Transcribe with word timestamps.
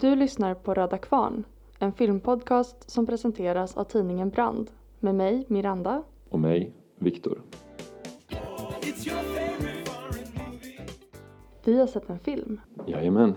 Du 0.00 0.16
lyssnar 0.16 0.54
på 0.54 0.74
Röda 0.74 0.98
Kvarn, 0.98 1.44
en 1.78 1.92
filmpodcast 1.92 2.90
som 2.90 3.06
presenteras 3.06 3.76
av 3.76 3.84
tidningen 3.84 4.30
Brand 4.30 4.70
med 5.00 5.14
mig, 5.14 5.44
Miranda. 5.48 6.02
Och 6.28 6.40
mig, 6.40 6.72
Viktor. 6.98 7.42
Vi 11.64 11.78
har 11.78 11.86
sett 11.86 12.10
en 12.10 12.18
film. 12.18 12.60
Jajamän. 12.86 13.34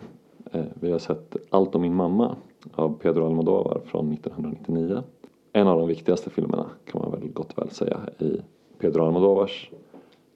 Eh, 0.51 0.63
Vi 0.73 0.91
har 0.91 0.99
sett 0.99 1.35
Allt 1.49 1.75
om 1.75 1.81
min 1.81 1.95
mamma 1.95 2.35
av 2.73 2.99
Pedro 3.01 3.25
Almodovar 3.25 3.81
från 3.85 4.11
1999. 4.11 5.03
En 5.53 5.67
av 5.67 5.79
de 5.79 5.87
viktigaste 5.87 6.29
filmerna 6.29 6.69
kan 6.85 7.01
man 7.01 7.11
väl 7.11 7.29
gott 7.29 7.57
väl 7.57 7.69
säga 7.69 7.99
i 8.19 8.41
Pedro 8.79 9.05
Almodovars 9.05 9.71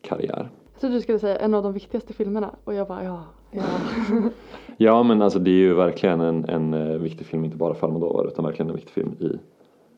karriär. 0.01 0.49
Trodde 0.79 0.95
du 0.95 1.01
skulle 1.01 1.19
säga 1.19 1.37
en 1.37 1.53
av 1.53 1.63
de 1.63 1.73
viktigaste 1.73 2.13
filmerna 2.13 2.55
och 2.63 2.73
jag 2.73 2.87
bara 2.87 3.03
ja, 3.03 3.23
ja. 3.51 3.63
Ja 4.77 5.03
men 5.03 5.21
alltså 5.21 5.39
det 5.39 5.49
är 5.49 5.53
ju 5.55 5.73
verkligen 5.73 6.21
en, 6.21 6.45
en 6.49 6.73
eh, 6.73 6.97
viktig 6.97 7.27
film, 7.27 7.45
inte 7.45 7.57
bara 7.57 7.73
för 7.73 7.87
Almodovar 7.87 8.27
utan 8.27 8.45
verkligen 8.45 8.69
en 8.69 8.75
viktig 8.75 8.93
film 8.93 9.11
i 9.19 9.29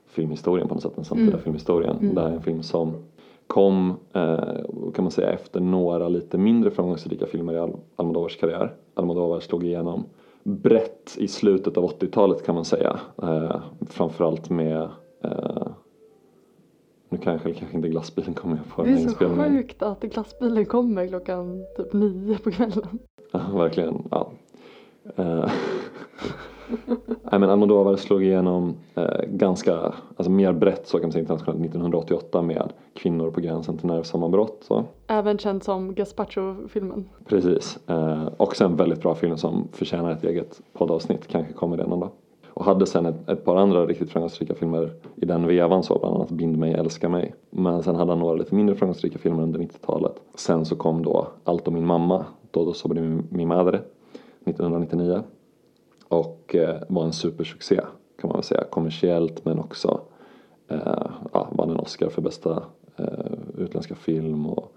filmhistorien 0.07 0.67
på 0.67 0.73
något 0.73 0.83
sätt, 0.83 0.95
den 0.95 1.05
samtida 1.05 1.29
Mm. 1.29 1.41
filmhistorien. 1.41 1.97
Mm. 2.01 2.15
Det 2.15 2.21
här 2.21 2.29
är 2.29 2.33
en 2.33 2.41
film 2.41 2.63
som 2.63 2.93
kom, 3.47 3.93
eh, 4.13 4.39
kan 4.95 5.03
man 5.03 5.11
säga, 5.11 5.29
efter 5.31 5.59
några 5.59 6.09
lite 6.09 6.37
mindre 6.37 6.71
framgångsrika 6.71 7.25
filmer 7.25 7.53
i 7.53 7.57
Al- 7.59 7.75
Almodovars 7.95 8.37
karriär. 8.37 8.73
Almodovar 8.93 9.39
slog 9.39 9.63
igenom 9.65 10.03
brett 10.43 11.15
i 11.19 11.27
slutet 11.27 11.77
av 11.77 11.83
80-talet 11.85 12.45
kan 12.45 12.55
man 12.55 12.65
säga. 12.65 12.99
Eh, 13.23 13.55
framförallt 13.89 14.49
med 14.49 14.81
eh, 15.23 15.67
nu 17.09 17.17
kanske, 17.17 17.53
kanske 17.53 17.77
inte 17.77 17.89
glassbilen 17.89 18.33
kommer 18.33 18.55
jag 18.57 18.75
på 18.75 18.83
Det 18.83 18.89
är 18.89 18.97
så 18.97 19.15
sjukt 19.49 19.81
att 19.81 20.01
glassbilen 20.01 20.65
kommer 20.65 21.07
klockan 21.07 21.63
typ 21.77 21.93
nio 21.93 22.37
på 22.37 22.51
kvällen. 22.51 22.99
Ja, 23.31 23.39
verkligen. 23.53 24.07
Ja. 24.11 24.31
Eh, 25.15 25.49
Nej 27.31 27.39
men 27.39 27.49
Almodovar 27.49 27.95
slog 27.95 28.23
igenom 28.23 28.75
eh, 28.95 29.25
ganska, 29.27 29.93
alltså 30.15 30.31
mer 30.31 30.53
brett 30.53 30.87
så 30.87 30.97
kan 30.97 31.05
man 31.05 31.11
säga 31.11 31.21
internationellt 31.21 31.59
1988 31.59 32.41
med 32.41 32.73
Kvinnor 32.93 33.31
på 33.31 33.41
gränsen 33.41 33.77
till 33.77 33.87
nervsammanbrott. 33.87 34.57
Så. 34.61 34.83
Även 35.07 35.37
känd 35.37 35.63
som 35.63 35.93
Gazpacho-filmen. 35.95 37.09
Precis. 37.25 37.79
Eh, 37.87 38.27
också 38.37 38.65
en 38.65 38.75
väldigt 38.75 39.01
bra 39.01 39.15
film 39.15 39.37
som 39.37 39.67
förtjänar 39.71 40.11
ett 40.11 40.23
eget 40.23 40.61
poddavsnitt, 40.73 41.27
kanske 41.27 41.53
kommer 41.53 41.77
det 41.77 41.87
någon 41.87 41.99
dag. 41.99 42.09
Och 42.49 42.65
hade 42.65 42.85
sen 42.85 43.05
ett, 43.05 43.29
ett 43.29 43.45
par 43.45 43.55
andra 43.55 43.85
riktigt 43.85 44.09
framgångsrika 44.11 44.55
filmer 44.55 44.93
i 45.15 45.25
den 45.25 45.47
vevan 45.47 45.83
så, 45.83 45.99
bland 45.99 46.15
annat 46.15 46.29
Bind 46.29 46.57
mig, 46.57 46.73
älska 46.73 47.09
mig. 47.09 47.35
Men 47.49 47.83
sen 47.83 47.95
hade 47.95 48.11
han 48.11 48.19
några 48.19 48.35
lite 48.35 48.55
mindre 48.55 48.75
framgångsrika 48.75 49.19
filmer 49.19 49.43
under 49.43 49.59
90-talet. 49.59 50.13
Sen 50.35 50.65
så 50.65 50.75
kom 50.75 51.03
då 51.03 51.27
Allt 51.43 51.67
om 51.67 51.73
min 51.73 51.85
mamma, 51.85 52.25
Todo 52.51 52.73
sobre 52.73 53.21
mi 53.29 53.45
madre, 53.45 53.81
1999. 54.47 55.23
Och 56.07 56.55
eh, 56.55 56.81
var 56.87 57.03
en 57.03 57.13
supersuccé 57.13 57.81
kan 58.17 58.27
man 58.27 58.37
väl 58.37 58.43
säga, 58.43 58.63
kommersiellt 58.63 59.45
men 59.45 59.59
också 59.59 60.01
eh, 60.67 61.11
ja, 61.33 61.47
vann 61.51 61.69
en 61.69 61.79
Oscar 61.79 62.09
för 62.09 62.21
bästa 62.21 62.63
eh, 62.95 63.37
utländska 63.57 63.95
film 63.95 64.45
och 64.45 64.73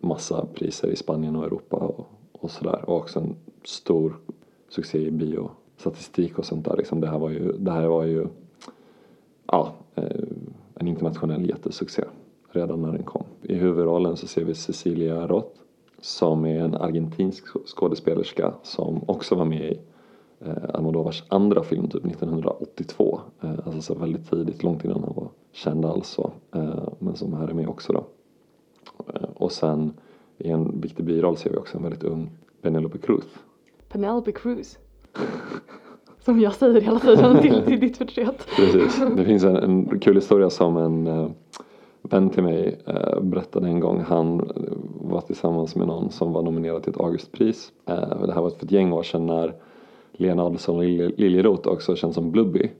massa 0.00 0.46
priser 0.54 0.88
i 0.88 0.96
Spanien 0.96 1.36
och 1.36 1.44
Europa 1.44 1.76
och, 1.76 2.06
och 2.32 2.50
sådär. 2.50 2.84
Och 2.86 2.96
också 2.96 3.20
en 3.20 3.36
stor 3.64 4.16
succé 4.68 4.98
i 4.98 5.10
biostatistik 5.10 6.38
och 6.38 6.44
sånt 6.44 6.64
där. 6.64 6.76
Liksom 6.76 7.00
det, 7.00 7.08
här 7.08 7.18
var 7.18 7.30
ju, 7.30 7.52
det 7.52 7.70
här 7.70 7.86
var 7.86 8.04
ju 8.04 8.26
ja, 9.46 9.72
eh, 9.94 10.04
en 10.74 10.88
internationell 10.88 11.48
jättesuccé 11.48 12.04
redan 12.50 12.82
när 12.82 12.92
den 12.92 13.02
kom. 13.02 13.24
I 13.42 13.54
huvudrollen 13.54 14.16
så 14.16 14.26
ser 14.26 14.44
vi 14.44 14.54
Cecilia 14.54 15.26
Roth 15.26 15.60
som 16.06 16.44
är 16.44 16.60
en 16.60 16.74
argentinsk 16.74 17.44
skådespelerska 17.66 18.54
som 18.62 19.04
också 19.06 19.34
var 19.34 19.44
med 19.44 19.72
i 19.72 19.80
eh, 20.40 20.74
Almodovars 20.74 21.24
andra 21.28 21.62
film 21.62 21.88
typ 21.88 22.06
1982. 22.06 23.20
Eh, 23.40 23.50
alltså 23.50 23.80
så 23.80 23.94
väldigt 23.94 24.30
tidigt, 24.30 24.62
långt 24.62 24.84
innan 24.84 25.04
han 25.04 25.12
var 25.16 25.28
känd 25.52 25.84
alls 25.84 26.08
så. 26.08 26.32
Eh, 26.54 26.88
men 26.98 27.16
som 27.16 27.34
här 27.34 27.48
är 27.48 27.54
med 27.54 27.68
också 27.68 27.92
då. 27.92 28.06
Eh, 29.14 29.28
och 29.34 29.52
sen 29.52 29.94
i 30.38 30.50
en 30.50 30.80
viktig 30.80 31.04
biroll 31.04 31.36
ser 31.36 31.50
vi 31.50 31.56
också 31.56 31.76
en 31.76 31.82
väldigt 31.82 32.04
ung 32.04 32.30
Penelope 32.62 32.98
Cruz. 32.98 33.24
Penelope 33.88 34.32
Cruz. 34.32 34.78
Som 36.18 36.40
jag 36.40 36.54
säger 36.54 36.80
hela 36.80 36.98
tiden 36.98 37.42
till, 37.42 37.62
till 37.62 37.80
ditt 37.80 37.96
förtret. 37.96 38.46
Precis. 38.56 39.02
Det 39.16 39.24
finns 39.24 39.44
en, 39.44 39.56
en 39.56 39.98
kul 39.98 40.14
historia 40.14 40.50
som 40.50 40.76
en 40.76 41.06
eh, 41.06 41.30
vän 42.10 42.30
till 42.30 42.42
mig 42.42 42.78
eh, 42.86 43.20
berättade 43.20 43.66
en 43.68 43.80
gång. 43.80 44.00
Han 44.00 44.40
eh, 44.40 44.72
var 45.00 45.20
tillsammans 45.20 45.76
med 45.76 45.86
någon 45.86 46.10
som 46.10 46.32
var 46.32 46.42
nominerad 46.42 46.82
till 46.82 46.92
ett 46.92 47.00
Augustpris. 47.00 47.72
Eh, 47.86 48.26
det 48.26 48.32
här 48.32 48.42
var 48.42 48.50
för 48.50 48.64
ett 48.64 48.72
gäng 48.72 48.92
år 48.92 49.02
sedan 49.02 49.26
när 49.26 49.54
Lena 50.12 50.42
Adelsohn 50.42 50.80
Lilje- 50.80 51.12
Liljeroth, 51.16 51.68
också 51.68 51.96
känd 51.96 52.14
som 52.14 52.30
Blubby, 52.30 52.70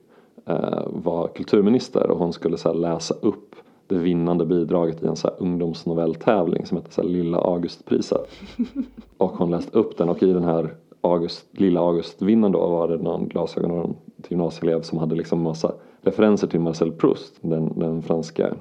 eh, 0.46 0.82
var 0.86 1.28
kulturminister 1.28 2.10
och 2.10 2.18
hon 2.18 2.32
skulle 2.32 2.56
så 2.56 2.72
läsa 2.72 3.14
upp 3.20 3.54
det 3.86 3.98
vinnande 3.98 4.46
bidraget 4.46 5.02
i 5.02 5.06
en 5.06 5.16
så 5.16 5.28
här, 5.28 5.36
ungdomsnovelltävling 5.38 6.66
som 6.66 6.76
hette 6.76 6.92
så 6.92 7.02
Lilla 7.02 7.38
Augustpriset. 7.38 8.28
Och 9.16 9.30
hon 9.30 9.50
läste 9.50 9.78
upp 9.78 9.96
den 9.98 10.08
och 10.08 10.22
i 10.22 10.32
den 10.32 10.44
här 10.44 10.74
August, 11.00 11.46
Lilla 11.50 11.80
Augustvinnaren 11.80 12.52
då 12.52 12.58
var 12.58 12.88
det 12.88 12.96
någon 12.96 13.28
glasögon 13.28 13.96
till 14.22 14.32
gymnasieelev 14.32 14.82
som 14.82 14.98
hade 14.98 15.14
liksom 15.14 15.42
massa 15.42 15.72
referenser 16.02 16.46
till 16.46 16.60
Marcel 16.60 16.92
Proust, 16.92 17.34
den, 17.40 17.78
den 17.78 18.02
franska 18.02 18.54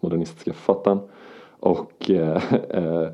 modernistiska 0.00 0.52
författaren. 0.52 0.98
Och 1.60 2.10
eh, 2.10 2.42
eh, 2.70 3.08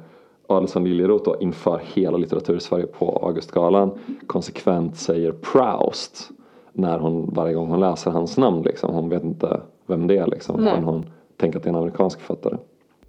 Adelsohn 0.46 0.84
Liljeroth 0.84 1.24
då 1.24 1.36
inför 1.40 1.80
hela 1.94 2.16
litteratursverige 2.16 2.86
på 2.86 3.20
Augustgalan 3.26 3.98
konsekvent 4.26 4.96
säger 4.96 5.32
Proust 5.32 6.30
när 6.72 6.98
hon, 6.98 7.30
varje 7.34 7.54
gång 7.54 7.68
hon 7.68 7.80
läser 7.80 8.10
hans 8.10 8.38
namn 8.38 8.62
liksom. 8.62 8.94
Hon 8.94 9.08
vet 9.08 9.24
inte 9.24 9.60
vem 9.86 10.06
det 10.06 10.16
är 10.18 10.26
liksom. 10.26 10.60
Utan 10.60 10.84
hon 10.84 11.04
tänker 11.36 11.58
att 11.58 11.62
det 11.64 11.68
är 11.68 11.72
en 11.72 11.78
amerikansk 11.78 12.20
författare. 12.20 12.56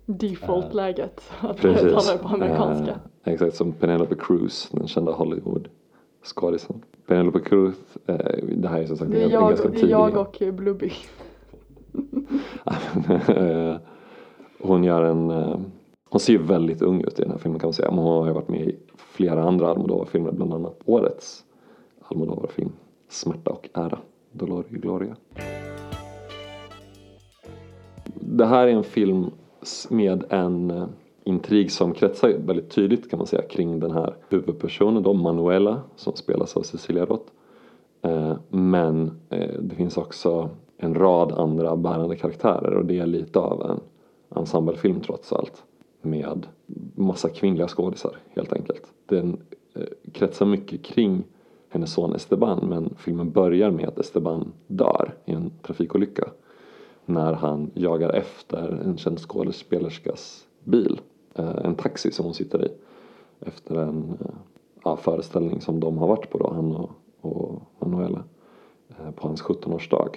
Default-läget. 0.05 1.31
Att 1.41 1.57
Precis. 1.57 2.05
tala 2.05 2.17
på 2.17 2.27
amerikanska. 2.27 2.91
Eh, 3.23 3.33
exakt 3.33 3.55
som 3.55 3.71
Penelope 3.71 4.15
Cruz, 4.15 4.69
den 4.71 4.87
kända 4.87 5.11
Hollywood-skådisen. 5.11 6.81
Penelope 7.07 7.39
Cruz, 7.39 7.75
eh, 8.07 8.15
det 8.55 8.67
här 8.67 8.79
är 8.79 8.85
som 8.85 8.97
sagt 8.97 9.11
Det 9.11 9.23
är 9.23 9.29
jag, 9.29 9.49
ganska 9.49 9.67
det 9.67 9.75
är 9.75 9.79
tidig. 9.79 9.91
jag 9.91 10.17
och 10.17 10.53
Blubby. 10.53 10.91
Hon 14.59 14.83
gör 14.83 15.03
en, 15.03 15.29
eh, 15.29 15.59
hon 16.09 16.19
ser 16.19 16.33
ju 16.33 16.44
väldigt 16.44 16.81
ung 16.81 17.01
ut 17.01 17.19
i 17.19 17.22
den 17.22 17.31
här 17.31 17.38
filmen 17.38 17.59
kan 17.59 17.67
man 17.67 17.73
säga. 17.73 17.91
Men 17.91 18.00
hon 18.00 18.17
har 18.17 18.28
ju 18.28 18.33
varit 18.33 18.50
med 18.50 18.61
i 18.61 18.78
flera 18.97 19.44
andra 19.44 19.67
Almodovar-filmer, 19.67 20.31
bland 20.31 20.53
annat 20.53 20.79
årets 20.85 21.45
Almodovar-film 22.01 22.72
Smärta 23.09 23.51
och 23.51 23.69
ära, 23.73 24.00
Dolor 24.31 24.66
y 24.69 24.78
Gloria. 24.78 25.16
Det 28.19 28.45
här 28.45 28.67
är 28.67 28.72
en 28.72 28.84
film 28.84 29.31
med 29.89 30.23
en 30.29 30.72
eh, 30.72 30.88
intrig 31.23 31.72
som 31.72 31.94
kretsar 31.94 32.29
väldigt 32.29 32.69
tydligt 32.69 33.09
kan 33.09 33.19
man 33.19 33.28
säga 33.28 33.41
kring 33.41 33.79
den 33.79 33.91
här 33.91 34.16
huvudpersonen 34.29 35.03
då, 35.03 35.13
Manuela, 35.13 35.81
som 35.95 36.16
spelas 36.16 36.57
av 36.57 36.61
Cecilia 36.61 37.05
Roth. 37.05 37.31
Eh, 38.01 38.38
men 38.50 39.19
det 39.59 39.75
finns 39.75 39.97
också 39.97 40.50
en 40.85 40.96
rad 40.96 41.31
andra 41.31 41.75
bärande 41.75 42.16
karaktärer 42.16 42.73
och 42.73 42.85
det 42.85 43.00
är 43.00 43.06
lite 43.06 43.40
av 43.40 43.62
en 43.72 43.79
ensemblefilm 44.40 45.01
trots 45.01 45.34
allt. 45.34 45.63
Med 46.01 46.47
massa 46.96 47.29
kvinnliga 47.29 47.68
skådisar 47.68 48.18
helt 48.35 48.53
enkelt. 48.53 48.84
Den 49.06 49.38
eh, 49.75 49.84
kretsar 50.13 50.46
mycket 50.46 50.84
kring 50.84 51.23
hennes 51.69 51.94
son 51.94 52.16
Esteban 52.16 52.66
men 52.69 52.94
filmen 52.97 53.31
börjar 53.31 53.72
med 53.72 53.88
att 53.88 54.00
Esteban 54.00 54.51
dör 54.68 55.13
i 55.25 55.31
en 55.31 55.51
trafikolycka. 55.62 56.29
När 57.06 57.34
han 57.34 57.72
jagar 57.73 58.09
efter 58.09 58.81
en 58.85 58.97
känd 58.97 59.19
skådespelerskas 59.19 60.47
bil. 60.63 61.02
Eh, 61.35 61.56
En 61.63 61.75
taxi 61.75 62.12
som 62.12 62.25
hon 62.25 62.34
sitter 62.34 62.66
i. 62.66 62.69
Efter 63.40 63.75
en 63.75 64.17
eh, 64.22 64.28
ja, 64.84 64.96
föreställning 64.96 65.62
som 65.62 65.79
de 65.79 65.97
har 65.97 66.07
varit 66.07 66.29
på 66.29 66.38
då, 66.38 66.52
han 66.53 66.75
och, 66.75 66.90
och 67.22 67.62
Manuela. 67.79 68.23
eh, 68.90 69.11
På 69.11 69.28
hans 69.28 69.43
17-årsdag. 69.43 70.09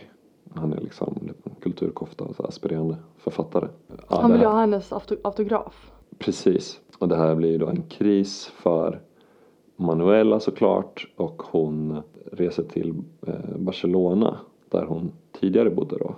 Han 0.55 0.73
är 0.73 0.81
liksom 0.81 1.19
kulturkofta 1.61 2.25
och 2.25 2.37
så 2.37 2.43
aspirerande 2.43 2.97
författare. 3.17 3.69
Ja, 4.09 4.21
Han 4.21 4.33
vill 4.33 4.45
ha 4.45 4.61
hennes 4.61 4.93
auto- 4.93 5.17
autograf. 5.25 5.93
Precis. 6.19 6.81
Och 6.99 7.09
det 7.09 7.17
här 7.17 7.35
blir 7.35 7.51
ju 7.51 7.59
då 7.59 7.67
en 7.67 7.83
kris 7.83 8.47
för 8.47 9.01
Manuela 9.77 10.41
såklart 10.41 11.09
och 11.17 11.43
hon 11.43 12.03
reser 12.33 12.63
till 12.63 12.95
eh, 13.27 13.35
Barcelona 13.59 14.39
där 14.69 14.85
hon 14.85 15.13
tidigare 15.41 15.71
bodde 15.71 15.99
då. 15.99 16.15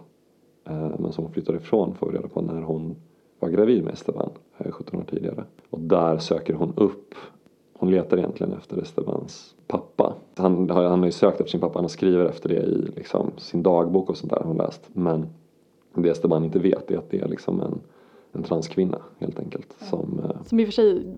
Eh, 0.64 0.90
Men 0.98 1.12
som 1.12 1.24
hon 1.24 1.32
flyttar 1.32 1.54
ifrån 1.56 1.94
får 1.94 2.10
vi 2.10 2.18
reda 2.18 2.28
på 2.28 2.40
när 2.40 2.60
hon 2.62 2.96
var 3.38 3.48
gravid 3.48 3.84
med 3.84 3.92
Esteban, 3.92 4.30
eh, 4.58 4.70
17 4.70 5.00
år 5.00 5.04
tidigare. 5.10 5.44
Och 5.70 5.80
där 5.80 6.18
söker 6.18 6.54
hon 6.54 6.72
upp, 6.76 7.14
hon 7.78 7.90
letar 7.90 8.16
egentligen 8.18 8.52
efter 8.52 8.82
Estebans 8.82 9.54
pappa. 9.66 10.14
Han, 10.40 10.70
har- 10.70 10.84
han 10.84 10.98
har 10.98 11.06
ju 11.06 11.12
sökt 11.12 11.40
efter 11.40 11.50
sin 11.50 11.60
pappa, 11.60 11.78
han 11.78 11.88
skriver 11.88 12.24
efter 12.24 12.48
det 12.48 12.54
i 12.54 12.90
liksom, 12.96 13.30
sin 13.36 13.62
dagbok 13.62 14.10
och 14.10 14.16
sånt 14.16 14.30
där 14.32 14.38
har 14.38 14.46
hon 14.46 14.56
läst. 14.56 14.88
Men 14.92 15.26
det 15.94 16.08
Esteban 16.08 16.44
inte 16.44 16.58
vet 16.58 16.90
är 16.90 16.98
att 16.98 17.10
det 17.10 17.20
är 17.20 17.28
liksom 17.28 17.60
en, 17.60 17.80
en 18.32 18.42
transkvinna 18.42 18.98
helt 19.18 19.38
enkelt. 19.38 19.76
Som, 19.80 20.20
eh, 20.24 20.42
Som 20.46 20.60
i 20.60 20.64
och 20.64 20.66
för 20.68 20.72
sig 20.72 21.16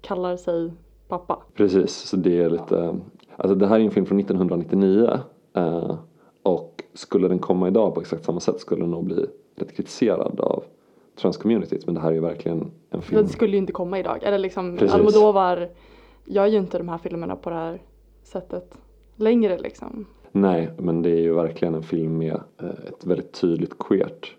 kallar 0.00 0.36
sig 0.36 0.72
pappa. 1.08 1.38
Precis, 1.54 1.94
så 1.96 2.16
det 2.16 2.40
är 2.40 2.50
lite 2.50 2.96
Alltså 3.36 3.54
det 3.54 3.66
här 3.66 3.80
är 3.80 3.84
en 3.84 3.90
film 3.90 4.06
från 4.06 4.20
1999 4.20 5.08
eh, 5.54 5.96
och 6.42 6.82
skulle 6.94 7.28
den 7.28 7.38
komma 7.38 7.68
idag 7.68 7.94
på 7.94 8.00
exakt 8.00 8.24
samma 8.24 8.40
sätt 8.40 8.60
skulle 8.60 8.80
den 8.82 8.90
nog 8.90 9.04
bli 9.04 9.26
rätt 9.56 9.76
kritiserad 9.76 10.40
av 10.40 10.64
transcommunityt 11.20 11.86
men 11.86 11.94
det 11.94 12.00
här 12.00 12.08
är 12.10 12.14
ju 12.14 12.20
verkligen 12.20 12.70
en 12.90 13.02
film. 13.02 13.22
Det 13.22 13.28
skulle 13.28 13.52
ju 13.52 13.58
inte 13.58 13.72
komma 13.72 13.98
idag. 13.98 14.18
Eller 14.22 14.38
liksom 14.38 14.76
Precis. 14.76 14.94
Almodovar 14.94 15.68
gör 16.24 16.46
ju 16.46 16.58
inte 16.58 16.78
de 16.78 16.88
här 16.88 16.98
filmerna 16.98 17.36
på 17.36 17.50
det 17.50 17.56
här 17.56 17.80
sättet 18.28 18.78
längre 19.16 19.58
liksom. 19.58 20.06
Nej, 20.32 20.70
men 20.78 21.02
det 21.02 21.10
är 21.10 21.20
ju 21.20 21.34
verkligen 21.34 21.74
en 21.74 21.82
film 21.82 22.18
med 22.18 22.40
eh, 22.62 22.68
ett 22.88 23.06
väldigt 23.06 23.32
tydligt 23.32 23.78
queert 23.78 24.34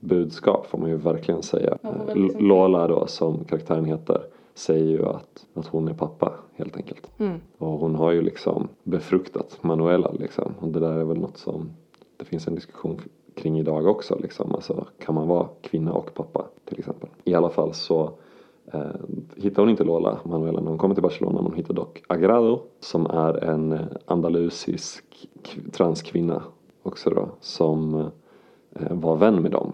budskap 0.00 0.66
får 0.66 0.78
man 0.78 0.90
ju 0.90 0.96
verkligen 0.96 1.42
säga. 1.42 1.78
Ja, 1.82 1.94
Eh, 2.08 2.40
Lola 2.40 2.88
då 2.88 3.06
som 3.06 3.44
karaktären 3.44 3.84
heter 3.84 4.20
säger 4.54 4.86
ju 4.86 5.06
att, 5.06 5.46
att 5.54 5.66
hon 5.66 5.88
är 5.88 5.94
pappa 5.94 6.32
helt 6.54 6.76
enkelt. 6.76 7.10
Mm. 7.18 7.40
Och 7.58 7.68
hon 7.68 7.94
har 7.94 8.12
ju 8.12 8.22
liksom 8.22 8.68
befruktat 8.82 9.58
Manuela 9.60 10.10
liksom. 10.12 10.54
Och 10.60 10.68
det 10.68 10.80
där 10.80 10.92
är 10.92 11.04
väl 11.04 11.18
något 11.18 11.38
som 11.38 11.70
det 12.16 12.24
finns 12.24 12.48
en 12.48 12.54
diskussion 12.54 13.00
kring 13.34 13.58
idag 13.58 13.86
också 13.86 14.18
liksom. 14.22 14.54
Alltså 14.54 14.86
kan 14.98 15.14
man 15.14 15.28
vara 15.28 15.48
kvinna 15.60 15.92
och 15.92 16.14
pappa 16.14 16.46
till 16.64 16.78
exempel. 16.78 17.08
I 17.24 17.34
alla 17.34 17.50
fall 17.50 17.74
så 17.74 18.10
hittar 19.36 19.62
hon 19.62 19.70
inte 19.70 19.84
Lola, 19.84 20.18
Manuela, 20.24 20.60
när 20.60 20.68
hon 20.68 20.78
kommer 20.78 20.94
till 20.94 21.02
Barcelona. 21.02 21.34
Men 21.34 21.44
hon 21.44 21.54
hittar 21.54 21.74
dock 21.74 22.02
Agrado 22.06 22.60
som 22.80 23.06
är 23.06 23.44
en 23.44 23.72
eh, 23.72 23.80
andalusisk 24.04 25.28
transkvinna 25.72 26.42
också 26.82 27.10
då. 27.10 27.28
Som 27.40 27.94
eh, 28.74 28.92
var 28.96 29.16
vän 29.16 29.42
med 29.42 29.50
dem. 29.50 29.72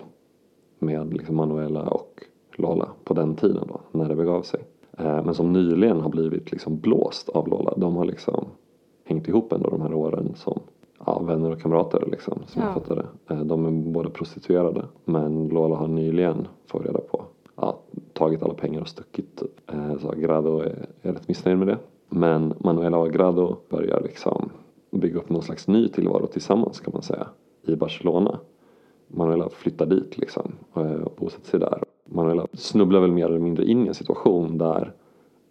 Med 0.79 1.15
liksom 1.15 1.37
Manuela 1.37 1.83
och 1.83 2.23
Lola 2.57 2.89
på 3.05 3.15
den 3.15 3.35
tiden 3.35 3.65
då, 3.69 3.81
när 3.99 4.09
det 4.09 4.15
begav 4.17 4.43
sig. 4.43 4.61
Eh, 4.99 5.25
men 5.25 5.35
som 5.35 5.53
nyligen 5.53 6.01
har 6.01 6.11
blivit 6.11 6.51
liksom 6.53 6.79
blåst 6.79 7.29
av 7.29 7.49
Lola. 7.49 7.75
De 7.77 7.97
har 7.97 8.05
liksom 8.05 8.45
hängt 9.05 9.29
ihop 9.29 9.53
ändå 9.53 9.71
de 9.71 9.81
här 9.81 9.95
åren 9.95 10.33
som 10.37 10.61
ja, 11.07 11.19
vänner 11.19 11.51
och 11.51 11.61
kamrater 11.61 12.09
liksom, 12.11 12.39
som 12.47 12.63
Ja. 12.63 12.83
jag. 12.89 12.99
Eh, 13.39 13.45
De 13.45 13.67
är 13.67 13.71
båda 13.93 14.11
prostituerade. 14.11 14.85
Men 15.05 15.49
Lola 15.49 15.77
har 15.77 15.89
nyligen, 15.89 16.49
får 16.67 16.81
vi 16.81 16.89
reda 16.89 17.01
på, 17.01 17.23
tagit 18.33 18.43
alla 18.43 18.55
pengar 18.55 18.81
och 18.81 18.89
stuckit. 18.89 19.43
Eh, 19.67 19.99
Så 19.99 20.11
Agrado 20.11 20.61
är, 20.61 20.87
är 21.03 21.13
rätt 21.13 21.29
missnöjd 21.29 21.59
med 21.59 21.67
det. 21.69 21.79
Men 22.09 22.55
Manuela 22.59 22.99
och 22.99 23.07
Agrado 23.07 23.57
börjar 23.69 24.01
liksom 24.03 24.51
bygga 24.91 25.19
upp 25.19 25.31
någon 25.31 25.43
slags 25.43 25.69
ny 25.69 25.89
tillvaro 25.89 26.27
tillsammans 26.27 26.81
kan 26.81 26.93
man 26.93 27.03
säga. 27.03 27.27
I 27.63 27.77
Barcelona. 27.77 28.39
Manuela 29.09 29.49
flyttar 29.49 29.87
dit 29.87 30.19
liksom 30.19 30.53
eh, 30.77 30.93
och 30.93 31.13
bosätter 31.17 31.51
sig 31.51 31.61
där. 31.61 31.83
Manuela 32.05 32.47
snubblar 32.53 33.01
väl 33.01 33.13
mer 33.13 33.27
eller 33.27 33.39
mindre 33.39 33.65
in 33.65 33.85
i 33.85 33.89
en 33.89 33.95
situation 33.95 34.59
där 34.59 34.93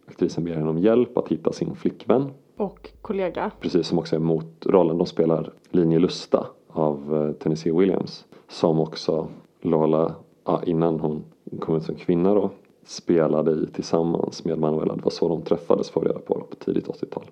aktrisen 0.07 0.43
ber 0.43 0.53
henne 0.53 0.69
om 0.69 0.77
hjälp 0.77 1.17
att 1.17 1.27
hitta 1.27 1.51
sin 1.51 1.75
flickvän. 1.75 2.29
Och 2.57 2.89
kollega. 3.01 3.51
Precis 3.59 3.87
som 3.87 3.99
också 3.99 4.15
är 4.15 4.19
motrollen. 4.19 4.97
De 4.97 5.07
spelar 5.07 5.53
Linje 5.69 5.99
Lusta 5.99 6.47
av 6.67 7.15
eh, 7.15 7.31
Tennessee 7.33 7.71
Williams. 7.79 8.25
Som 8.47 8.79
också 8.79 9.27
Lola, 9.61 10.15
ja, 10.45 10.61
innan 10.65 10.99
hon 10.99 11.23
kom 11.59 11.75
ut 11.75 11.83
som 11.83 11.95
kvinna 11.95 12.33
då, 12.33 12.49
spelade 12.85 13.51
i 13.51 13.67
tillsammans 13.67 14.45
med 14.45 14.59
Manuela. 14.59 14.95
Det 14.95 15.03
var 15.03 15.11
så 15.11 15.27
de 15.27 15.41
träffades 15.41 15.89
får 15.89 16.01
reda 16.01 16.19
på 16.19 16.33
på 16.33 16.55
tidigt 16.55 16.87
80-tal. 16.87 17.23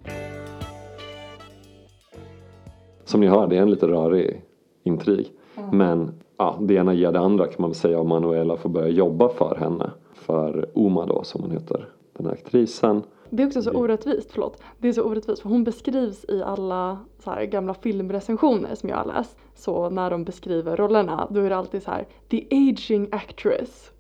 Som 3.04 3.22
ni 3.22 3.28
hör, 3.28 3.48
det 3.48 3.58
är 3.58 3.62
en 3.62 3.72
lite 3.72 3.88
rörig 3.88 4.42
intrig. 4.84 5.32
Men 5.72 6.12
ja, 6.38 6.58
det 6.62 6.74
ena 6.74 6.94
ger 6.94 7.12
det 7.12 7.20
andra 7.20 7.46
kan 7.46 7.56
man 7.58 7.70
väl 7.70 7.76
säga 7.76 8.00
och 8.00 8.06
Manuela 8.06 8.58
får 8.58 8.70
börja 8.70 8.88
jobba 8.88 9.30
för 9.30 9.56
henne. 9.56 9.92
För 10.14 10.70
Uma 10.74 11.06
då 11.06 11.24
som 11.24 11.42
hon 11.42 11.52
heter, 11.52 11.90
den 12.18 12.26
här 12.26 12.34
aktrisen. 12.34 13.04
Det 13.30 13.44
är 13.44 13.48
också 13.48 13.62
så 13.62 13.72
orättvist, 13.72 14.32
förlåt. 14.32 14.62
Det 14.78 14.88
är 14.88 14.94
så 14.94 15.04
orättvist 15.04 15.42
för 15.42 15.50
hon 15.50 15.64
beskrivs 15.64 16.26
i 16.30 16.44
alla 16.44 16.98
så 17.24 17.32
här 17.32 17.46
gamla 17.46 17.74
filmrecensioner 17.74 18.76
som 18.76 18.90
jag 18.90 18.98
har 18.98 19.06
läst. 19.06 19.38
Så 19.56 19.90
när 19.90 20.10
de 20.10 20.24
beskriver 20.24 20.78
rollerna 20.78 21.28
då 21.32 21.40
är 21.40 21.50
det 21.50 21.58
alltid 21.58 21.84
så 21.84 21.92
här 21.92 22.08
the 22.30 22.48
aging 22.52 23.08
actress. 23.12 23.92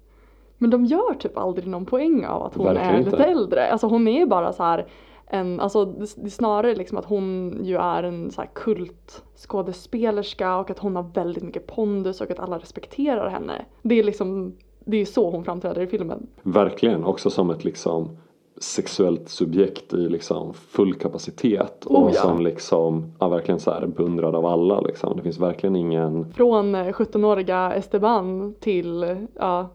Men 0.61 0.69
de 0.69 0.85
gör 0.85 1.13
typ 1.13 1.37
aldrig 1.37 1.67
någon 1.67 1.85
poäng 1.85 2.25
av 2.25 2.43
att 2.43 2.55
hon 2.55 2.65
Verkligen 2.65 2.95
är 2.95 2.99
inte. 2.99 3.11
lite 3.11 3.25
äldre. 3.25 3.71
Alltså 3.71 3.87
hon 3.87 4.07
är 4.07 4.25
bara 4.25 4.53
så 4.53 4.63
här 4.63 4.87
en, 5.31 5.59
alltså 5.59 5.85
det 5.85 6.25
är 6.25 6.29
snarare 6.29 6.75
liksom 6.75 6.97
att 6.97 7.05
hon 7.05 7.57
ju 7.63 7.77
är 7.77 8.03
en 8.03 8.31
så 8.31 8.41
här 8.41 8.49
kultskådespelerska 8.53 10.57
och 10.57 10.69
att 10.69 10.79
hon 10.79 10.95
har 10.95 11.03
väldigt 11.03 11.43
mycket 11.43 11.67
pondus 11.67 12.21
och 12.21 12.31
att 12.31 12.39
alla 12.39 12.57
respekterar 12.57 13.29
henne. 13.29 13.65
Det 13.81 13.99
är 13.99 14.03
liksom, 14.03 14.55
det 14.85 14.97
är 14.97 15.05
så 15.05 15.29
hon 15.29 15.45
framträder 15.45 15.81
i 15.81 15.87
filmen. 15.87 16.27
Verkligen, 16.41 17.03
också 17.03 17.29
som 17.29 17.49
ett 17.49 17.63
liksom 17.63 18.17
sexuellt 18.59 19.29
subjekt 19.29 19.93
i 19.93 20.09
liksom 20.09 20.53
full 20.53 20.93
kapacitet 20.93 21.85
och 21.85 22.03
Oh 22.03 22.11
ja. 22.13 22.21
som 22.21 22.41
liksom, 22.41 23.11
ja 23.19 23.27
verkligen 23.29 23.59
så 23.59 23.71
här 23.71 23.87
beundrad 23.87 24.35
av 24.35 24.45
alla 24.45 24.81
liksom. 24.81 25.17
Det 25.17 25.23
finns 25.23 25.39
verkligen 25.39 25.75
ingen 25.75 26.33
Från 26.33 26.75
eh, 26.75 26.85
17-åriga 26.85 27.73
Esteban 27.73 28.53
till 28.59 29.15
ja, 29.35 29.69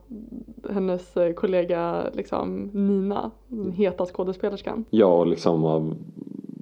hennes 0.71 1.17
eh, 1.17 1.33
kollega 1.33 2.05
liksom, 2.13 2.71
Nina, 2.73 3.31
den 3.49 3.73
heta 3.73 4.07
skådespelerskan. 4.07 4.85
Ja, 4.91 5.07
och 5.07 5.27
liksom 5.27 5.65
av 5.65 5.95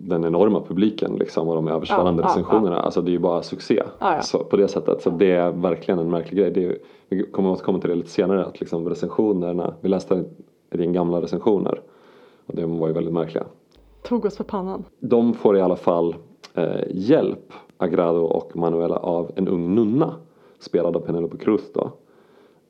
den 0.04 0.24
enorma 0.24 0.60
publiken 0.60 1.16
liksom 1.18 1.48
och 1.48 1.54
de 1.54 1.68
översvallande 1.68 2.22
Ja, 2.22 2.28
ja, 2.28 2.30
recensionerna. 2.30 2.80
Alltså 2.80 3.02
det 3.02 3.10
är 3.10 3.12
ju 3.12 3.18
bara 3.18 3.42
succé. 3.42 3.82
Ja, 3.98 4.14
ja. 4.14 4.22
Så, 4.22 4.38
på 4.38 4.56
det 4.56 4.68
sättet. 4.68 5.02
Så 5.02 5.10
det 5.10 5.30
är 5.30 5.50
verkligen 5.50 5.98
en 5.98 6.10
märklig 6.10 6.38
grej. 6.38 6.50
Det 6.50 6.64
är, 6.64 6.78
vi 7.08 7.22
kommer 7.22 7.50
återkomma 7.50 7.80
till 7.80 7.90
det 7.90 7.96
lite 7.96 8.10
senare. 8.10 8.44
Att 8.44 8.60
liksom 8.60 8.88
recensionerna, 8.88 9.74
vi 9.80 9.88
läste 9.88 10.24
din 10.70 10.92
gamla 10.92 11.22
recensioner. 11.22 11.80
Och 12.46 12.56
de 12.56 12.78
var 12.78 12.88
ju 12.88 12.94
väldigt 12.94 13.14
märkliga. 13.14 13.44
Tog 14.02 14.24
oss 14.24 14.36
för 14.36 14.44
pannan. 14.44 14.84
De 15.00 15.34
får 15.34 15.56
i 15.56 15.60
alla 15.60 15.76
fall 15.76 16.16
eh, 16.54 16.80
hjälp, 16.90 17.52
Agrado 17.76 18.20
och 18.20 18.56
Manuela, 18.56 18.96
av 18.96 19.30
en 19.36 19.48
ung 19.48 19.74
nunna. 19.74 20.14
Spelad 20.58 20.96
av 20.96 21.00
Penelope 21.00 21.36
Cruz 21.36 21.72
då. 21.74 21.90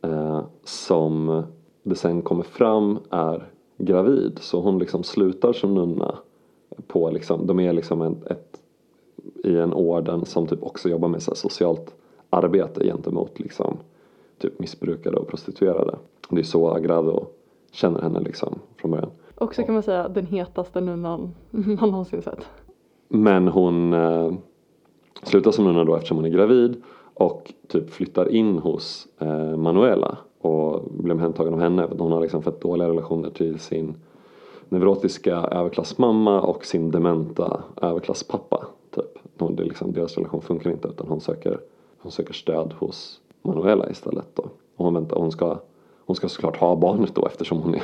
Eh, 0.02 0.40
som 0.64 1.42
det 1.82 1.94
sen 1.94 2.22
kommer 2.22 2.42
fram 2.42 2.98
är 3.10 3.50
gravid. 3.78 4.38
Så 4.40 4.60
hon 4.60 4.78
liksom 4.78 5.02
slutar 5.02 5.52
som 5.52 5.74
nunna. 5.74 6.18
På 6.86 7.10
liksom, 7.10 7.46
de 7.46 7.60
är 7.60 7.72
liksom 7.72 8.02
en, 8.02 8.16
ett, 8.26 8.60
i 9.44 9.56
en 9.56 9.74
orden 9.74 10.24
som 10.24 10.46
typ 10.46 10.62
också 10.62 10.88
jobbar 10.88 11.08
med 11.08 11.22
så 11.22 11.34
socialt 11.34 11.94
arbete 12.30 12.84
gentemot 12.84 13.40
liksom, 13.40 13.76
typ 14.38 14.58
missbrukare 14.58 15.16
och 15.16 15.28
prostituerade. 15.28 15.96
Det 16.30 16.40
är 16.40 16.44
så 16.44 16.70
Agrado 16.70 17.26
känner 17.72 18.00
henne 18.00 18.20
liksom 18.20 18.58
från 18.76 18.90
början. 18.90 19.10
Också 19.42 19.62
kan 19.62 19.74
man 19.74 19.82
säga 19.82 20.08
den 20.08 20.26
hetaste 20.26 20.80
nunnan 20.80 21.34
man 21.50 21.90
någonsin 21.90 22.22
sett. 22.22 22.46
Men 23.08 23.48
hon 23.48 23.92
eh, 23.92 24.32
slutar 25.22 25.50
som 25.50 25.64
nunna 25.64 25.84
då 25.84 25.94
eftersom 25.94 26.16
hon 26.16 26.26
är 26.26 26.30
gravid 26.30 26.82
och 27.14 27.52
typ 27.68 27.90
flyttar 27.90 28.28
in 28.28 28.58
hos 28.58 29.08
eh, 29.18 29.56
Manuela 29.56 30.18
och 30.40 30.82
blir 30.90 31.12
omhändertagen 31.12 31.54
av 31.54 31.60
henne. 31.60 31.86
för 31.86 31.94
att 31.94 32.00
Hon 32.00 32.12
har 32.12 32.20
liksom 32.20 32.42
fått 32.42 32.60
dåliga 32.60 32.88
relationer 32.88 33.30
till 33.30 33.58
sin 33.58 33.94
neurotiska 34.68 35.36
överklassmamma 35.36 36.40
och 36.40 36.64
sin 36.64 36.90
dementa 36.90 37.62
överklasspappa. 37.82 38.66
Typ. 38.94 39.18
Hon, 39.38 39.56
det 39.56 39.64
liksom, 39.64 39.92
deras 39.92 40.16
relation 40.16 40.42
funkar 40.42 40.70
inte 40.70 40.88
utan 40.88 41.08
hon 41.08 41.20
söker, 41.20 41.60
hon 41.98 42.12
söker 42.12 42.34
stöd 42.34 42.72
hos 42.78 43.20
Manuela 43.42 43.90
istället. 43.90 44.28
Då. 44.34 44.42
Och 44.76 44.84
hon, 44.84 44.94
väntar, 44.94 45.16
hon, 45.16 45.32
ska, 45.32 45.58
hon 46.06 46.16
ska 46.16 46.28
såklart 46.28 46.56
ha 46.56 46.76
barnet 46.76 47.14
då 47.14 47.26
eftersom 47.26 47.58
hon 47.58 47.74
är 47.74 47.82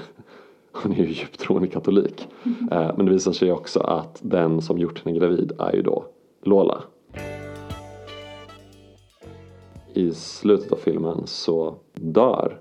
hon 0.82 0.92
är 0.92 0.96
ju 0.96 1.06
djupt 1.06 1.40
troende 1.40 1.68
katolik. 1.68 2.28
Eh, 2.70 2.90
men 2.96 3.06
det 3.06 3.12
visar 3.12 3.32
sig 3.32 3.52
också 3.52 3.80
att 3.80 4.20
den 4.22 4.62
som 4.62 4.78
gjort 4.78 5.04
henne 5.04 5.18
gravid 5.18 5.52
är 5.58 5.72
ju 5.72 5.82
då 5.82 6.04
Lola. 6.42 6.82
I 9.94 10.12
slutet 10.12 10.72
av 10.72 10.76
filmen 10.76 11.22
så 11.24 11.74
dör 11.94 12.60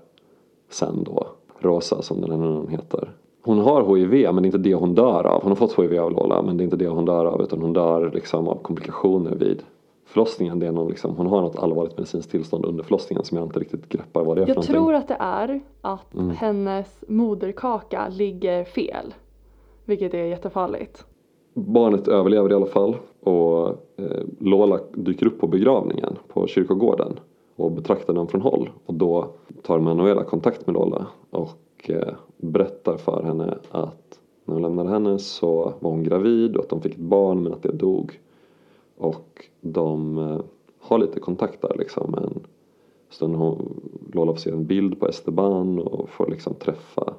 sen 0.70 1.04
då 1.04 1.26
Rosa 1.58 2.02
som 2.02 2.20
den 2.20 2.30
här 2.30 2.38
nunnan 2.38 2.68
heter. 2.68 3.12
Hon 3.42 3.58
har 3.58 3.96
HIV 3.96 4.34
men 4.34 4.42
det 4.42 4.46
är 4.46 4.46
inte 4.46 4.58
det 4.58 4.74
hon 4.74 4.94
dör 4.94 5.26
av. 5.26 5.42
Hon 5.42 5.50
har 5.50 5.56
fått 5.56 5.78
HIV 5.78 5.98
av 5.98 6.12
Lola 6.12 6.42
men 6.42 6.56
det 6.56 6.62
är 6.62 6.64
inte 6.64 6.76
det 6.76 6.88
hon 6.88 7.04
dör 7.04 7.24
av 7.24 7.42
utan 7.42 7.62
hon 7.62 7.72
dör 7.72 8.10
liksom 8.14 8.48
av 8.48 8.62
komplikationer 8.62 9.34
vid 9.34 9.62
förlossningen. 10.08 10.58
Det 10.58 10.66
är 10.66 10.72
någon 10.72 10.88
liksom, 10.88 11.16
hon 11.16 11.26
har 11.26 11.40
något 11.40 11.56
allvarligt 11.58 11.96
medicinskt 11.96 12.30
tillstånd 12.30 12.64
under 12.64 12.84
förlossningen 12.84 13.24
som 13.24 13.38
jag 13.38 13.46
inte 13.46 13.60
riktigt 13.60 13.88
greppar 13.88 14.24
vad 14.24 14.36
det 14.36 14.40
är 14.42 14.46
för 14.46 14.50
Jag 14.50 14.56
någonting. 14.56 14.74
tror 14.74 14.94
att 14.94 15.08
det 15.08 15.16
är 15.20 15.60
att 15.80 16.14
Mm. 16.14 16.30
hennes 16.30 17.04
moderkaka 17.08 18.08
ligger 18.08 18.64
fel. 18.64 19.14
Vilket 19.84 20.14
är 20.14 20.24
jättefarligt. 20.24 21.04
Barnet 21.54 22.08
överlever 22.08 22.50
i 22.50 22.54
alla 22.54 22.66
fall 22.66 22.96
och 23.20 23.68
eh, 23.96 24.22
Lola 24.38 24.78
dyker 24.94 25.26
upp 25.26 25.40
på 25.40 25.46
begravningen 25.46 26.16
på 26.28 26.46
kyrkogården 26.46 27.20
och 27.56 27.72
betraktar 27.72 28.14
den 28.14 28.26
från 28.26 28.40
håll. 28.40 28.70
Och 28.86 28.94
då 28.94 29.26
tar 29.62 29.78
Manuela 29.78 30.24
kontakt 30.24 30.66
med 30.66 30.74
Lola 30.74 31.06
och 31.30 31.90
eh, 31.90 32.14
berättar 32.36 32.96
för 32.96 33.22
henne 33.22 33.58
att 33.70 34.18
när 34.44 34.54
hon 34.54 34.62
lämnade 34.62 34.90
henne 34.90 35.18
så 35.18 35.72
var 35.80 35.90
hon 35.90 36.02
gravid 36.02 36.56
och 36.56 36.62
att 36.64 36.70
de 36.70 36.80
fick 36.80 36.92
ett 36.92 36.98
barn 36.98 37.42
men 37.42 37.52
att 37.52 37.62
det 37.62 37.72
dog. 37.72 38.20
Och 38.98 39.46
de 39.60 40.18
eh, 40.18 40.40
har 40.80 40.98
lite 40.98 41.20
kontakt 41.20 41.62
där 41.62 41.76
liksom. 41.78 42.14
En 42.14 42.46
stund 43.10 43.36
hon, 43.36 43.80
Lola 44.12 44.32
får 44.32 44.38
se 44.38 44.50
en 44.50 44.66
bild 44.66 45.00
på 45.00 45.08
Esteban 45.08 45.78
och 45.78 46.08
får 46.08 46.26
liksom 46.26 46.54
träffa 46.54 47.14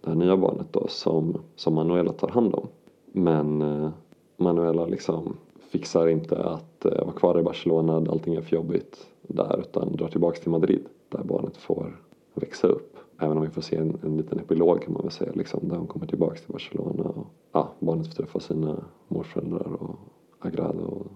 det 0.00 0.10
här 0.10 0.16
nya 0.16 0.36
barnet 0.36 0.66
då 0.72 0.86
som, 0.88 1.38
som 1.56 1.74
Manuela 1.74 2.12
tar 2.12 2.28
hand 2.28 2.54
om. 2.54 2.68
Men 3.12 3.62
eh, 3.62 3.90
Manuela 4.36 4.86
liksom 4.86 5.36
fixar 5.70 6.08
inte 6.08 6.44
att 6.44 6.84
eh, 6.84 7.04
vara 7.04 7.12
kvar 7.12 7.38
i 7.38 7.42
Barcelona, 7.42 7.96
allting 7.96 8.34
är 8.34 8.42
för 8.42 8.56
jobbigt 8.56 9.06
där 9.22 9.60
utan 9.60 9.96
drar 9.96 10.08
tillbaks 10.08 10.40
till 10.40 10.50
Madrid 10.50 10.86
där 11.08 11.24
barnet 11.24 11.56
får 11.56 12.00
växa 12.34 12.66
upp. 12.66 12.96
Även 13.18 13.36
om 13.36 13.42
vi 13.42 13.50
får 13.50 13.62
se 13.62 13.76
en, 13.76 13.98
en 14.02 14.16
liten 14.16 14.38
epilog 14.38 14.82
kan 14.82 14.92
man 14.92 15.02
väl 15.02 15.10
säga 15.10 15.32
liksom, 15.34 15.68
där 15.68 15.76
hon 15.76 15.86
kommer 15.86 16.06
tillbaks 16.06 16.42
till 16.42 16.52
Barcelona 16.52 17.04
och 17.04 17.26
ja, 17.52 17.68
barnet 17.78 18.06
får 18.06 18.14
träffa 18.14 18.40
sina 18.40 18.84
morföräldrar 19.08 19.72
och 19.82 19.96
Agrado 20.38 20.82
och 20.82 21.06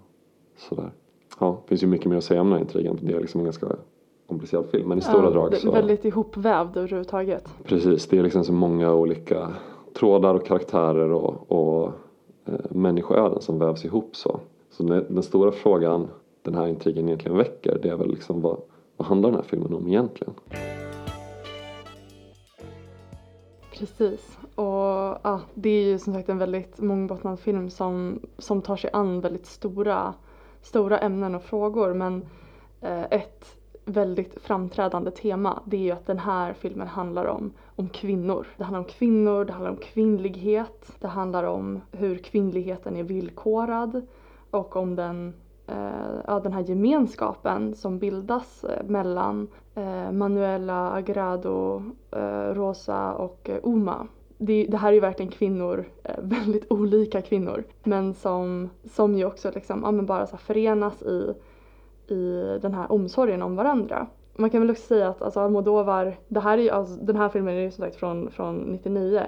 sådär. 0.57 0.91
Ja, 1.39 1.61
det 1.63 1.69
finns 1.69 1.83
ju 1.83 1.87
mycket 1.87 2.07
mer 2.07 2.17
att 2.17 2.25
säga 2.25 2.41
om 2.41 2.47
den 2.47 2.53
här 2.53 2.61
intrigen. 2.61 2.99
Det 3.03 3.13
är 3.13 3.21
liksom 3.21 3.41
en 3.41 3.45
ganska 3.45 3.67
komplicerad 4.27 4.67
film 4.71 4.89
men 4.89 4.99
i 4.99 5.01
stora 5.01 5.25
Ja, 5.25 5.31
drag 5.31 5.51
det 5.51 5.57
är 5.57 5.61
så 5.61 5.71
Väldigt 5.71 6.05
ihopvävd 6.05 6.77
överhuvudtaget. 6.77 7.49
Precis, 7.65 8.07
det 8.07 8.19
är 8.19 8.23
liksom 8.23 8.45
så 8.45 8.53
många 8.53 8.95
olika 8.95 9.53
trådar 9.95 10.35
och 10.35 10.47
karaktärer 10.47 11.13
och, 11.13 11.53
och 11.53 11.93
eh, 12.45 12.55
människoöden 12.71 13.41
som 13.41 13.59
vävs 13.59 13.85
ihop 13.85 14.17
så. 14.17 14.41
Så 14.71 14.83
den, 14.83 15.15
den 15.15 15.23
stora 15.23 15.53
frågan 15.53 16.09
den 16.43 16.55
här 16.55 16.67
intrigen 16.67 17.09
egentligen 17.09 17.37
väcker 17.37 17.79
det 17.83 17.89
är 17.89 17.97
väl 17.97 18.11
liksom 18.11 18.41
vad, 18.41 18.61
vad 18.97 19.09
handlar 19.09 19.31
den 19.31 19.39
här 19.39 19.47
filmen 19.47 19.75
om 19.75 19.89
egentligen? 19.89 20.35
Precis. 23.73 24.39
Och 24.61 25.19
ja, 25.23 25.41
det 25.55 25.71
är 25.71 25.83
ju 25.83 25.99
som 25.99 26.15
sagt 26.15 26.29
en 26.29 26.39
väldigt 26.39 26.81
mångbottnad 26.81 27.41
film 27.41 27.71
som, 27.71 28.21
som 28.39 28.63
tar 28.63 28.77
sig 28.77 28.91
an 28.93 29.21
väldigt 29.21 29.47
stora, 29.47 30.15
stora 30.63 30.99
ämnen 30.99 31.35
och 31.35 31.43
frågor. 31.43 31.95
Men 31.95 32.27
eh, 32.81 33.03
ett 33.11 33.57
väldigt 33.85 34.43
framträdande 34.43 35.11
tema 35.11 35.63
det 35.65 35.77
är 35.77 35.81
ju 35.81 35.91
att 35.91 36.07
den 36.07 36.19
här 36.19 36.53
filmen 36.53 36.89
handlar 36.89 37.25
om, 37.25 37.53
om 37.77 37.89
kvinnor. 37.89 38.47
Det 38.57 38.65
handlar 38.65 38.81
om 38.81 38.85
kvinnor, 38.85 39.45
det 39.45 39.53
handlar 39.53 39.71
om 39.71 39.77
kvinnlighet, 39.77 40.93
det 41.01 41.09
handlar 41.09 41.45
om 41.45 41.81
hur 41.93 42.19
kvinnligheten 42.19 42.97
är 42.97 43.03
villkorad 43.03 44.07
och 44.51 44.77
om 44.77 44.97
den, 44.97 45.35
eh, 45.67 46.21
ja, 46.27 46.41
den 46.41 46.53
här 46.53 46.63
gemenskapen 46.63 47.75
som 47.75 47.99
bildas 47.99 48.65
eh, 48.65 48.85
mellan 48.85 49.49
eh, 49.75 50.13
Manuela 50.13 50.93
Agrado, 50.93 51.83
eh, 52.11 52.55
Rosa 52.55 53.13
och 53.13 53.51
eh, 53.51 53.59
Uma. 53.63 54.07
Det, 54.43 54.67
det 54.71 54.77
här 54.77 54.89
är 54.89 54.93
ju 54.93 55.01
verkligen 55.01 55.33
kvinnor, 55.33 55.85
eh, 56.05 56.15
väldigt 56.23 56.73
olika 56.73 57.23
kvinnor, 57.23 57.65
men 57.83 58.15
som, 58.15 58.71
som 58.85 59.15
ju 59.15 59.25
också 59.25 59.51
liksom, 59.55 59.81
ja, 59.85 59.91
men 59.91 60.07
bara 60.07 60.27
så 60.27 60.37
förenas 60.37 61.03
i, 61.03 61.35
i 62.15 62.59
den 62.63 62.75
här 62.75 62.93
omsorgen 62.93 63.43
om 63.43 63.57
varandra. 63.57 64.07
Man 64.37 64.51
kan 64.51 64.61
väl 64.61 64.71
också 64.71 64.83
säga 64.83 65.09
att 65.09 65.23
alltså 65.23 65.41
Almodovar, 65.41 66.17
det 66.29 66.41
här 66.41 66.59
är 66.59 66.63
ju, 66.63 66.71
alltså, 66.71 66.95
den 66.95 67.17
här 67.17 67.29
filmen 67.29 67.55
är 67.55 67.61
ju 67.61 67.71
som 67.71 67.85
sagt 67.85 67.97
från, 67.97 68.31
från 68.31 68.57
99 68.57 69.19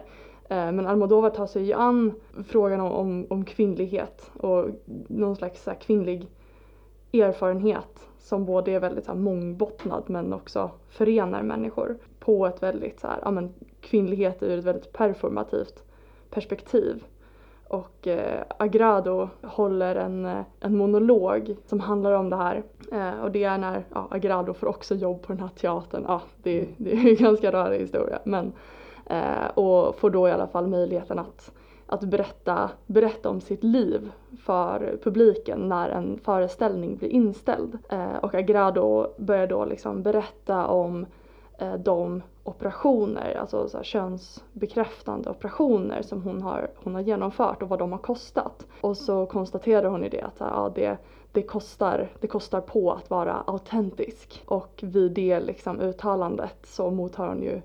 eh, 0.49 0.73
men 0.73 0.87
Almodovar 0.87 1.31
tar 1.31 1.47
sig 1.47 1.62
ju 1.62 1.73
an 1.73 2.12
frågan 2.47 2.81
om, 2.81 2.92
om, 2.92 3.26
om 3.31 3.45
kvinnlighet 3.45 4.31
och 4.40 4.66
någon 5.09 5.37
slags 5.37 5.62
så 5.62 5.71
här, 5.71 5.78
kvinnlig 5.78 6.26
erfarenhet 7.12 8.09
som 8.22 8.44
både 8.44 8.70
är 8.70 8.80
väldigt 8.80 9.04
så 9.04 9.12
här, 9.12 9.18
mångbottnad 9.18 10.04
men 10.06 10.32
också 10.32 10.70
förenar 10.88 11.42
människor 11.42 11.98
på 12.18 12.46
ett 12.46 12.62
väldigt 12.62 13.00
så 13.00 13.06
här, 13.06 13.18
ja 13.22 13.30
men 13.30 13.54
kvinnlighet 13.80 14.42
ur 14.42 14.58
ett 14.58 14.64
väldigt 14.64 14.92
performativt 14.92 15.82
perspektiv. 16.30 17.04
Och 17.68 18.06
eh, 18.06 18.42
Agrado 18.58 19.28
håller 19.42 19.94
en, 19.96 20.26
eh, 20.26 20.42
en 20.60 20.76
monolog 20.76 21.56
som 21.66 21.80
handlar 21.80 22.12
om 22.12 22.30
det 22.30 22.36
här. 22.36 22.62
Eh, 22.92 23.20
och 23.20 23.32
det 23.32 23.44
är 23.44 23.58
när 23.58 23.84
ja, 23.94 24.08
Agrado 24.10 24.54
får 24.54 24.66
också 24.66 24.94
jobb 24.94 25.22
på 25.22 25.32
den 25.32 25.40
här 25.40 25.48
teatern. 25.48 26.04
Ja, 26.08 26.20
det, 26.42 26.68
det 26.76 26.92
är 26.92 27.06
en 27.08 27.16
ganska 27.16 27.52
rörig 27.52 27.80
historia. 27.80 28.18
Men, 28.24 28.52
eh, 29.06 29.46
och 29.54 29.96
får 29.96 30.10
då 30.10 30.28
i 30.28 30.32
alla 30.32 30.46
fall 30.46 30.66
möjligheten 30.66 31.18
att, 31.18 31.52
att 31.92 32.04
berätta, 32.04 32.70
berätta 32.87 33.28
om 33.28 33.40
sitt 33.40 33.64
liv 33.64 34.11
för 34.44 34.99
publiken 35.02 35.68
när 35.68 35.88
en 35.88 36.18
föreställning 36.25 36.96
blir 36.96 37.08
inställd. 37.08 37.78
Eh, 37.88 38.16
och 38.16 38.34
Agrado 38.34 39.06
börjar 39.18 39.46
då 39.46 39.64
liksom 39.64 40.02
berätta 40.02 40.66
om 40.66 41.06
eh, 41.58 41.75
de 41.75 42.22
operationer, 42.44 43.34
alltså 43.34 43.68
så 43.68 43.76
här 43.76 43.84
könsbekräftande 43.84 45.30
operationer 45.30 46.02
som 46.02 46.22
hon 46.22 46.42
har, 46.42 46.70
hon 46.76 46.94
har 46.94 47.02
genomfört 47.02 47.62
och 47.62 47.68
vad 47.68 47.78
de 47.78 47.92
har 47.92 47.99
kostat. 47.99 48.66
Och 48.80 48.96
så 48.96 49.26
konstaterar 49.26 49.88
hon 49.88 50.02
ju 50.02 50.08
det 50.08 50.22
att 50.22 50.37
ja, 50.38 50.72
det, 50.75 50.96
det, 51.32 51.42
kostar, 51.42 52.08
det 52.20 52.26
kostar 52.26 52.61
på 52.61 52.92
att 52.92 53.11
vara 53.11 53.42
autentisk. 53.46 54.42
Och 54.46 54.80
vid 54.82 55.12
det 55.12 55.40
liksom 55.40 55.80
uttalandet 55.80 56.66
så 56.66 56.90
mottar 56.90 57.28
hon 57.28 57.42
ju 57.42 57.61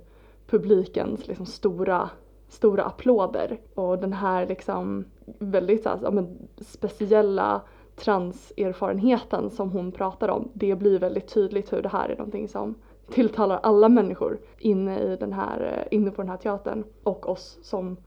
publikens 0.48 1.28
liksom 1.28 1.46
stora, 1.46 2.10
stora 2.48 2.84
applåder. 2.84 3.60
Och 3.74 4.00
den 4.00 4.14
här 4.14 4.48
liksom 4.48 5.06
väldigt 5.40 5.84
så 5.84 5.90
här, 5.90 6.00
ja, 6.04 6.12
men, 6.12 6.38
speciella 6.58 7.62
transerfarenheten 7.96 9.50
som 9.50 9.72
hon 9.72 9.92
pratar 9.92 10.30
om, 10.30 10.50
det 10.54 10.76
blir 10.76 11.00
väldigt 11.00 11.34
tydligt 11.34 11.74
hur 11.74 11.82
det 11.82 11.90
här 11.90 12.10
är 12.10 12.18
någonting 12.18 12.48
som 12.48 12.76
tilltalar 13.10 13.60
alla 13.64 13.90
människor 13.90 14.40
inne, 14.60 15.00
i 15.00 15.16
den 15.16 15.34
här, 15.34 15.88
eh, 15.92 15.98
inne 15.98 16.12
på 16.12 16.22
den 16.22 16.30
här 16.30 16.38
teatern 16.38 16.84
och 17.04 17.30
oss 17.30 17.60
som, 17.62 17.98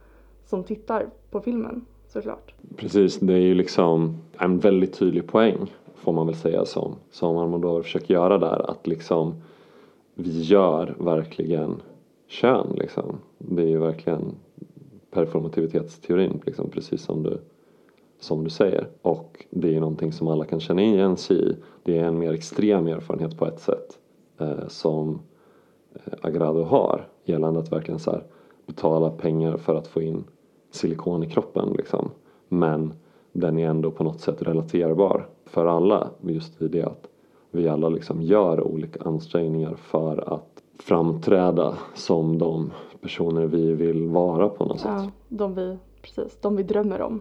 som 0.44 0.64
tittar 0.64 1.06
på 1.30 1.40
filmen 1.40 1.84
såklart. 2.08 2.54
Precis, 2.76 3.18
det 3.18 3.32
är 3.32 3.38
ju 3.38 3.54
liksom 3.54 4.16
en 4.38 4.58
väldigt 4.58 4.98
tydlig 4.98 5.26
poäng 5.26 5.68
får 6.00 6.12
man 6.12 6.26
väl 6.26 6.36
säga 6.36 6.64
som, 6.64 6.94
som 7.10 7.36
Almodovar 7.36 7.82
försöker 7.82 8.14
göra 8.14 8.38
där 8.38 8.70
att 8.70 8.86
liksom 8.86 9.34
vi 10.14 10.40
gör 10.40 10.94
verkligen 10.98 11.82
kön 12.30 12.66
liksom. 12.74 13.18
Det 13.38 13.62
är 13.62 13.66
ju 13.66 13.78
verkligen 13.78 14.34
performativitetsteorin 15.10 16.40
liksom, 16.46 16.70
precis 16.70 17.02
som 17.02 17.22
du, 17.22 17.40
som 18.20 18.44
du 18.44 18.50
säger. 18.50 18.88
Och 19.02 19.46
det 19.50 19.68
är 19.68 19.72
ju 19.72 19.80
någonting 19.80 20.12
som 20.12 20.28
alla 20.28 20.44
kan 20.44 20.60
känna 20.60 20.82
igen 20.82 21.16
sig 21.16 21.50
i. 21.50 21.56
Det 21.82 21.98
är 21.98 22.04
en 22.04 22.18
mer 22.18 22.32
extrem 22.32 22.86
erfarenhet 22.86 23.38
på 23.38 23.46
ett 23.46 23.60
sätt 23.60 23.98
eh, 24.38 24.68
som 24.68 25.20
eh, 25.94 26.12
Agrado 26.20 26.62
har 26.62 27.08
gällande 27.24 27.60
att 27.60 27.72
verkligen 27.72 28.00
så 28.00 28.10
här, 28.10 28.24
betala 28.66 29.10
pengar 29.10 29.56
för 29.56 29.74
att 29.74 29.86
få 29.86 30.02
in 30.02 30.24
silikon 30.70 31.22
i 31.22 31.30
kroppen 31.30 31.72
liksom. 31.72 32.10
Men 32.48 32.94
den 33.32 33.58
är 33.58 33.68
ändå 33.68 33.90
på 33.90 34.04
något 34.04 34.20
sätt 34.20 34.42
relaterbar 34.42 35.28
för 35.44 35.66
alla 35.66 36.10
just 36.20 36.62
i 36.62 36.68
det 36.68 36.82
att 36.82 37.08
vi 37.50 37.68
alla 37.68 37.88
liksom 37.88 38.22
gör 38.22 38.60
olika 38.60 39.04
ansträngningar 39.04 39.74
för 39.74 40.34
att 40.34 40.49
framträda 40.82 41.74
som 41.94 42.38
de 42.38 42.72
personer 43.00 43.46
vi 43.46 43.72
vill 43.72 44.08
vara 44.08 44.48
på 44.48 44.64
något 44.64 44.80
sätt. 44.80 44.90
Ja, 44.90 45.10
de 45.28 45.54
vi, 45.54 45.78
precis, 46.02 46.38
de 46.40 46.56
vi 46.56 46.62
drömmer 46.62 47.00
om 47.00 47.20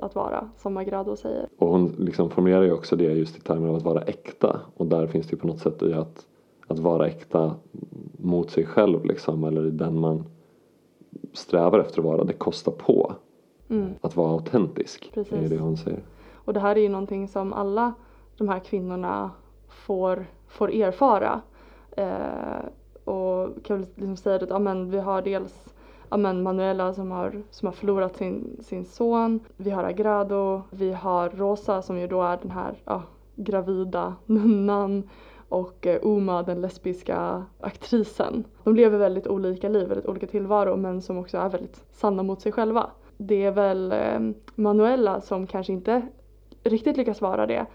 att 0.00 0.14
vara, 0.14 0.48
som 0.56 0.76
Agrado 0.76 1.16
säger. 1.16 1.48
Och 1.58 1.68
hon 1.68 1.94
liksom 1.98 2.30
formulerar 2.30 2.62
ju 2.62 2.72
också 2.72 2.96
det 2.96 3.04
just 3.04 3.36
i 3.36 3.40
termer 3.40 3.68
av 3.68 3.76
att 3.76 3.82
vara 3.82 4.02
äkta 4.02 4.60
och 4.76 4.86
där 4.86 5.06
finns 5.06 5.26
det 5.26 5.32
ju 5.32 5.38
på 5.38 5.46
något 5.46 5.60
sätt 5.60 5.82
i 5.82 5.92
att, 5.92 6.26
att 6.66 6.78
vara 6.78 7.06
äkta 7.06 7.54
mot 8.16 8.50
sig 8.50 8.66
själv 8.66 9.04
liksom 9.04 9.44
eller 9.44 9.66
i 9.66 9.70
den 9.70 10.00
man 10.00 10.24
strävar 11.32 11.78
efter 11.78 11.98
att 11.98 12.04
vara, 12.04 12.24
det 12.24 12.32
kostar 12.32 12.72
på. 12.72 13.14
Mm. 13.68 13.90
Att 14.00 14.16
vara 14.16 14.32
autentisk, 14.32 15.10
Precis. 15.14 15.32
är 15.32 15.48
det 15.48 15.58
hon 15.58 15.76
säger. 15.76 16.02
Och 16.34 16.52
det 16.52 16.60
här 16.60 16.76
är 16.76 16.80
ju 16.80 16.88
någonting 16.88 17.28
som 17.28 17.52
alla 17.52 17.94
de 18.36 18.48
här 18.48 18.58
kvinnorna 18.58 19.30
får, 19.68 20.26
får 20.48 20.74
erfara. 20.74 21.40
Eh, 21.96 22.06
och 23.06 23.64
kan 23.64 23.78
väl 23.78 23.86
liksom 23.94 24.16
säga 24.16 24.36
att 24.36 24.50
ja, 24.50 24.58
men 24.58 24.90
vi 24.90 24.98
har 24.98 25.22
dels 25.22 25.74
ja, 26.10 26.16
men 26.16 26.42
Manuela 26.42 26.94
som 26.94 27.10
har, 27.10 27.42
som 27.50 27.66
har 27.66 27.72
förlorat 27.72 28.16
sin, 28.16 28.56
sin 28.60 28.84
son. 28.84 29.40
Vi 29.56 29.70
har 29.70 29.84
Agrado, 29.84 30.62
vi 30.70 30.92
har 30.92 31.30
Rosa 31.30 31.82
som 31.82 31.98
ju 31.98 32.06
då 32.06 32.22
är 32.22 32.38
den 32.42 32.50
här 32.50 32.74
ja, 32.84 33.02
gravida 33.36 34.14
nunnan 34.26 35.08
och 35.48 35.86
eh, 35.86 35.98
Uma, 36.02 36.42
den 36.42 36.60
lesbiska 36.60 37.44
aktrisen. 37.60 38.44
De 38.64 38.74
lever 38.74 38.98
väldigt 38.98 39.26
olika 39.26 39.68
liv, 39.68 39.88
väldigt 39.88 40.06
olika 40.06 40.26
tillvaro 40.26 40.76
men 40.76 41.02
som 41.02 41.18
också 41.18 41.38
är 41.38 41.48
väldigt 41.48 41.84
sanna 41.90 42.22
mot 42.22 42.40
sig 42.40 42.52
själva. 42.52 42.90
Det 43.16 43.44
är 43.44 43.52
väl 43.52 43.92
eh, 43.92 44.20
Manuela 44.54 45.20
som 45.20 45.46
kanske 45.46 45.72
inte 45.72 46.08
riktigt 46.64 46.96
lyckas 46.96 47.20
vara 47.20 47.46
det 47.46 47.66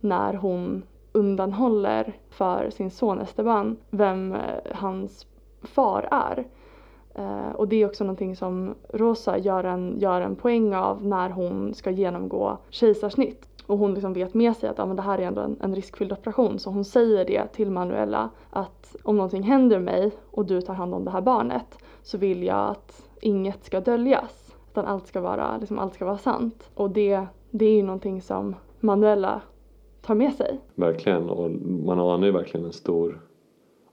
när 0.00 0.34
hon 0.34 0.82
undanhåller 1.18 2.16
för 2.30 2.70
sin 2.70 2.90
son 2.90 3.20
Esteban 3.20 3.76
vem 3.90 4.32
eh, 4.32 4.40
hans 4.74 5.26
far 5.62 6.08
är. 6.10 6.46
Eh, 7.14 7.50
och 7.54 7.68
det 7.68 7.76
är 7.76 7.86
också 7.86 8.04
någonting 8.04 8.36
som 8.36 8.74
Rosa 8.92 9.38
gör 9.38 9.64
en, 9.64 9.94
gör 9.98 10.20
en 10.20 10.36
poäng 10.36 10.74
av 10.74 11.06
när 11.06 11.30
hon 11.30 11.74
ska 11.74 11.90
genomgå 11.90 12.58
kejsarsnitt. 12.70 13.48
Och 13.66 13.78
hon 13.78 13.94
liksom 13.94 14.12
vet 14.12 14.34
med 14.34 14.56
sig 14.56 14.68
att 14.68 14.78
ja, 14.78 14.86
men 14.86 14.96
det 14.96 15.02
här 15.02 15.18
är 15.18 15.22
ändå 15.22 15.40
en, 15.40 15.56
en 15.60 15.74
riskfylld 15.74 16.12
operation 16.12 16.58
så 16.58 16.70
hon 16.70 16.84
säger 16.84 17.24
det 17.24 17.46
till 17.46 17.70
Manuela 17.70 18.30
att 18.50 18.96
om 19.02 19.16
någonting 19.16 19.42
händer 19.42 19.78
mig 19.78 20.10
och 20.30 20.46
du 20.46 20.60
tar 20.60 20.74
hand 20.74 20.94
om 20.94 21.04
det 21.04 21.10
här 21.10 21.20
barnet 21.20 21.78
så 22.02 22.18
vill 22.18 22.42
jag 22.42 22.70
att 22.70 23.02
inget 23.20 23.64
ska 23.64 23.80
döljas. 23.80 24.54
Utan 24.70 24.86
allt 24.86 25.06
ska 25.06 25.20
vara, 25.20 25.56
liksom, 25.58 25.78
allt 25.78 25.94
ska 25.94 26.04
vara 26.04 26.18
sant. 26.18 26.70
Och 26.74 26.90
det, 26.90 27.26
det 27.50 27.64
är 27.64 27.76
ju 27.76 27.82
någonting 27.82 28.22
som 28.22 28.54
Manuela 28.80 29.40
tar 30.08 30.14
med 30.14 30.34
sig. 30.34 30.60
Verkligen, 30.74 31.30
och 31.30 31.50
man 31.50 32.00
anar 32.00 32.26
ju 32.26 32.32
verkligen 32.32 32.66
en 32.66 32.72
stor 32.72 33.20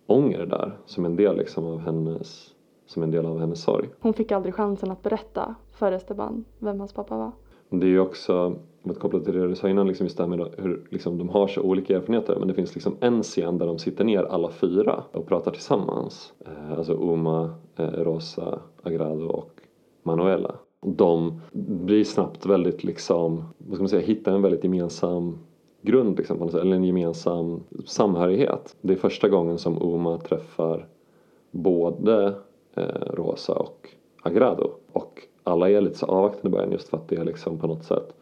ånger 0.07 0.45
där 0.45 0.77
som 0.85 1.05
en 1.05 1.15
del 1.15 1.37
liksom 1.37 1.65
av 1.65 1.79
hennes, 1.79 2.53
som 2.85 3.03
en 3.03 3.11
del 3.11 3.25
av 3.25 3.39
hennes 3.39 3.61
sorg. 3.61 3.89
Hon 3.99 4.13
fick 4.13 4.31
aldrig 4.31 4.55
chansen 4.55 4.91
att 4.91 5.03
berätta 5.03 5.55
för 5.71 5.91
Esteban 5.91 6.45
vem 6.59 6.79
hans 6.79 6.93
pappa 6.93 7.17
var. 7.17 7.31
Det 7.69 7.85
är 7.85 7.89
ju 7.89 7.99
också, 7.99 8.55
att 8.83 8.99
koppla 8.99 9.19
till 9.19 9.33
det 9.33 9.47
du 9.47 9.55
sa 9.55 9.69
innan, 9.69 9.87
liksom 9.87 10.05
just 10.05 10.17
det 10.17 10.23
här 10.23 10.29
med 10.29 10.47
hur 10.57 10.87
liksom, 10.89 11.17
de 11.17 11.29
har 11.29 11.47
så 11.47 11.61
olika 11.61 11.95
erfarenheter 11.95 12.35
men 12.39 12.47
det 12.47 12.53
finns 12.53 12.75
liksom 12.75 12.97
en 12.99 13.23
scen 13.23 13.57
där 13.57 13.65
de 13.65 13.79
sitter 13.79 14.03
ner 14.03 14.23
alla 14.23 14.49
fyra 14.49 15.03
och 15.11 15.27
pratar 15.27 15.51
tillsammans. 15.51 16.33
Eh, 16.45 16.77
alltså 16.77 16.93
Uma, 16.93 17.55
eh, 17.75 17.87
Rosa, 17.87 18.59
Agrado 18.83 19.25
och 19.25 19.51
Manuela. 20.03 20.55
De 20.81 21.41
blir 21.51 22.03
snabbt 22.03 22.45
väldigt 22.45 22.83
liksom, 22.83 23.43
vad 23.57 23.75
ska 23.75 23.83
man 23.83 23.89
säga, 23.89 24.05
hittar 24.05 24.35
en 24.35 24.41
väldigt 24.41 24.63
gemensam 24.63 25.37
grund 25.85 26.17
liksom, 26.17 26.37
på 26.37 26.43
något 26.43 26.53
sätt, 26.53 26.61
eller 26.61 26.75
en 26.75 26.83
gemensam 26.83 27.63
samhörighet. 27.85 28.75
Det 28.81 28.93
är 28.93 28.97
första 28.97 29.29
gången 29.29 29.57
som 29.57 29.81
Uma 29.81 30.17
träffar 30.17 30.87
både 31.51 32.33
eh, 32.75 33.13
Rosa 33.13 33.53
och 33.53 33.89
Agrado 34.21 34.71
och 34.91 35.21
alla 35.43 35.69
är 35.69 35.81
lite 35.81 35.97
så 35.97 36.05
avvaktande 36.05 36.47
i 36.47 36.51
början 36.51 36.71
just 36.71 36.89
för 36.89 36.97
att 36.97 37.07
det 37.07 37.15
är 37.15 37.23
liksom 37.23 37.59
på 37.59 37.67
något 37.67 37.83
sätt 37.83 38.13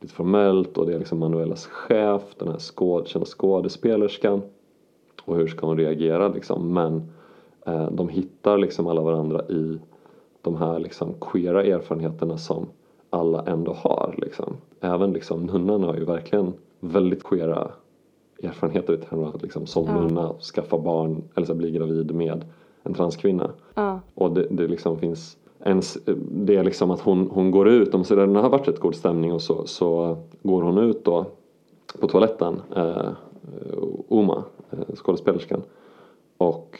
lite 0.00 0.14
formellt 0.14 0.78
och 0.78 0.86
det 0.86 0.94
är 0.94 0.98
liksom 0.98 1.18
Manuelas 1.18 1.66
chef, 1.66 2.22
den 2.38 2.48
här 2.48 2.58
skåd, 2.58 3.08
kända 3.08 3.26
skådespelerskan 3.26 4.42
och 5.24 5.36
hur 5.36 5.46
ska 5.46 5.66
hon 5.66 5.78
reagera 5.78 6.28
liksom 6.28 6.72
men 6.72 7.12
eh, 7.66 7.90
de 7.90 8.08
hittar 8.08 8.58
liksom 8.58 8.86
alla 8.86 9.00
varandra 9.00 9.42
i 9.48 9.78
de 10.42 10.56
här 10.56 10.78
liksom 10.78 11.14
queera 11.20 11.64
erfarenheterna 11.64 12.38
som 12.38 12.66
alla 13.10 13.44
ändå 13.46 13.72
har 13.72 14.14
liksom. 14.18 14.56
Även 14.80 15.12
liksom 15.12 15.46
nunnan 15.46 15.82
har 15.82 15.94
ju 15.94 16.04
verkligen 16.04 16.52
väldigt 16.80 17.24
queera 17.24 17.70
erfarenheter 18.42 18.94
i 18.94 18.96
termer 18.96 19.26
av 19.26 19.34
att 19.34 19.42
liksom 19.42 19.66
som 19.66 19.84
Ja. 19.86 20.00
nunna 20.00 20.34
skaffa 20.54 20.78
barn 20.78 21.22
eller 21.34 21.46
så 21.46 21.54
bli 21.54 21.70
gravid 21.70 22.14
med 22.14 22.44
en 22.82 22.94
transkvinna. 22.94 23.50
Ja, 23.74 24.00
Och 24.14 24.32
det, 24.32 24.46
det 24.50 24.66
liksom 24.68 24.98
finns 24.98 25.36
en, 25.58 25.82
det 26.30 26.56
är 26.56 26.64
liksom 26.64 26.90
att 26.90 27.00
hon, 27.00 27.30
hon 27.32 27.50
går 27.50 27.68
ut, 27.68 27.94
om 27.94 28.02
det 28.02 28.40
har 28.40 28.48
varit 28.48 28.68
rätt 28.68 28.80
god 28.80 28.94
stämning 28.94 29.32
och 29.32 29.42
så, 29.42 29.66
så 29.66 30.16
går 30.42 30.62
hon 30.62 30.78
ut 30.78 31.04
då 31.04 31.26
på 32.00 32.06
toaletten, 32.08 32.60
eh, 32.76 33.10
Uma, 34.08 34.44
eh, 34.70 34.94
skådespelerskan. 34.94 35.62
Och 36.38 36.78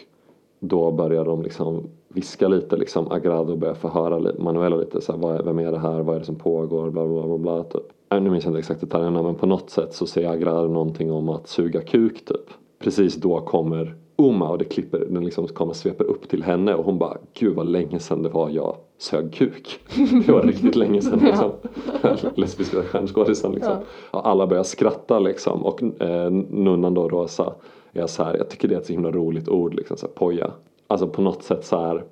då 0.60 0.90
börjar 0.90 1.24
de 1.24 1.42
liksom 1.42 1.88
viska 2.08 2.48
lite 2.48 2.76
liksom 2.76 3.12
Agrado 3.12 3.56
börjar 3.56 3.74
förhöra 3.74 4.32
Manuela 4.38 4.76
lite 4.76 5.00
så 5.00 5.12
här, 5.12 5.18
vad 5.18 5.36
är, 5.36 5.42
vem 5.42 5.58
är 5.58 5.72
det 5.72 5.78
här, 5.78 6.00
vad 6.00 6.16
är 6.16 6.20
det 6.20 6.26
som 6.26 6.36
pågår, 6.36 6.90
bla 6.90 7.06
bla 7.06 7.22
bla 7.22 7.38
bla 7.38 7.64
typ. 7.64 7.82
Äh, 8.12 8.20
Nu 8.20 8.30
minns 8.30 8.44
jag 8.44 8.50
inte 8.50 8.58
exakt 8.58 8.80
detaljerna 8.80 9.22
men 9.22 9.34
på 9.34 9.46
något 9.46 9.70
sätt 9.70 9.94
så 9.94 10.06
säger 10.06 10.28
Agrado 10.30 10.68
någonting 10.68 11.12
om 11.12 11.28
att 11.28 11.48
suga 11.48 11.80
kuk 11.80 12.24
typ. 12.24 12.50
Precis 12.78 13.16
då 13.16 13.40
kommer 13.40 13.94
Uma 14.16 14.48
och 14.48 14.58
det 14.58 14.64
klipper, 14.64 15.06
den 15.10 15.24
liksom 15.24 15.46
kommer 15.46 15.72
sveper 15.72 16.04
upp 16.04 16.28
till 16.28 16.42
henne 16.42 16.74
och 16.74 16.84
hon 16.84 16.98
bara 16.98 17.16
Gud 17.38 17.56
vad 17.56 17.66
länge 17.66 17.98
sedan 17.98 18.22
det 18.22 18.28
var 18.28 18.50
jag 18.50 18.76
sög 18.98 19.32
kuk. 19.32 19.80
Det 20.26 20.32
var 20.32 20.42
riktigt 20.42 20.76
länge 20.76 21.02
sedan 21.02 21.18
liksom. 21.18 21.50
Lesbiska 22.34 22.82
stjärnskådisen 22.82 23.52
liksom. 23.52 23.76
Ja. 24.12 24.20
Alla 24.20 24.46
börjar 24.46 24.62
skratta 24.62 25.18
liksom 25.18 25.64
och 25.64 26.02
eh, 26.02 26.30
nunnan 26.30 26.94
då 26.94 27.08
Rosa 27.08 27.54
är 27.92 28.06
så 28.06 28.22
här, 28.22 28.36
jag 28.36 28.50
tycker 28.50 28.68
det 28.68 28.74
är 28.74 28.78
ett 28.78 28.86
så 28.86 28.92
himla 28.92 29.10
roligt 29.10 29.48
ord 29.48 29.74
liksom 29.74 29.96
så 29.96 30.06
här, 30.06 30.12
poja. 30.12 30.50
Alltså 30.90 31.08
på 31.08 31.22
något 31.22 31.42
sätt 31.42 31.64
så 31.64 31.80
här 31.80 32.04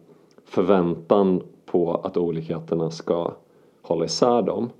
förväntan 0.44 1.42
på 1.66 1.94
att 1.94 2.16
olikheterna 2.16 2.90
ska 2.90 3.32
hålla 3.82 4.04
isär 4.04 4.42
dem 4.42 4.70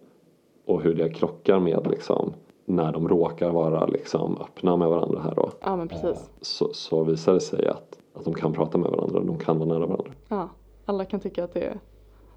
och 0.67 0.83
hur 0.83 0.95
det 0.95 1.09
krockar 1.09 1.59
med 1.59 1.87
liksom 1.91 2.33
när 2.65 2.93
de 2.93 3.09
råkar 3.09 3.51
vara 3.51 3.87
liksom 3.87 4.39
öppna 4.41 4.77
med 4.77 4.89
varandra 4.89 5.21
här 5.21 5.35
då 5.35 5.51
ja 5.61 5.77
men 5.77 5.89
precis. 5.89 6.31
så, 6.41 6.69
så 6.73 7.05
visar 7.05 7.35
det 7.35 7.41
sig 7.41 7.67
att, 7.67 7.99
att 8.15 8.25
de 8.25 8.35
kan 8.35 8.53
prata 8.53 8.79
med 8.79 8.91
varandra, 8.91 9.21
de 9.21 9.39
kan 9.39 9.59
vara 9.59 9.69
nära 9.69 9.87
varandra. 9.87 10.13
Ja, 10.29 10.49
alla 10.85 11.05
kan 11.05 11.21
tycka 11.21 11.45
att 11.45 11.55
det 11.55 11.61
är 11.61 11.79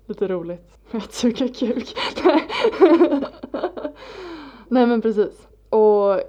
lite 0.06 0.28
roligt 0.28 0.78
med 0.92 1.04
att 1.04 1.14
suga 1.14 1.48
kuk. 1.48 1.96
Nej 4.68 4.88
men 4.88 5.02
precis. 5.02 5.48
Och 5.70 6.20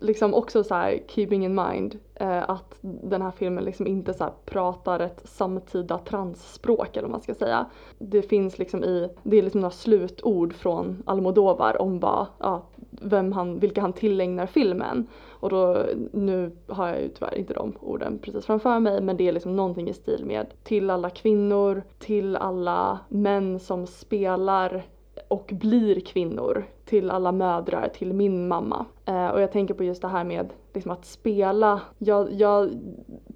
liksom 0.00 0.34
också 0.34 0.64
så 0.64 0.74
här 0.74 1.00
keeping 1.08 1.44
in 1.44 1.54
mind 1.54 1.98
eh, 2.14 2.50
att 2.50 2.78
den 2.80 3.22
här 3.22 3.30
filmen 3.30 3.64
liksom 3.64 3.86
inte 3.86 4.14
så 4.14 4.24
här 4.24 4.32
pratar 4.44 5.00
ett 5.00 5.20
samtida 5.24 5.98
transspråk 5.98 6.96
eller 6.96 7.02
vad 7.02 7.10
man 7.10 7.20
ska 7.20 7.34
säga. 7.34 7.66
Det 7.98 8.22
finns 8.22 8.58
liksom 8.58 8.84
i, 8.84 9.10
det 9.22 9.38
är 9.38 9.42
liksom 9.42 9.60
några 9.60 9.70
slutord 9.70 10.54
från 10.54 11.02
Almodovar 11.06 11.82
om 11.82 12.00
vad, 12.00 12.26
ja, 12.38 12.62
vem 12.90 13.32
han, 13.32 13.58
vilka 13.58 13.80
han 13.80 13.92
tillägnar 13.92 14.46
filmen. 14.46 15.06
Och 15.28 15.50
då, 15.50 15.82
nu 16.12 16.52
har 16.66 16.88
jag 16.88 17.02
ju 17.02 17.08
tyvärr 17.08 17.38
inte 17.38 17.54
de 17.54 17.72
orden 17.80 18.18
precis 18.22 18.46
framför 18.46 18.80
mig 18.80 19.00
men 19.00 19.16
det 19.16 19.28
är 19.28 19.32
liksom 19.32 19.56
någonting 19.56 19.88
i 19.88 19.94
stil 19.94 20.24
med 20.24 20.46
till 20.62 20.90
alla 20.90 21.10
kvinnor, 21.10 21.82
till 21.98 22.36
alla 22.36 22.98
män 23.08 23.60
som 23.60 23.86
spelar 23.86 24.86
och 25.28 25.50
blir 25.52 26.00
kvinnor 26.00 26.64
till 26.84 27.10
alla 27.10 27.32
mödrar, 27.32 27.88
till 27.88 28.12
min 28.12 28.48
mamma. 28.48 28.86
Eh, 29.04 29.28
och 29.28 29.40
jag 29.40 29.52
tänker 29.52 29.74
på 29.74 29.84
just 29.84 30.02
det 30.02 30.08
här 30.08 30.24
med 30.24 30.52
liksom 30.74 30.90
att 30.90 31.04
spela. 31.04 31.80
Jag, 31.98 32.32
jag 32.32 32.70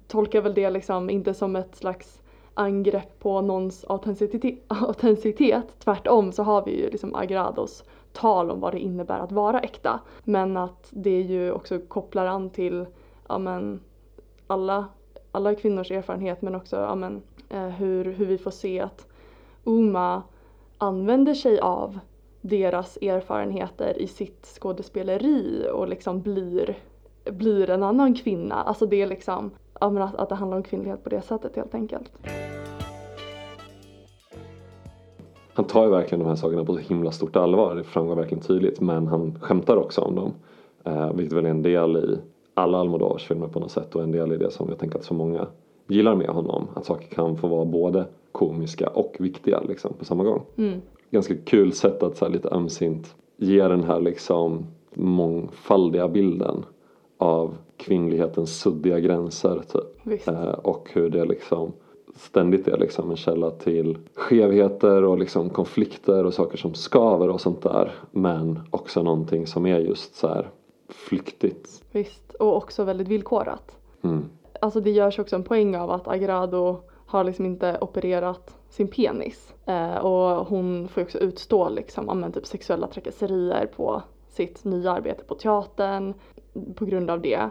tolkar 0.07 0.41
väl 0.41 0.53
det 0.53 0.69
liksom 0.69 1.09
inte 1.09 1.33
som 1.33 1.55
ett 1.55 1.75
slags 1.75 2.21
angrepp 2.53 3.19
på 3.19 3.41
någons 3.41 3.85
autenticitet. 3.85 4.59
autenticitet. 4.67 5.79
Tvärtom 5.79 6.31
så 6.31 6.43
har 6.43 6.65
vi 6.65 6.81
ju 6.81 6.89
liksom 6.89 7.15
Agrados 7.15 7.83
tal 8.13 8.51
om 8.51 8.59
vad 8.59 8.73
det 8.73 8.79
innebär 8.79 9.19
att 9.19 9.31
vara 9.31 9.59
äkta. 9.59 9.99
Men 10.23 10.57
att 10.57 10.87
det 10.89 11.21
ju 11.21 11.51
också 11.51 11.79
kopplar 11.79 12.25
an 12.25 12.49
till 12.49 12.85
ja, 13.27 13.37
men, 13.37 13.79
alla, 14.47 14.85
alla 15.31 15.55
kvinnors 15.55 15.91
erfarenhet 15.91 16.41
men 16.41 16.55
också 16.55 16.75
ja, 16.75 16.95
men, 16.95 17.21
eh, 17.49 17.67
hur, 17.67 18.05
hur 18.05 18.25
vi 18.25 18.37
får 18.37 18.51
se 18.51 18.79
att 18.79 19.07
Uma 19.63 20.23
använder 20.83 21.33
sig 21.33 21.59
av 21.59 21.99
deras 22.41 22.97
erfarenheter 22.97 24.01
i 24.01 24.07
sitt 24.07 24.45
skådespeleri 24.45 25.67
och 25.73 25.87
liksom 25.87 26.21
blir, 26.21 26.77
blir 27.31 27.69
en 27.69 27.83
annan 27.83 28.15
kvinna. 28.15 28.55
Alltså 28.55 28.85
det 28.85 29.01
är 29.01 29.07
liksom 29.07 29.51
ja, 29.79 30.03
att, 30.03 30.15
att 30.15 30.29
det 30.29 30.35
handlar 30.35 30.57
om 30.57 30.63
kvinnlighet 30.63 31.03
på 31.03 31.09
det 31.09 31.21
sättet 31.21 31.55
helt 31.55 31.75
enkelt. 31.75 32.11
Han 35.53 35.65
tar 35.65 35.83
ju 35.83 35.89
verkligen 35.89 36.23
de 36.23 36.29
här 36.29 36.35
sakerna 36.35 36.65
på 36.65 36.73
så 36.73 36.79
himla 36.79 37.11
stort 37.11 37.35
allvar, 37.35 37.75
det 37.75 37.83
framgår 37.83 38.15
verkligen 38.15 38.43
tydligt, 38.43 38.81
men 38.81 39.07
han 39.07 39.39
skämtar 39.41 39.77
också 39.77 40.01
om 40.01 40.15
dem. 40.15 40.33
Eh, 40.83 41.13
vilket 41.13 41.37
väl 41.37 41.45
är 41.45 41.49
en 41.49 41.61
del 41.61 41.97
i 41.97 42.17
alla 42.53 42.77
Almodovars 42.77 43.27
filmer 43.27 43.47
på 43.47 43.59
något 43.59 43.71
sätt 43.71 43.95
och 43.95 44.03
en 44.03 44.11
del 44.11 44.33
i 44.33 44.37
det 44.37 44.51
som 44.51 44.69
jag 44.69 44.79
tänker 44.79 44.99
att 44.99 45.05
så 45.05 45.13
många 45.13 45.47
gillar 45.93 46.15
med 46.15 46.29
honom. 46.29 46.67
Att 46.73 46.85
saker 46.85 47.07
kan 47.07 47.37
få 47.37 47.47
vara 47.47 47.65
både 47.65 48.05
komiska 48.31 48.87
och 48.87 49.15
viktiga 49.19 49.61
liksom 49.61 49.93
på 49.93 50.05
samma 50.05 50.23
gång. 50.23 50.41
Mm. 50.57 50.81
ganska 51.11 51.35
kul 51.35 51.73
sätt 51.73 52.03
att 52.03 52.17
så 52.17 52.25
här, 52.25 52.31
lite 52.31 52.49
ömsint 52.49 53.15
ge 53.37 53.67
den 53.67 53.83
här 53.83 53.99
liksom 53.99 54.65
mångfaldiga 54.93 56.07
bilden 56.07 56.65
av 57.17 57.57
kvinnlighetens 57.77 58.59
suddiga 58.59 58.99
gränser 58.99 59.61
typ. 59.71 60.27
Eh, 60.27 60.43
och 60.43 60.89
hur 60.93 61.09
det 61.09 61.25
liksom 61.25 61.71
ständigt 62.15 62.67
är 62.67 62.77
liksom 62.77 63.11
en 63.11 63.17
källa 63.17 63.51
till 63.51 63.97
skevheter 64.15 65.03
och 65.03 65.17
liksom 65.17 65.49
konflikter 65.49 66.25
och 66.25 66.33
saker 66.33 66.57
som 66.57 66.73
skaver 66.73 67.29
och 67.29 67.41
sånt 67.41 67.61
där. 67.61 67.93
Men 68.11 68.59
också 68.69 69.03
någonting 69.03 69.47
som 69.47 69.65
är 69.65 69.79
just 69.79 70.15
så 70.15 70.27
här 70.27 70.49
flyktigt. 70.89 71.83
Visst. 71.91 72.33
Och 72.33 72.57
också 72.57 72.83
väldigt 72.83 73.07
villkorat. 73.07 73.77
Mm. 74.01 74.25
Alltså 74.63 74.79
det 74.81 74.91
görs 74.91 75.19
också 75.19 75.35
en 75.35 75.43
poäng 75.43 75.75
av 75.75 75.91
att 75.91 76.07
Agrado 76.07 76.77
har 77.05 77.23
liksom 77.23 77.45
inte 77.45 77.77
opererat 77.81 78.57
sin 78.69 78.87
penis. 78.87 79.53
Eh, 79.65 79.95
och 79.95 80.47
hon 80.47 80.87
får 80.87 81.01
också 81.01 81.17
utstå 81.19 81.69
liksom, 81.69 82.05
ja, 82.07 82.13
men 82.13 82.31
typ 82.31 82.45
sexuella 82.45 82.87
trakasserier 82.87 83.65
på 83.75 84.01
sitt 84.29 84.63
nya 84.63 84.91
arbete 84.91 85.23
på 85.23 85.35
teatern 85.35 86.13
på 86.75 86.85
grund 86.85 87.09
av 87.09 87.21
det. 87.21 87.49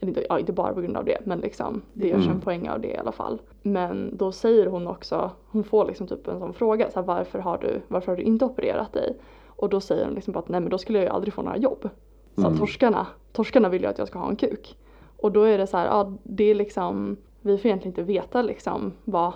Eller 0.00 0.08
inte, 0.08 0.26
ja, 0.28 0.38
inte 0.38 0.52
bara 0.52 0.74
på 0.74 0.80
grund 0.80 0.96
av 0.96 1.04
det 1.04 1.18
men 1.24 1.38
liksom 1.40 1.82
det 1.92 2.08
görs 2.08 2.24
Mm. 2.24 2.30
en 2.36 2.40
poäng 2.40 2.68
av 2.68 2.80
det 2.80 2.88
i 2.88 2.96
alla 2.96 3.12
fall. 3.12 3.40
Men 3.62 4.16
då 4.16 4.32
säger 4.32 4.66
hon 4.66 4.86
också, 4.86 5.30
hon 5.50 5.64
får 5.64 5.84
liksom 5.86 6.06
typ 6.06 6.28
en 6.28 6.38
sån 6.38 6.52
fråga, 6.54 6.90
så 6.90 7.00
här, 7.00 7.06
varför, 7.06 7.38
har 7.38 7.58
du, 7.58 7.80
varför 7.88 8.12
har 8.12 8.16
du 8.16 8.22
inte 8.22 8.44
opererat 8.44 8.92
dig? 8.92 9.16
Och 9.46 9.68
då 9.68 9.80
säger 9.80 10.04
hon 10.04 10.14
liksom 10.14 10.32
bara 10.32 10.38
att 10.38 10.48
nej 10.48 10.60
men 10.60 10.70
då 10.70 10.78
skulle 10.78 10.98
jag 10.98 11.04
ju 11.04 11.10
aldrig 11.10 11.34
få 11.34 11.42
några 11.42 11.56
jobb. 11.56 11.88
Så 12.36 12.46
Mm. 12.46 12.58
torskarna, 12.58 13.06
torskarna 13.32 13.68
vill 13.68 13.82
ju 13.82 13.88
att 13.88 13.98
jag 13.98 14.08
ska 14.08 14.18
ha 14.18 14.28
en 14.28 14.36
kuk. 14.36 14.76
Och 15.18 15.32
då 15.32 15.42
är 15.42 15.58
det 15.58 15.66
så 15.66 15.76
här, 15.76 15.86
ja 15.86 16.12
det 16.22 16.44
är 16.44 16.54
liksom, 16.54 17.16
vi 17.40 17.58
får 17.58 17.66
egentligen 17.66 17.92
inte 17.92 18.02
veta 18.02 18.42
liksom 18.42 18.92
vad, 19.04 19.32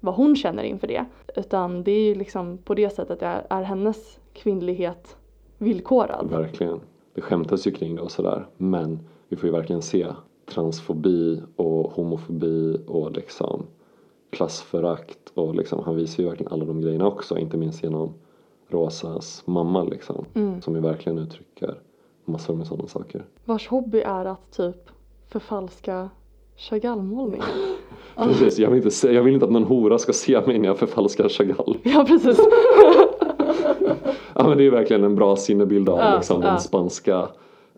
vad 0.00 0.14
hon 0.14 0.36
känner 0.36 0.62
inför 0.62 0.86
det. 0.86 1.04
Utan 1.36 1.82
det 1.84 1.92
är 1.92 2.00
ju 2.00 2.14
liksom 2.14 2.58
på 2.58 2.74
det 2.74 2.90
sättet 2.90 3.22
är, 3.22 3.46
är 3.50 3.62
hennes 3.62 4.18
kvinnlighet 4.32 5.16
villkorad. 5.58 6.30
Verkligen. 6.30 6.80
Det 7.14 7.20
skämtas 7.20 7.66
ju 7.66 7.70
kring 7.70 7.96
det 7.96 8.02
och 8.02 8.10
sådär. 8.10 8.46
Men 8.56 8.98
vi 9.28 9.36
får 9.36 9.46
ju 9.46 9.52
verkligen 9.52 9.82
se 9.82 10.06
transfobi 10.46 11.42
och 11.56 11.92
homofobi 11.92 12.80
och 12.86 13.12
liksom 13.12 13.66
klassförakt 14.30 15.32
och 15.34 15.54
liksom 15.54 15.82
han 15.84 15.96
visar 15.96 16.22
ju 16.22 16.28
verkligen 16.28 16.52
alla 16.52 16.64
de 16.64 16.80
grejerna 16.80 17.06
också. 17.06 17.38
Inte 17.38 17.56
minst 17.56 17.82
genom 17.82 18.14
Rosas 18.68 19.42
mamma 19.46 19.84
liksom. 19.84 20.24
Mm. 20.34 20.62
Som 20.62 20.74
ju 20.74 20.80
verkligen 20.80 21.18
uttrycker 21.18 21.80
massor 22.24 22.54
med 22.54 22.66
sådana 22.66 22.88
saker. 22.88 23.24
Vars 23.44 23.68
hobby 23.68 24.00
är 24.00 24.24
att 24.24 24.52
typ 24.52 24.90
förfalska 25.28 26.10
Chagall-målningar. 26.56 27.46
Precis, 28.16 28.58
jag 28.58 28.70
vill, 28.70 28.76
inte 28.76 28.90
se, 28.90 29.12
jag 29.12 29.22
vill 29.22 29.34
inte 29.34 29.46
att 29.46 29.52
någon 29.52 29.64
hora 29.64 29.98
ska 29.98 30.12
se 30.12 30.40
mig 30.46 30.58
när 30.58 30.68
jag 30.68 30.78
förfalskar 30.78 31.28
Chagall. 31.28 31.76
Ja 31.82 32.04
precis. 32.08 32.40
Ja 34.34 34.48
men 34.48 34.58
det 34.58 34.66
är 34.66 34.70
verkligen 34.70 35.04
en 35.04 35.14
bra 35.14 35.36
sinnebild 35.36 35.88
av 35.88 35.98
Ja, 35.98 36.14
liksom, 36.14 36.42
ja. 36.42 36.48
den 36.48 36.60
spanska 36.60 37.28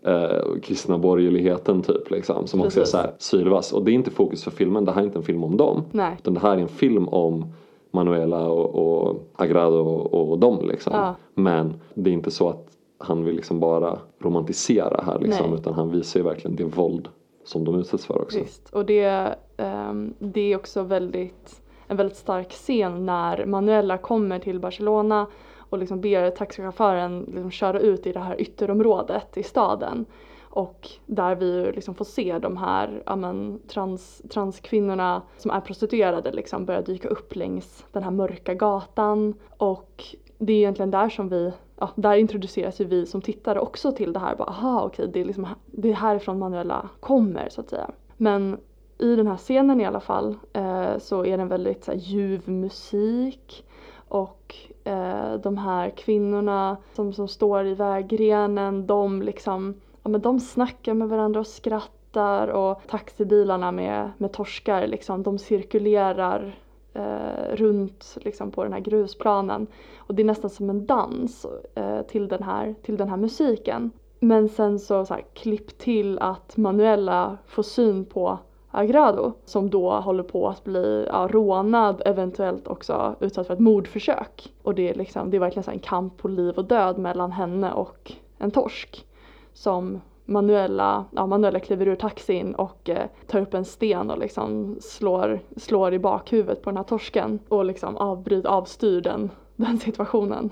eh, 0.03 0.59
kristna 0.61 0.97
borgerligheten 0.97 1.81
typ 1.81 2.11
liksom. 2.11 2.47
Som 2.47 2.61
också 2.61 2.79
är 2.79 2.81
Precis. 2.81 2.91
så 2.91 2.97
här 2.97 3.11
sylvass. 3.17 3.73
Och 3.73 3.83
det 3.85 3.91
är 3.91 3.93
inte 3.93 4.11
fokus 4.11 4.43
för 4.43 4.51
filmen, 4.51 4.85
det 4.85 4.91
här 4.91 5.01
är 5.01 5.05
inte 5.05 5.19
en 5.19 5.23
film 5.23 5.43
om 5.43 5.57
dem. 5.57 5.83
Nej. 5.91 6.15
Utan 6.19 6.33
det 6.33 6.39
här 6.39 6.57
är 6.57 6.61
en 6.61 6.67
film 6.67 7.07
om 7.07 7.45
Manuela 7.91 8.47
och, 8.47 8.75
och 8.75 9.15
Agrado 9.35 9.77
och, 9.77 10.31
och 10.31 10.39
dem 10.39 10.59
liksom. 10.67 10.93
Ja. 10.95 11.15
Men 11.33 11.73
det 11.93 12.09
är 12.09 12.13
inte 12.13 12.31
så 12.31 12.49
att 12.49 12.67
han 12.97 13.23
vill 13.25 13.35
liksom 13.35 13.59
bara 13.59 13.99
romantisera 14.19 15.03
här 15.05 15.19
liksom. 15.19 15.49
Nej. 15.49 15.59
Utan 15.59 15.73
han 15.73 15.91
visar 15.91 16.19
ju 16.19 16.23
verkligen 16.23 16.55
det 16.55 16.63
våld 16.63 17.07
som 17.43 17.65
de 17.65 17.79
utsätts 17.79 18.05
för 18.05 18.21
också. 18.21 18.39
Visst, 18.39 18.69
och 18.69 18.85
det, 18.85 19.35
um, 19.57 20.13
det 20.19 20.41
är 20.41 20.55
också 20.55 20.83
väldigt, 20.83 21.61
en 21.87 21.97
väldigt 21.97 22.17
stark 22.17 22.51
scen 22.51 23.05
när 23.05 23.45
Manuela 23.45 23.97
kommer 23.97 24.39
till 24.39 24.59
Barcelona 24.59 25.27
och 25.57 25.77
liksom 25.77 26.01
ber 26.01 26.29
taxichauffören 26.29 27.21
liksom 27.21 27.51
köra 27.51 27.79
ut 27.79 28.07
i 28.07 28.11
det 28.11 28.19
här 28.19 28.41
ytterområdet 28.41 29.37
i 29.37 29.43
staden. 29.43 30.05
Och 30.53 30.89
där 31.05 31.35
vi 31.35 31.71
liksom 31.75 31.95
får 31.95 32.05
se 32.05 32.39
de 32.39 32.57
här 32.57 33.03
ja, 33.05 33.15
men, 33.15 33.59
trans, 33.67 34.21
transkvinnorna 34.29 35.21
som 35.37 35.51
är 35.51 35.61
prostituerade 35.61 36.31
liksom 36.31 36.65
börja 36.65 36.81
dyka 36.81 37.07
upp 37.07 37.35
längs 37.35 37.85
den 37.91 38.03
här 38.03 38.11
mörka 38.11 38.53
gatan. 38.53 39.33
Och 39.57 40.05
det 40.41 40.53
är 40.53 40.57
egentligen 40.57 40.91
där 40.91 41.09
som 41.09 41.29
vi, 41.29 41.51
ja, 41.79 41.89
där 41.95 42.15
introduceras 42.15 42.81
ju 42.81 42.85
vi 42.85 43.05
som 43.05 43.21
tittare 43.21 43.59
också 43.59 43.91
till 43.91 44.13
det 44.13 44.19
här. 44.19 44.35
Bara, 44.35 44.49
aha, 44.49 44.83
okej, 44.83 45.09
det 45.13 45.21
är 45.21 45.25
liksom 45.25 45.47
det 45.65 45.89
är 45.89 45.93
härifrån 45.93 46.39
Manuela 46.39 46.89
kommer 46.99 47.49
så 47.49 47.61
att 47.61 47.69
säga. 47.69 47.91
Men 48.17 48.57
i 48.97 49.15
den 49.15 49.27
här 49.27 49.37
scenen 49.37 49.81
i 49.81 49.85
alla 49.85 49.99
fall 49.99 50.35
eh, 50.53 50.97
så 50.97 51.25
är 51.25 51.37
det 51.37 51.43
en 51.43 51.47
väldigt 51.47 51.83
så 51.83 51.91
här, 51.91 51.99
ljuv 51.99 52.49
musik 52.49 53.65
och 54.07 54.55
eh, 54.83 55.33
de 55.33 55.57
här 55.57 55.89
kvinnorna 55.89 56.77
som, 56.93 57.13
som 57.13 57.27
står 57.27 57.65
i 57.65 57.73
vägrenen, 57.73 58.87
de 58.87 59.21
liksom, 59.21 59.73
ja 60.03 60.09
men 60.09 60.21
de 60.21 60.39
snackar 60.39 60.93
med 60.93 61.09
varandra 61.09 61.39
och 61.39 61.47
skrattar 61.47 62.47
och 62.47 62.81
taxibilarna 62.87 63.71
med, 63.71 64.11
med 64.17 64.31
torskar 64.31 64.87
liksom, 64.87 65.23
de 65.23 65.37
cirkulerar 65.37 66.55
eh, 66.93 67.55
runt 67.55 68.17
liksom, 68.21 68.51
på 68.51 68.63
den 68.63 68.73
här 68.73 68.79
grusplanen. 68.79 69.67
Och 69.97 70.15
det 70.15 70.21
är 70.21 70.25
nästan 70.25 70.49
som 70.49 70.69
en 70.69 70.85
dans 70.85 71.45
eh, 71.75 72.01
till, 72.01 72.27
den 72.27 72.43
här, 72.43 72.75
till 72.81 72.97
den 72.97 73.09
här 73.09 73.17
musiken. 73.17 73.91
Men 74.19 74.49
sen 74.49 74.79
så, 74.79 75.05
så 75.05 75.13
här, 75.13 75.23
klipp 75.33 75.77
till 75.77 76.19
att 76.19 76.57
Manuela 76.57 77.37
får 77.45 77.63
syn 77.63 78.05
på 78.05 78.39
Agrado 78.71 79.33
som 79.45 79.69
då 79.69 79.91
håller 79.91 80.23
på 80.23 80.49
att 80.49 80.63
bli 80.63 81.05
ja, 81.07 81.27
rånad, 81.31 82.01
eventuellt 82.05 82.67
också 82.67 83.15
utsatt 83.19 83.47
för 83.47 83.53
ett 83.53 83.59
mordförsök. 83.59 84.53
Och 84.63 84.75
det 84.75 84.89
är, 84.89 84.95
liksom, 84.95 85.31
det 85.31 85.37
är 85.37 85.39
verkligen 85.39 85.63
så 85.63 85.71
här 85.71 85.77
en 85.77 85.83
kamp 85.83 86.17
på 86.17 86.27
liv 86.27 86.57
och 86.57 86.65
död 86.65 86.97
mellan 86.97 87.31
henne 87.31 87.73
och 87.73 88.11
en 88.37 88.51
torsk. 88.51 89.05
Som 89.53 90.01
Manuela, 90.31 91.05
ja, 91.11 91.25
Manuela 91.25 91.59
kliver 91.59 91.87
ur 91.87 91.95
taxin 91.95 92.55
och 92.55 92.89
eh, 92.89 93.07
tar 93.27 93.41
upp 93.41 93.53
en 93.53 93.65
sten 93.65 94.11
och 94.11 94.17
liksom 94.17 94.77
slår, 94.81 95.39
slår 95.57 95.93
i 95.93 95.99
bakhuvudet 95.99 96.61
på 96.61 96.69
den 96.69 96.77
här 96.77 96.83
torsken 96.83 97.39
och 97.47 97.65
liksom 97.65 97.97
avbryter, 97.97 98.49
avstyr 98.49 99.01
den, 99.01 99.29
den 99.55 99.79
situationen. 99.79 100.49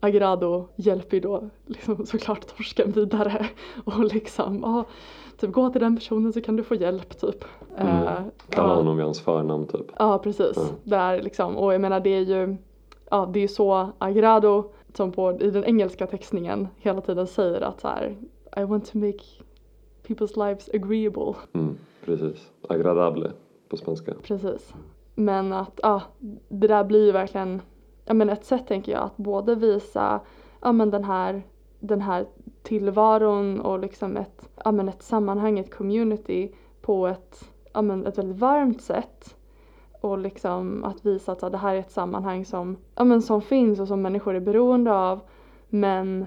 Agrado 0.00 0.68
hjälper 0.76 1.16
ju 1.16 1.20
då 1.20 1.50
liksom 1.66 2.06
såklart 2.06 2.46
torsken 2.56 2.92
vidare 2.92 3.46
och 3.84 4.04
liksom, 4.04 4.60
ja, 4.62 4.84
typ 5.36 5.52
gå 5.52 5.70
till 5.70 5.80
den 5.80 5.96
personen 5.96 6.32
så 6.32 6.40
kan 6.40 6.56
du 6.56 6.62
få 6.62 6.74
hjälp 6.74 7.20
typ. 7.20 7.44
Mm. 7.76 8.02
Eh, 8.02 8.12
Kalla 8.48 8.74
honom 8.74 8.96
vid 8.96 9.04
hans 9.04 9.20
förnamn 9.20 9.66
typ. 9.66 9.86
Ja 9.98 10.18
precis. 10.18 10.56
Mm. 10.56 10.68
Där 10.82 11.22
liksom, 11.22 11.56
och 11.56 11.74
jag 11.74 11.80
menar 11.80 12.00
det 12.00 12.10
är 12.10 12.20
ju, 12.20 12.56
ja 13.10 13.30
det 13.32 13.40
är 13.40 13.48
så 13.48 13.88
Agrado 13.98 14.64
som 14.94 15.12
på, 15.12 15.38
i 15.40 15.50
den 15.50 15.64
engelska 15.64 16.06
textningen 16.06 16.68
hela 16.76 17.00
tiden 17.00 17.26
säger 17.26 17.60
att 17.60 17.80
så 17.80 17.88
här, 17.88 18.16
I 18.56 18.64
want 18.64 18.92
to 18.92 18.98
make 18.98 19.24
people's 20.02 20.36
lives 20.48 20.70
agreeable. 20.74 21.34
Mm, 21.54 21.78
precis. 22.04 22.50
Agradable 22.68 23.32
på 23.68 23.76
spanska. 23.76 24.14
Precis. 24.22 24.74
Men 25.14 25.52
att, 25.52 25.80
ja, 25.82 26.02
det 26.48 26.66
där 26.66 26.84
blir 26.84 27.06
ju 27.06 27.12
verkligen, 27.12 27.62
ja 28.04 28.14
men 28.14 28.30
ett 28.30 28.44
sätt 28.44 28.66
tänker 28.66 28.92
jag 28.92 29.02
att 29.02 29.16
både 29.16 29.54
visa, 29.54 30.20
ja 30.60 30.72
men 30.72 30.90
den 30.90 31.04
här, 31.04 31.42
den 31.80 32.00
här 32.00 32.26
tillvaron 32.62 33.60
och 33.60 33.78
liksom 33.78 34.16
ett, 34.16 34.48
ja 34.64 34.72
men 34.72 34.88
ett 34.88 35.02
sammanhang, 35.02 35.58
ett 35.58 35.74
community 35.74 36.52
på 36.80 37.06
ett, 37.06 37.50
ja 37.72 37.82
men 37.82 38.06
ett 38.06 38.18
väldigt 38.18 38.38
varmt 38.38 38.82
sätt. 38.82 39.36
Och 40.00 40.18
liksom 40.18 40.84
att 40.84 41.06
visa 41.06 41.32
att 41.32 41.40
så, 41.40 41.48
det 41.48 41.58
här 41.58 41.74
är 41.74 41.78
ett 41.78 41.90
sammanhang 41.90 42.44
som, 42.44 42.76
ja 42.94 43.04
men 43.04 43.22
som 43.22 43.42
finns 43.42 43.80
och 43.80 43.88
som 43.88 44.02
människor 44.02 44.34
är 44.34 44.40
beroende 44.40 44.92
av. 44.92 45.20
Men, 45.68 46.26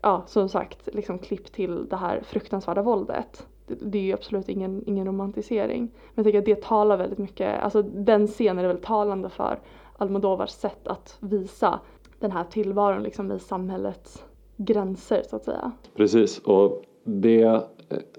ja 0.00 0.22
som 0.26 0.48
sagt, 0.48 0.88
liksom 0.92 1.18
klipp 1.18 1.52
till 1.52 1.88
det 1.88 1.96
här 1.96 2.20
fruktansvärda 2.24 2.82
våldet. 2.82 3.46
Det, 3.66 3.74
det 3.74 3.98
är 3.98 4.02
ju 4.02 4.12
absolut 4.12 4.48
ingen, 4.48 4.82
ingen 4.86 5.06
romantisering. 5.06 5.80
Men 5.80 6.12
jag 6.14 6.24
tycker 6.24 6.38
att 6.38 6.44
det 6.44 6.62
talar 6.62 6.96
väldigt 6.96 7.18
mycket, 7.18 7.62
alltså 7.62 7.82
den 7.82 8.26
scenen 8.26 8.64
är 8.64 8.68
väldigt 8.68 8.86
talande 8.86 9.28
för 9.28 9.58
Almodovars 9.96 10.50
sätt 10.50 10.88
att 10.88 11.16
visa 11.20 11.80
den 12.18 12.32
här 12.32 12.44
tillvaron 12.44 13.02
liksom 13.02 13.32
i 13.32 13.38
samhällets 13.38 14.24
gränser 14.56 15.22
så 15.30 15.36
att 15.36 15.44
säga. 15.44 15.72
Precis 15.96 16.38
och 16.38 16.82
det 17.04 17.42
eh, 17.42 17.62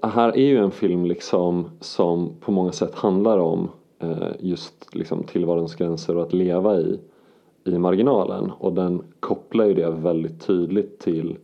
här 0.02 0.28
är 0.28 0.46
ju 0.46 0.58
en 0.58 0.70
film 0.70 1.04
liksom 1.04 1.70
som 1.80 2.36
på 2.40 2.52
många 2.52 2.72
sätt 2.72 2.94
handlar 2.94 3.38
om 3.38 3.68
eh, 3.98 4.28
just 4.38 4.94
liksom 4.94 5.24
tillvarons 5.24 5.74
gränser 5.74 6.16
och 6.16 6.22
att 6.22 6.32
leva 6.32 6.78
i, 6.78 7.00
i 7.64 7.78
marginalen 7.78 8.50
och 8.58 8.72
den 8.72 9.02
kopplar 9.20 9.64
ju 9.64 9.74
det 9.74 9.90
väldigt 9.90 10.46
tydligt 10.46 10.98
till 10.98 11.38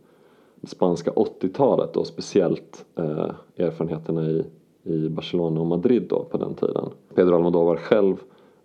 spanska 0.67 1.11
80-talet 1.11 1.97
och 1.97 2.07
speciellt 2.07 2.85
eh, 2.95 3.31
erfarenheterna 3.57 4.25
i, 4.25 4.45
i 4.83 5.09
Barcelona 5.09 5.59
och 5.59 5.67
Madrid 5.67 6.05
då 6.09 6.23
på 6.23 6.37
den 6.37 6.53
tiden. 6.53 6.89
Pedro 7.15 7.35
Almodovar 7.35 7.75
själv 7.75 8.15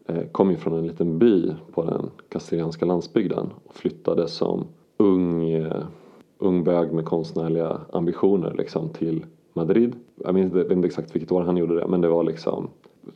eh, 0.07 0.25
kom 0.33 0.51
ju 0.51 0.57
från 0.57 0.79
en 0.79 0.87
liten 0.87 1.19
by 1.19 1.53
på 1.73 1.83
den 1.83 2.11
kastilianska 2.29 2.87
landsbygden 2.87 3.51
och 3.65 3.75
flyttade 3.75 4.29
som 4.29 4.65
ung, 4.97 5.51
eh, 5.51 5.85
ung 6.38 6.65
bög 6.65 6.93
med 6.93 7.05
konstnärliga 7.05 7.81
ambitioner 7.93 8.55
liksom 8.59 8.88
till 8.88 9.25
Madrid. 9.53 9.95
Jag 10.25 10.35
minns, 10.35 10.53
vet 10.53 10.71
inte 10.71 10.87
exakt 10.87 11.15
vilket 11.15 11.33
år 11.33 11.43
han 11.43 11.57
gjorde 11.57 11.75
det 11.75 11.87
men 11.87 12.01
det 12.01 12.09
var 12.09 12.25
liksom 12.25 12.69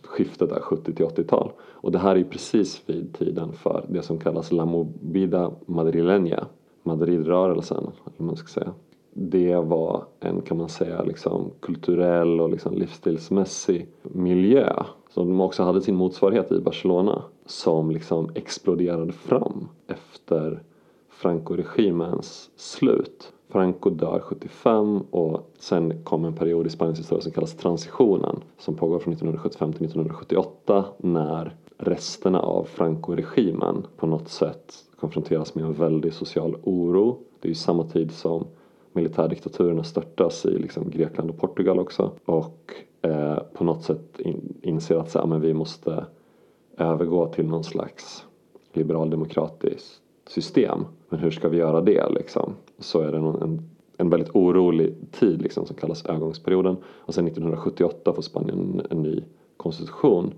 skiftet 0.03 0.49
där 0.49 0.61
70 0.61 0.93
till 0.93 1.05
80-tal. 1.05 1.51
Och 1.61 1.93
det 1.93 1.99
här 1.99 2.11
är 2.11 2.17
ju 2.17 2.25
precis 2.25 2.83
vid 2.87 3.15
tiden 3.15 3.53
för 3.53 3.85
det 3.89 4.03
som 4.03 4.19
kallas 4.19 4.53
La 4.53 4.65
Movida 4.65 5.51
Madrileña, 5.67 6.45
Madridrörelsen, 6.87 7.79
eller 7.79 8.13
vad 8.17 8.27
man 8.27 8.37
ska 8.37 8.49
säga. 8.49 8.73
Det 9.13 9.57
var 9.57 10.05
en, 10.21 10.43
kan 10.43 10.57
man 10.57 10.69
säga, 10.69 11.03
liksom 11.03 11.51
kulturell 11.61 12.41
och 12.41 12.51
liksom 12.51 12.75
livsstilsmässig 12.75 13.89
miljö 14.03 14.83
som 15.11 15.41
också 15.41 15.63
hade 15.63 15.81
sin 15.81 15.97
motsvarighet 15.97 16.53
i 16.53 16.61
Barcelona 16.61 17.23
som 17.47 17.91
liksom 17.91 18.31
exploderade 18.35 19.13
fram 19.13 19.69
efter 19.87 20.63
Franco-regimens 21.09 22.51
slut. 22.57 23.33
Franco 23.49 23.91
dör 23.91 24.21
75 24.21 25.01
och 25.11 25.51
sen 25.59 26.05
kom 26.05 26.25
en 26.25 26.35
period 26.35 26.67
i 26.67 26.71
Spaniens 26.71 26.99
historia 26.99 27.23
som 27.23 27.33
kallas 27.33 27.57
transitionen 27.57 28.41
som 28.59 28.75
pågår 28.75 28.99
från 28.99 29.13
1975 29.13 29.73
till 29.73 29.85
1978 29.85 30.85
när 30.99 31.57
resterna 31.79 32.41
av 32.41 32.65
Franco-regimen 32.65 33.87
på 33.97 34.07
något 34.07 34.29
sätt 34.29 34.75
konfronteras 35.01 35.55
med 35.55 35.65
en 35.65 35.73
väldig 35.73 36.13
social 36.13 36.57
oro. 36.63 37.19
Det 37.41 37.49
är 37.49 37.51
ju 37.51 37.55
samma 37.55 37.85
tid 37.85 38.13
som 38.13 38.47
militärdiktaturerna 38.93 39.85
störtas 39.85 40.47
i 40.47 40.59
liksom 40.59 40.91
Grekland 40.91 41.31
och 41.31 41.39
Portugal 41.39 41.79
också 41.79 42.11
och 42.25 42.75
eh, 43.03 43.39
på 43.53 43.65
något 43.65 43.83
sätt 43.83 44.21
in, 44.21 44.59
inser 44.63 44.97
att 44.97 45.11
så, 45.11 45.19
här, 45.19 45.27
men 45.27 45.41
vi 45.41 45.55
måste 45.55 46.07
övergå 46.77 47.27
till 47.27 47.47
någon 47.47 47.65
slags 47.65 48.27
liberaldemokratiskt 48.73 50.01
system. 50.27 50.85
Men 51.09 51.21
hur 51.21 51.31
ska 51.31 51.49
vi 51.49 51.57
göra 51.57 51.81
det 51.81 52.09
liksom? 52.11 52.53
Så 52.79 53.01
är 53.01 53.13
det 53.13 53.19
någon, 53.19 53.43
en, 53.43 53.71
en 53.97 54.11
väldigt 54.11 54.35
orolig 54.35 54.95
tid 55.13 55.43
liksom, 55.43 55.67
som 55.67 55.77
kallas 55.77 56.05
övergångsperioden. 56.05 56.77
Och 56.87 57.15
sen 57.15 57.27
1978 57.27 58.13
får 58.13 58.23
Spanien 58.23 58.59
en, 58.59 58.87
en 58.91 59.03
ny 59.03 59.25
konstitution 59.57 60.33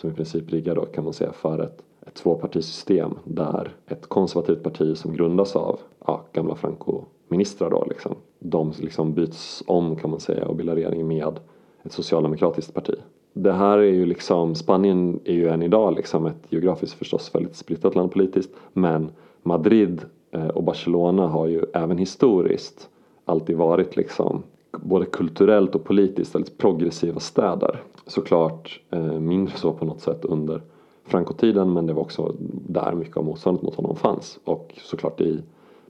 som 0.00 0.10
i 0.10 0.12
princip 0.12 0.52
riggar 0.52 0.74
då 0.74 0.84
kan 0.84 1.04
man 1.04 1.12
säga 1.12 1.32
för 1.32 1.58
ett, 1.58 1.82
ett 2.06 2.14
tvåpartisystem 2.14 3.18
där 3.24 3.70
ett 3.86 4.06
konservativt 4.06 4.62
parti 4.62 4.96
som 4.96 5.12
grundas 5.12 5.56
av 5.56 5.80
ja, 6.06 6.24
gamla 6.32 6.54
Franco-ministrar 6.54 7.70
då 7.70 7.84
liksom. 7.88 8.14
De 8.38 8.72
liksom 8.78 9.14
byts 9.14 9.62
om 9.66 9.96
kan 9.96 10.10
man 10.10 10.20
säga 10.20 10.46
och 10.46 10.56
bildar 10.56 10.74
regering 10.74 11.08
med 11.08 11.40
ett 11.82 11.92
socialdemokratiskt 11.92 12.74
parti. 12.74 12.94
Det 13.32 13.52
här 13.52 13.78
är 13.78 13.92
ju 13.92 14.06
liksom, 14.06 14.54
Spanien 14.54 15.20
är 15.24 15.34
ju 15.34 15.48
än 15.48 15.62
idag 15.62 15.94
liksom 15.94 16.26
ett 16.26 16.46
geografiskt 16.48 16.98
förstås 16.98 17.34
väldigt 17.34 17.56
splittrat 17.56 17.94
land 17.94 18.12
politiskt 18.12 18.50
men 18.72 19.10
Madrid 19.42 20.02
eh, 20.30 20.48
och 20.48 20.62
Barcelona 20.62 21.26
har 21.26 21.46
ju 21.46 21.64
även 21.74 21.98
historiskt 21.98 22.88
alltid 23.24 23.56
varit 23.56 23.96
liksom 23.96 24.42
både 24.72 25.06
kulturellt 25.06 25.74
och 25.74 25.84
politiskt 25.84 26.34
väldigt 26.34 26.58
progressiva 26.58 27.20
städer. 27.20 27.82
Såklart 28.06 28.80
eh, 28.90 29.20
mindre 29.20 29.56
så 29.56 29.72
på 29.72 29.84
något 29.84 30.00
sätt 30.00 30.24
under 30.24 30.62
Franco-tiden 31.04 31.72
men 31.72 31.86
det 31.86 31.92
var 31.92 32.02
också 32.02 32.34
där 32.68 32.92
mycket 32.92 33.16
av 33.16 33.24
motståndet 33.24 33.62
mot 33.62 33.74
honom 33.74 33.96
fanns 33.96 34.38
och 34.44 34.74
såklart 34.82 35.20
i 35.20 35.42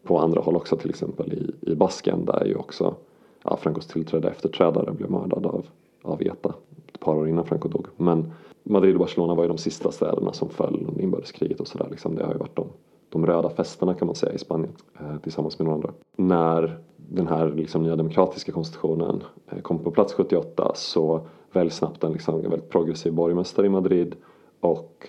på 0.03 0.19
andra 0.19 0.41
håll 0.41 0.57
också 0.57 0.77
till 0.77 0.91
exempel 0.91 1.33
i, 1.33 1.71
i 1.71 1.75
Basken 1.75 2.25
där 2.25 2.45
ju 2.45 2.55
också 2.55 2.95
ja, 3.45 3.57
Francos 3.57 3.87
tillträdda 3.87 4.31
efterträdare 4.31 4.93
blev 4.93 5.11
mördad 5.11 5.47
av, 5.47 5.67
av 6.03 6.23
ETA 6.23 6.55
ett 6.95 7.01
par 7.01 7.17
år 7.17 7.29
innan 7.29 7.45
Franco 7.45 7.69
dog. 7.69 7.87
Men 7.97 8.33
Madrid 8.63 8.95
och 8.95 8.99
Barcelona 8.99 9.35
var 9.35 9.45
ju 9.45 9.49
de 9.49 9.59
sista 9.59 9.93
städerna 9.93 10.33
som 10.33 10.49
föll 10.49 10.87
under 10.89 11.03
inbördeskriget 11.03 11.61
och 11.61 11.67
sådär. 11.67 11.87
Liksom. 11.91 12.15
Det 12.15 12.25
har 12.25 12.33
ju 12.33 12.39
varit 12.39 12.57
de, 12.57 12.67
de 13.09 13.27
röda 13.27 13.51
festerna 13.51 13.95
kan 13.95 14.07
man 14.07 14.15
säga 14.15 14.33
i 14.33 14.39
Spanien 14.39 14.73
eh, 15.01 15.17
tillsammans 15.23 15.59
med 15.59 15.67
några 15.67 15.75
andra. 15.75 15.93
När 16.17 16.79
den 17.11 17.29
här 17.29 17.53
liksom, 17.57 17.83
nya 17.83 17.97
demokratiska 17.97 18.53
konstitutionen 18.53 19.23
eh, 19.51 19.61
kom 19.61 19.79
på 19.79 19.91
plats 19.91 20.13
78 20.13 20.73
så 20.75 21.21
väljs 21.53 21.77
snabbt 21.77 22.05
en 22.05 22.13
liksom, 22.13 22.43
väldigt 22.43 22.69
progressiv 22.69 23.13
borgmästare 23.13 23.67
i 23.67 23.69
Madrid 23.69 24.15
och 24.61 25.09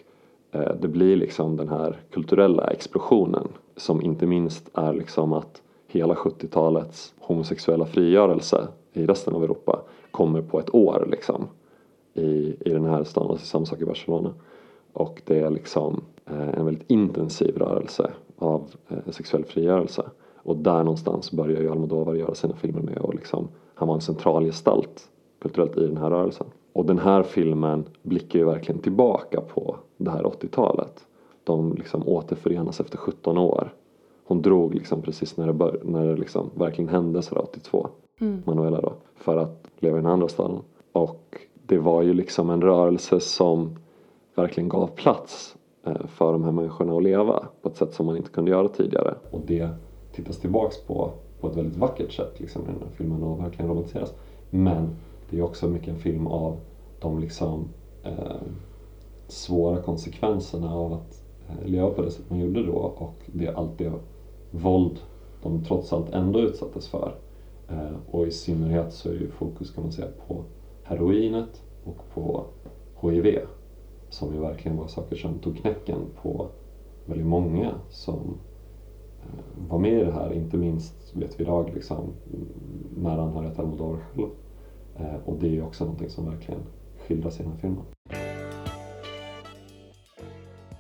eh, 0.52 0.76
det 0.82 0.88
blir 0.88 1.16
liksom 1.16 1.58
den 1.58 1.70
här 1.70 2.00
kulturella 2.12 2.68
explosionen 2.68 3.48
som 3.76 4.02
inte 4.02 4.26
minst 4.26 4.70
är 4.74 4.94
liksom 4.94 5.34
att 5.34 5.62
hela 5.88 6.14
70-talets 6.14 7.14
homosexuella 7.20 7.86
frigörelse 7.86 8.68
i 8.94 9.06
resten 9.06 9.34
av 9.34 9.44
Europa 9.44 9.82
kommer 10.12 10.42
på 10.42 10.60
ett 10.60 10.76
år 10.76 11.08
liksom 11.12 11.48
i, 12.14 12.56
i 12.60 12.70
den 12.70 12.86
här 12.86 13.04
stan 13.04 13.26
och 13.26 13.32
alltså 13.32 13.46
samma 13.46 13.66
sak 13.66 13.82
i 13.82 13.86
Barcelona. 13.86 14.34
Och 14.94 15.22
det 15.26 15.40
är 15.40 15.50
liksom 15.50 16.02
eh, 16.26 16.50
en 16.50 16.66
väldigt 16.66 16.92
intensiv 16.92 17.58
rörelse 17.58 18.12
av 18.38 18.72
sexuell 19.10 19.46
frigörelse. 19.46 20.10
Och 20.50 20.58
där 20.58 20.84
någonstans 20.84 21.32
börjar 21.32 21.62
ju 21.62 21.72
Almodovar 21.72 22.16
göra 22.16 22.36
sina 22.36 22.56
filmer 22.56 22.82
med 22.82 22.98
och 22.98 23.14
liksom, 23.14 23.48
han 23.74 23.88
var 23.88 23.96
en 23.96 24.02
central 24.02 24.46
gestalt 24.46 25.10
kulturellt 25.42 25.78
i 25.78 25.88
den 25.88 25.98
här 25.98 26.10
rörelsen. 26.10 26.48
Och 26.74 26.86
den 26.86 27.00
här 27.00 27.24
filmen 27.24 27.86
blickar 28.04 28.40
ju 28.40 28.46
verkligen 28.46 28.82
tillbaka 28.82 29.42
på 29.42 29.76
det 29.98 30.12
här 30.12 30.24
80-talet. 30.24 31.08
De 31.44 31.74
liksom 31.74 32.08
återförenas 32.08 32.80
efter 32.80 32.98
17 32.98 33.38
år. 33.38 33.74
Hon 34.26 34.42
drog 34.42 34.76
liksom 34.76 35.02
precis 35.02 35.38
när 35.38 35.48
det, 35.48 35.54
bör, 35.54 35.82
när 35.84 36.08
det 36.08 36.16
liksom 36.16 36.50
verkligen 36.56 36.90
hände 36.90 37.22
sådär 37.22 37.42
82, 37.42 37.88
mm. 38.20 38.44
Manuela 38.46 38.82
då, 38.82 38.94
för 39.16 39.38
att 39.38 39.68
leva 39.80 39.98
i 39.98 40.02
den 40.02 40.12
andra 40.12 40.28
staden. 40.28 40.60
Och 40.92 41.38
det 41.66 41.78
var 41.78 42.02
ju 42.02 42.14
liksom 42.14 42.50
en 42.50 42.62
rörelse 42.62 43.20
som 43.20 43.76
verkligen 44.36 44.70
gav 44.70 44.88
plats 44.88 45.56
eh, 45.84 46.06
för 46.08 46.32
de 46.32 46.44
här 46.44 46.52
människorna 46.52 46.98
att 46.98 47.04
leva 47.04 47.46
på 47.62 47.70
ett 47.70 47.78
sätt 47.78 47.94
som 47.94 48.06
man 48.06 48.18
inte 48.18 48.30
kunde 48.30 48.52
göra 48.52 48.68
tidigare. 48.68 49.16
Och 49.32 49.42
det 49.48 49.70
tittas 50.12 50.38
tillbaks 50.38 50.82
på 50.82 51.12
på 51.42 51.48
ett 51.48 51.56
väldigt 51.56 51.78
vackert 51.78 52.12
sätt 52.12 52.40
liksom, 52.40 52.62
i 52.62 52.66
den 52.66 52.82
här 52.82 52.90
filmen 52.96 53.24
och 53.24 53.40
verkligen 53.40 53.72
romantiseras. 53.72 54.14
Men 54.50 54.90
det 55.30 55.38
är 55.38 55.42
också 55.42 55.68
mycket 55.68 55.88
en 55.88 56.00
film 56.00 56.28
av 56.28 56.58
de 57.00 57.20
liksom 57.20 57.68
eh, 58.04 58.42
svåra 59.28 59.82
konsekvenserna 59.82 60.76
av 60.76 60.94
att 60.94 61.24
eh, 61.50 61.68
leva 61.68 61.90
på 61.90 62.02
det 62.02 62.12
sätt 62.12 62.30
man 62.30 62.40
gjorde 62.40 62.66
då 62.66 62.74
och 62.74 63.16
det, 63.26 63.50
allt 63.50 63.78
det 63.78 63.92
våld 64.52 65.00
de 65.44 65.64
trots 65.64 65.94
allt 65.94 66.10
ändå 66.10 66.40
utsattes 66.40 66.88
för. 66.88 67.16
Eh, 67.70 67.96
och 68.12 68.28
i 68.28 68.32
synnerhet 68.32 68.94
så 68.94 69.10
är 69.10 69.14
det 69.14 69.20
ju 69.20 69.32
fokus 69.32 69.72
kan 69.72 69.84
man 69.84 69.94
säga 69.94 70.08
på 70.28 70.44
heroinet 70.84 71.62
och 71.84 71.98
på 72.14 72.46
HIV 73.02 73.40
som 74.10 74.34
ju 74.34 74.40
verkligen 74.40 74.78
var 74.78 74.88
saker 74.88 75.16
som 75.16 75.40
tog 75.40 75.58
knäcken 75.58 76.00
på 76.22 76.48
väldigt 77.06 77.28
många 77.28 77.72
som 77.90 78.38
vara 79.70 79.82
med 79.82 80.02
i 80.02 80.04
det 80.04 80.12
här, 80.12 80.34
inte 80.34 80.58
minst 80.58 81.16
vet 81.16 81.40
vi 81.40 81.44
idag 81.44 81.72
liksom 81.76 82.14
nära 82.98 83.22
anhöriga 83.22 83.52
till 83.52 83.62
Almodovar 83.62 83.98
själv. 83.98 84.30
Eh, 84.96 85.16
och 85.26 85.38
det 85.40 85.48
är 85.48 85.52
ju 85.52 85.64
också 85.64 85.84
någonting 85.84 86.10
som 86.10 86.26
verkligen 86.26 86.62
skildras 87.08 87.40
i 87.40 87.44
den 87.44 87.52
här 87.52 87.60
filmen. 87.60 87.84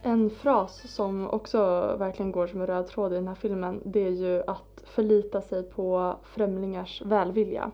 En 0.01 0.29
fras 0.29 0.93
som 0.95 1.29
också 1.29 1.59
verkligen 1.99 2.31
går 2.31 2.47
som 2.47 2.61
en 2.61 2.67
röd 2.67 2.87
tråd 2.87 3.11
i 3.11 3.15
den 3.15 3.27
här 3.27 3.35
filmen 3.35 3.81
det 3.85 4.07
är 4.07 4.11
ju 4.11 4.43
att 4.47 4.83
förlita 4.83 5.41
sig 5.41 5.63
på 5.63 6.15
främlingars 6.23 7.01
välvilja. 7.05 7.71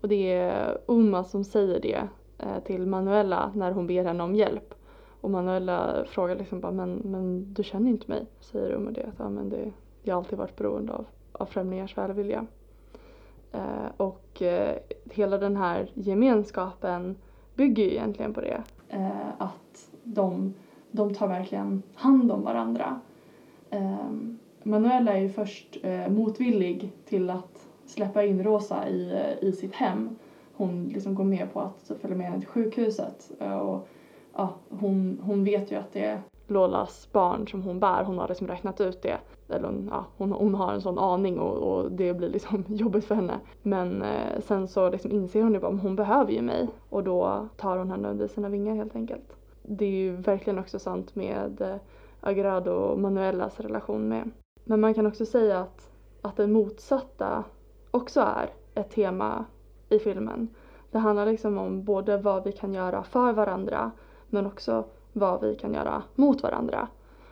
Och 0.00 0.08
det 0.08 0.32
är 0.32 0.78
Uma 0.86 1.24
som 1.24 1.44
säger 1.44 1.80
det 1.80 2.08
eh, 2.38 2.64
till 2.64 2.86
Manuela 2.86 3.52
när 3.54 3.72
hon 3.72 3.86
ber 3.86 4.04
henne 4.04 4.22
om 4.22 4.34
hjälp. 4.34 4.74
Och 5.20 5.30
Manuela 5.30 6.04
frågar 6.08 6.36
liksom 6.36 6.60
bara, 6.60 6.72
men, 6.72 6.92
men 6.92 7.54
du 7.54 7.62
känner 7.62 7.90
inte 7.90 8.10
mig? 8.10 8.26
Säger 8.40 8.72
Uma 8.72 8.90
det, 8.90 9.02
att 9.02 9.18
ja, 9.18 9.30
men 9.30 9.48
det, 9.48 9.72
jag 10.02 10.14
har 10.14 10.18
alltid 10.22 10.38
varit 10.38 10.56
beroende 10.56 10.92
av, 10.92 11.06
av 11.32 11.46
främlingars 11.46 11.96
välvilja. 11.96 12.46
Eh, 13.52 13.90
och 13.96 14.42
eh, 14.42 14.76
hela 15.10 15.38
den 15.38 15.56
här 15.56 15.90
gemenskapen 15.94 17.16
bygger 17.54 17.84
ju 17.84 17.90
egentligen 17.90 18.34
på 18.34 18.40
det. 18.40 18.62
Eh, 18.88 19.28
att 19.38 19.90
de, 20.02 20.54
de 20.90 21.14
tar 21.14 21.28
verkligen 21.28 21.82
hand 21.94 22.32
om 22.32 22.42
varandra. 22.42 23.00
Eh, 23.70 24.10
Manuela 24.62 25.12
är 25.12 25.20
ju 25.20 25.28
först 25.28 25.78
eh, 25.82 26.08
motvillig 26.08 26.92
till 27.04 27.30
att 27.30 27.68
släppa 27.86 28.24
in 28.24 28.44
Rosa 28.44 28.88
i, 28.88 29.12
eh, 29.12 29.48
i 29.48 29.52
sitt 29.52 29.74
hem. 29.74 30.16
Hon 30.54 30.88
liksom 30.88 31.14
går 31.14 31.24
med 31.24 31.52
på 31.52 31.60
att 31.60 31.92
följa 32.00 32.16
med 32.16 32.26
henne 32.26 32.38
till 32.38 32.48
sjukhuset. 32.48 33.30
Eh, 33.40 33.58
och, 33.58 33.88
ja, 34.34 34.54
hon, 34.68 35.20
hon 35.22 35.44
vet 35.44 35.72
ju 35.72 35.76
att 35.76 35.92
det 35.92 36.04
är 36.04 36.20
Lolas 36.46 37.08
barn 37.12 37.48
som 37.48 37.62
hon 37.62 37.80
bär. 37.80 38.04
Hon 38.04 38.18
har 38.18 38.28
liksom 38.28 38.46
räknat 38.46 38.80
ut 38.80 39.02
det. 39.02 39.18
Eller 39.48 39.68
hon, 39.68 39.88
ja, 39.90 40.04
hon, 40.16 40.32
hon 40.32 40.54
har 40.54 40.72
en 40.72 40.80
sån 40.80 40.98
aning 40.98 41.38
och, 41.38 41.56
och 41.56 41.92
det 41.92 42.14
blir 42.14 42.28
liksom 42.28 42.64
jobbigt 42.68 43.04
för 43.04 43.14
henne. 43.14 43.40
Men 43.62 44.02
eh, 44.02 44.40
sen 44.40 44.68
så 44.68 44.90
liksom 44.90 45.10
inser 45.10 45.42
hon 45.42 45.54
ju 45.54 45.60
bara 45.60 45.74
att 45.74 45.82
hon 45.82 45.96
behöver 45.96 46.32
ju 46.32 46.42
mig. 46.42 46.68
Och 46.88 47.04
då 47.04 47.48
tar 47.56 47.78
hon 47.78 47.90
henne 47.90 48.08
under 48.08 48.28
sina 48.28 48.48
vingar 48.48 48.74
helt 48.74 48.96
enkelt. 48.96 49.36
Det 49.62 49.84
är 49.84 49.90
ju 49.90 50.16
verkligen 50.16 50.58
också 50.58 50.78
sant 50.78 51.14
med 51.14 51.60
eh, 51.60 51.76
Agrado 52.20 52.70
och 52.70 52.98
Manuelas 52.98 53.60
relation 53.60 54.08
med. 54.08 54.30
Men 54.64 54.80
man 54.80 54.94
kan 54.94 55.06
också 55.06 55.26
säga 55.26 55.60
att, 55.60 55.90
att 56.22 56.36
det 56.36 56.46
motsatta 56.46 57.44
också 57.90 58.20
är 58.20 58.50
ett 58.74 58.90
tema 58.90 59.44
i 59.88 59.98
filmen. 59.98 60.48
Det 60.90 60.98
handlar 60.98 61.26
liksom 61.26 61.58
om 61.58 61.84
både 61.84 62.16
vad 62.16 62.44
vi 62.44 62.52
kan 62.52 62.74
göra 62.74 63.02
för 63.02 63.32
varandra 63.32 63.90
men 64.28 64.46
också 64.46 64.84
vad 65.12 65.40
vi 65.40 65.56
kan 65.56 65.74
göra 65.74 66.02
mot 66.14 66.42
varandra. 66.42 66.88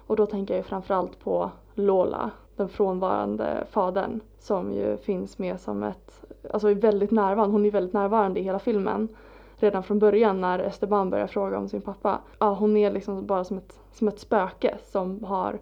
Och 0.06 0.16
då 0.16 0.26
tänker 0.26 0.56
jag 0.56 0.66
framförallt 0.66 1.20
på 1.20 1.50
Lola, 1.74 2.30
den 2.56 2.68
frånvarande 2.68 3.64
fadern 3.70 4.20
som 4.38 4.72
ju 4.72 4.96
finns 4.96 5.38
med 5.38 5.60
som 5.60 5.82
ett, 5.82 6.24
alltså 6.50 6.68
är 6.68 6.74
väldigt 6.74 7.10
närvarande, 7.10 7.52
hon 7.52 7.66
är 7.66 7.70
väldigt 7.70 7.94
närvarande 7.94 8.40
i 8.40 8.42
hela 8.42 8.58
filmen. 8.58 9.08
Redan 9.56 9.82
från 9.82 9.98
början 9.98 10.40
när 10.40 10.58
Esteban 10.58 11.10
börjar 11.10 11.26
fråga 11.26 11.58
om 11.58 11.68
sin 11.68 11.80
pappa. 11.80 12.20
Ja, 12.38 12.54
hon 12.54 12.76
är 12.76 12.90
liksom 12.90 13.26
bara 13.26 13.44
som 13.44 13.58
ett, 13.58 13.80
som 13.92 14.08
ett 14.08 14.18
spöke 14.18 14.78
som 14.82 15.24
har 15.24 15.58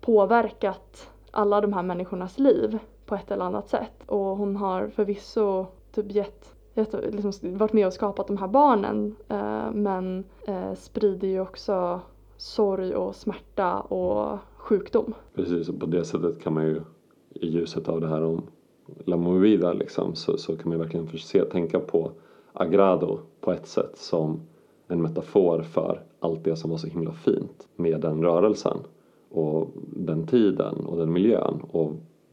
påverkat 0.00 1.10
alla 1.30 1.60
de 1.60 1.72
här 1.72 1.82
människornas 1.82 2.38
liv 2.38 2.78
på 3.06 3.14
ett 3.14 3.30
eller 3.30 3.44
annat 3.44 3.68
sätt. 3.68 4.02
Och 4.06 4.18
hon 4.18 4.56
har 4.56 4.88
förvisso 4.88 5.66
typ 5.94 6.12
gett, 6.12 6.51
gett 6.51 6.51
liksom 6.74 7.32
varit 7.56 7.72
med 7.72 7.86
och 7.86 7.92
skapat 7.92 8.26
de 8.26 8.36
här 8.36 8.48
barnen 8.48 9.14
eh, 9.28 9.72
men 9.72 10.24
eh, 10.46 10.74
sprider 10.74 11.28
ju 11.28 11.40
också 11.40 12.00
sorg 12.36 12.94
och 12.94 13.14
smärta 13.14 13.80
och 13.80 14.38
sjukdom. 14.56 15.14
Precis, 15.34 15.68
och 15.68 15.80
på 15.80 15.86
det 15.86 16.04
sättet 16.04 16.42
kan 16.42 16.54
man 16.54 16.64
ju 16.64 16.82
i 17.34 17.46
ljuset 17.46 17.88
av 17.88 18.00
det 18.00 18.08
här 18.08 18.22
om 18.22 18.42
La 19.04 19.16
Movida 19.16 19.72
liksom 19.72 20.14
så, 20.14 20.38
så 20.38 20.56
kan 20.56 20.68
man 20.68 20.78
ju 20.78 20.84
verkligen 20.84 21.18
se, 21.18 21.44
tänka 21.44 21.80
på 21.80 22.10
Agrado 22.52 23.18
på 23.40 23.52
ett 23.52 23.66
sätt 23.66 23.98
som 23.98 24.40
en 24.88 25.02
metafor 25.02 25.62
för 25.62 26.02
allt 26.20 26.44
det 26.44 26.56
som 26.56 26.70
var 26.70 26.78
så 26.78 26.86
himla 26.86 27.12
fint 27.12 27.68
med 27.76 28.00
den 28.00 28.22
rörelsen 28.22 28.78
och 29.30 29.68
den 29.96 30.26
tiden 30.26 30.86
och 30.86 30.96
den 30.98 31.12
miljön 31.12 31.60
och 31.70 31.92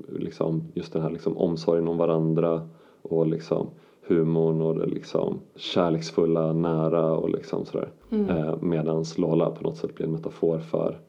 liksom 0.10 0.64
just 0.74 0.94
den 0.94 1.02
här 1.02 1.10
liksom 1.10 1.38
omsorgen 1.38 1.88
om 1.88 1.98
varandra 1.98 2.70
och 3.02 3.28
liksom 3.28 3.68
humorn 4.16 4.62
och 4.62 4.76
det 4.76 4.86
liksom 4.86 5.40
kärleksfulla, 5.56 6.54
nära 6.54 7.12
och 7.12 7.30
liksom 7.30 7.66
sådär. 7.66 7.90
Mm. 8.10 8.30
Eh, 8.30 8.62
medans 8.62 9.18
Lola 9.18 9.50
på 9.50 9.64
något 9.64 9.78
sätt 9.78 9.96
blir 9.96 10.06
en 10.06 10.12
metafor 10.12 10.60
för 10.60 11.00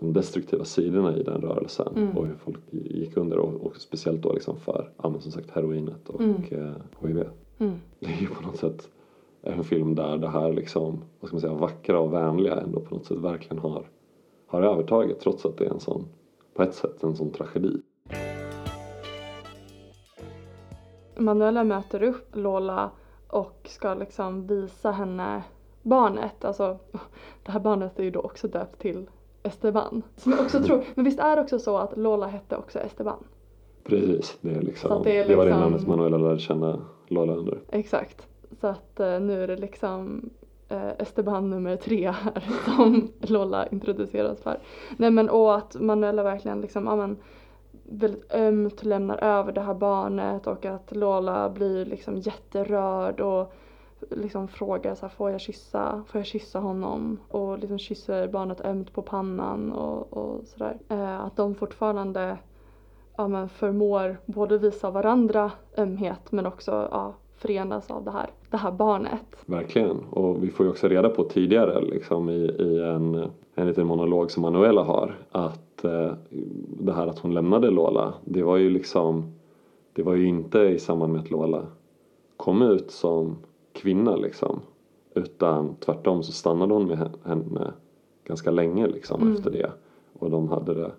de 0.00 0.12
destruktiva 0.12 0.64
sidorna 0.64 1.16
i 1.16 1.22
den 1.22 1.40
rörelsen 1.40 1.92
mm. 1.96 2.16
och 2.16 2.26
hur 2.26 2.34
folk 2.34 2.60
gick 2.70 3.16
under 3.16 3.38
och, 3.38 3.66
och 3.66 3.76
speciellt 3.76 4.22
då 4.22 4.32
liksom 4.32 4.56
för, 4.56 4.90
ja, 5.02 5.14
som 5.20 5.32
sagt 5.32 5.50
heroinet 5.50 6.08
och 6.08 6.20
mm. 6.20 6.36
eh, 6.50 6.72
HIV. 7.00 7.24
Mm. 7.58 7.74
Det 7.98 8.06
är 8.06 8.20
ju 8.20 8.26
på 8.26 8.42
något 8.42 8.56
sätt 8.56 8.88
en 9.42 9.64
film 9.64 9.94
där 9.94 10.16
det 10.16 10.28
här 10.28 10.52
liksom, 10.52 11.00
vad 11.20 11.28
ska 11.28 11.34
man 11.34 11.40
säga, 11.40 11.54
vackra 11.54 12.00
och 12.00 12.12
vänliga 12.12 12.60
ändå 12.60 12.80
på 12.80 12.94
något 12.94 13.06
sätt 13.06 13.18
verkligen 13.18 13.58
har, 13.58 13.86
har 14.46 14.62
övertaget 14.62 15.20
trots 15.20 15.46
att 15.46 15.56
det 15.56 15.66
är 15.66 15.70
en 15.70 15.80
sån, 15.80 16.04
på 16.54 16.62
ett 16.62 16.74
sätt 16.74 17.02
en 17.02 17.16
sån 17.16 17.30
tragedi. 17.30 17.80
Manuela 21.24 21.64
möter 21.64 22.02
upp 22.02 22.36
Lola 22.36 22.90
och 23.28 23.60
ska 23.64 23.94
liksom 23.94 24.46
visa 24.46 24.90
henne 24.90 25.42
barnet. 25.82 26.44
Alltså, 26.44 26.78
det 27.42 27.52
här 27.52 27.60
barnet 27.60 27.98
är 27.98 28.04
ju 28.04 28.10
då 28.10 28.20
också 28.20 28.48
döpt 28.48 28.78
till 28.78 29.06
Esteban. 29.42 30.02
Som 30.16 30.32
jag 30.32 30.40
också 30.40 30.62
tror, 30.62 30.84
men 30.94 31.04
visst 31.04 31.20
är 31.20 31.36
det 31.36 31.42
också 31.42 31.58
så 31.58 31.76
att 31.78 31.96
Lola 31.96 32.26
hette 32.26 32.56
också 32.56 32.78
Esteban? 32.78 33.24
Precis, 33.84 34.38
det, 34.40 34.54
är 34.54 34.62
liksom, 34.62 35.02
det, 35.02 35.10
är 35.10 35.14
liksom, 35.14 35.30
det 35.30 35.36
var 35.36 35.44
det 35.44 35.50
liksom- 35.50 35.60
namnet 35.60 35.86
Manuela 35.86 36.16
lärde 36.16 36.38
känna 36.38 36.80
Lola 37.08 37.34
under. 37.34 37.58
Exakt. 37.70 38.26
Så 38.60 38.66
att 38.66 39.00
uh, 39.00 39.20
nu 39.20 39.42
är 39.42 39.48
det 39.48 39.56
liksom 39.56 40.30
uh, 40.72 40.90
Esteban 40.98 41.50
nummer 41.50 41.76
tre 41.76 42.10
här 42.10 42.44
som 42.64 43.08
Lola 43.20 43.66
introduceras 43.66 44.40
för. 44.40 44.58
Nej 44.96 45.10
men 45.10 45.30
och 45.30 45.56
att 45.56 45.80
Manuela 45.80 46.22
verkligen 46.22 46.60
liksom, 46.60 46.86
ja 46.86 46.96
men 46.96 47.16
väldigt 47.84 48.34
ömt 48.34 48.84
lämnar 48.84 49.24
över 49.24 49.52
det 49.52 49.60
här 49.60 49.74
barnet 49.74 50.46
och 50.46 50.64
att 50.64 50.96
Lola 50.96 51.50
blir 51.50 51.84
liksom 51.84 52.16
jätterörd 52.16 53.20
och 53.20 53.52
liksom 54.10 54.48
frågar 54.48 54.94
så 54.94 55.06
här, 55.06 55.10
får 55.10 55.30
jag 55.30 55.40
kyssa, 55.40 56.02
får 56.08 56.18
jag 56.18 56.26
kyssa 56.26 56.58
honom? 56.58 57.18
Och 57.28 57.58
liksom 57.58 57.78
kysser 57.78 58.28
barnet 58.28 58.60
ömt 58.64 58.92
på 58.92 59.02
pannan 59.02 59.72
och, 59.72 60.12
och 60.12 60.44
sådär. 60.44 60.78
Eh, 60.88 61.20
att 61.20 61.36
de 61.36 61.54
fortfarande 61.54 62.38
ja, 63.16 63.28
men 63.28 63.48
förmår 63.48 64.16
både 64.26 64.58
visa 64.58 64.90
varandra 64.90 65.50
ömhet 65.76 66.32
men 66.32 66.46
också 66.46 66.88
ja, 66.90 67.14
förenas 67.36 67.90
av 67.90 68.04
det 68.04 68.10
här, 68.10 68.30
det 68.50 68.56
här 68.56 68.72
barnet. 68.72 69.44
Verkligen, 69.46 70.04
och 70.10 70.44
vi 70.44 70.50
får 70.50 70.66
ju 70.66 70.70
också 70.72 70.88
reda 70.88 71.08
på 71.08 71.24
tidigare 71.24 71.80
liksom 71.80 72.30
i, 72.30 72.44
i 72.44 72.82
en, 72.82 73.30
en 73.54 73.66
liten 73.66 73.86
monolog 73.86 74.30
som 74.30 74.42
Manuela 74.42 74.82
har 74.82 75.16
att 75.30 75.84
eh, 75.84 76.12
det 76.80 76.92
här 76.92 77.06
att 77.06 77.18
hon 77.18 77.34
lämnade 77.34 77.70
Lola, 77.70 78.14
det 78.24 78.42
var 78.42 78.56
ju 78.56 78.70
liksom 78.70 79.32
det 79.92 80.02
var 80.02 80.14
ju 80.14 80.26
inte 80.26 80.58
i 80.58 80.78
samband 80.78 81.12
med 81.12 81.20
att 81.20 81.30
Lola 81.30 81.66
kom 82.36 82.62
ut 82.62 82.90
som 82.90 83.36
kvinna 83.72 84.16
liksom 84.16 84.60
utan 85.14 85.74
tvärtom 85.74 86.22
så 86.22 86.32
stannade 86.32 86.74
hon 86.74 86.86
med 86.86 87.10
henne 87.24 87.72
ganska 88.24 88.50
länge 88.50 88.86
liksom 88.86 89.22
mm. 89.22 89.34
efter 89.34 89.50
det 89.50 89.70
och 90.18 90.30
de 90.30 90.48
hade 90.48 90.74
det 90.74 90.90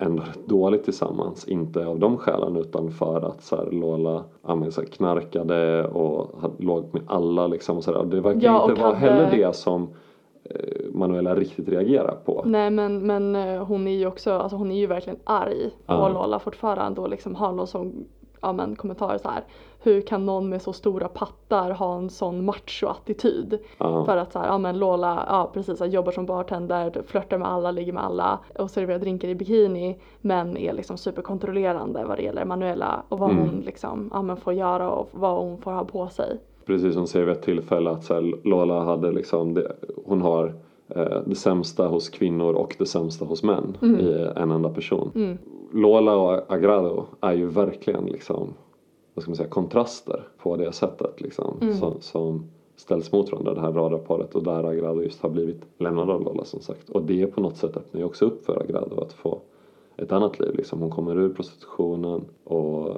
ändå 0.00 0.22
rätt 0.22 0.46
dåligt 0.46 0.84
tillsammans. 0.84 1.48
Inte 1.48 1.86
av 1.86 1.98
de 1.98 2.16
skälen 2.16 2.56
utan 2.56 2.90
för 2.90 3.22
att 3.22 3.42
så 3.42 3.56
här, 3.56 3.70
Lola 3.70 4.24
ja, 4.46 4.70
så 4.70 4.80
här, 4.80 4.88
knarkade 4.88 5.88
och 5.88 6.40
hade, 6.40 6.62
låg 6.64 6.84
med 6.92 7.02
alla 7.06 7.46
liksom. 7.46 7.76
Och 7.76 7.84
så 7.84 7.92
där. 7.92 8.04
Det 8.04 8.20
verkar 8.20 8.40
ja, 8.40 8.70
inte 8.70 8.82
vara 8.82 8.94
hade... 8.94 9.12
heller 9.12 9.30
det 9.30 9.56
som 9.56 9.88
Manuela 11.00 11.34
riktigt 11.34 11.68
reagerar 11.68 12.16
på. 12.24 12.42
Nej 12.46 12.70
men, 12.70 13.06
men 13.06 13.36
eh, 13.36 13.64
hon 13.64 13.88
är 13.88 13.94
ju 13.94 14.06
också, 14.06 14.32
alltså 14.32 14.56
hon 14.56 14.70
är 14.70 14.78
ju 14.78 14.86
verkligen 14.86 15.18
arg 15.24 15.70
på 15.86 15.92
ah. 15.92 16.08
Lola 16.08 16.38
fortfarande 16.38 17.00
och 17.00 17.08
liksom 17.08 17.34
har 17.34 17.52
någon 17.52 17.66
sån 17.66 18.04
ja 18.40 18.52
men 18.52 18.76
kommentarer 18.76 19.18
så 19.18 19.28
här. 19.28 19.44
Hur 19.82 20.00
kan 20.00 20.26
någon 20.26 20.48
med 20.48 20.62
så 20.62 20.72
stora 20.72 21.08
pattar 21.08 21.70
ha 21.70 21.96
en 21.96 22.10
sån 22.10 22.44
macho-attityd? 22.44 23.58
Uh. 23.80 24.04
För 24.04 24.16
att 24.16 24.32
så 24.32 24.38
här, 24.38 24.46
ja 24.46 24.58
men 24.58 24.78
Lola, 24.78 25.24
ja 25.28 25.50
precis, 25.54 25.80
jobbar 25.80 26.12
som 26.12 26.26
bartender, 26.26 27.02
flörtar 27.06 27.38
med 27.38 27.48
alla, 27.48 27.70
ligger 27.70 27.92
med 27.92 28.04
alla 28.04 28.38
och 28.58 28.70
serverar 28.70 28.98
drinkar 28.98 29.28
i 29.28 29.34
bikini 29.34 29.98
men 30.20 30.56
är 30.56 30.72
liksom 30.72 30.98
superkontrollerande 30.98 32.04
vad 32.04 32.18
det 32.18 32.22
gäller 32.22 32.44
Manuela 32.44 33.02
och 33.08 33.18
vad 33.18 33.30
mm. 33.30 33.42
hon 33.42 33.60
liksom, 33.60 34.10
ja 34.12 34.22
men 34.22 34.36
får 34.36 34.52
göra 34.52 34.90
och 34.90 35.08
vad 35.12 35.36
hon 35.36 35.58
får 35.58 35.72
ha 35.72 35.84
på 35.84 36.08
sig. 36.08 36.38
Precis 36.66 36.94
som 36.94 37.06
säger 37.06 37.26
vid 37.26 37.36
ett 37.36 37.42
tillfälle 37.42 37.90
att 37.90 38.04
så 38.04 38.14
här, 38.14 38.48
Lola 38.48 38.84
hade 38.84 39.12
liksom, 39.12 39.54
det, 39.54 39.72
hon 40.04 40.22
har 40.22 40.54
det 41.26 41.34
sämsta 41.34 41.88
hos 41.88 42.08
kvinnor 42.08 42.52
och 42.52 42.76
det 42.78 42.86
sämsta 42.86 43.24
hos 43.24 43.42
män 43.42 43.76
mm. 43.82 44.00
i 44.00 44.30
en 44.36 44.50
enda 44.50 44.68
person. 44.68 45.10
Mm. 45.14 45.38
Lola 45.72 46.16
och 46.16 46.52
Agrado 46.52 47.04
är 47.20 47.32
ju 47.32 47.46
verkligen 47.46 48.04
liksom, 48.04 48.48
vad 49.14 49.22
ska 49.22 49.30
man 49.30 49.36
säga, 49.36 49.48
kontraster 49.48 50.28
på 50.38 50.56
det 50.56 50.72
sättet 50.72 51.20
liksom. 51.20 51.58
Mm. 51.60 51.74
Som, 51.74 51.94
som 52.00 52.50
ställs 52.76 53.12
mot 53.12 53.32
varandra, 53.32 53.54
det 53.54 53.60
här 53.60 53.72
radarparet 53.72 54.34
och 54.34 54.42
där 54.42 54.64
Agrado 54.64 55.02
just 55.02 55.22
har 55.22 55.30
blivit 55.30 55.62
lämnad 55.78 56.10
av 56.10 56.22
Lola 56.22 56.44
som 56.44 56.60
sagt. 56.60 56.90
Och 56.90 57.02
det 57.02 57.26
på 57.26 57.40
något 57.40 57.56
sätt 57.56 57.76
öppnar 57.76 58.00
ju 58.00 58.06
också 58.06 58.24
upp 58.24 58.44
för 58.44 58.60
Agrado 58.60 59.00
att 59.00 59.12
få 59.12 59.40
ett 59.96 60.12
annat 60.12 60.40
liv 60.40 60.54
liksom. 60.54 60.80
Hon 60.80 60.90
kommer 60.90 61.16
ur 61.16 61.34
prostitutionen 61.34 62.24
och 62.44 62.96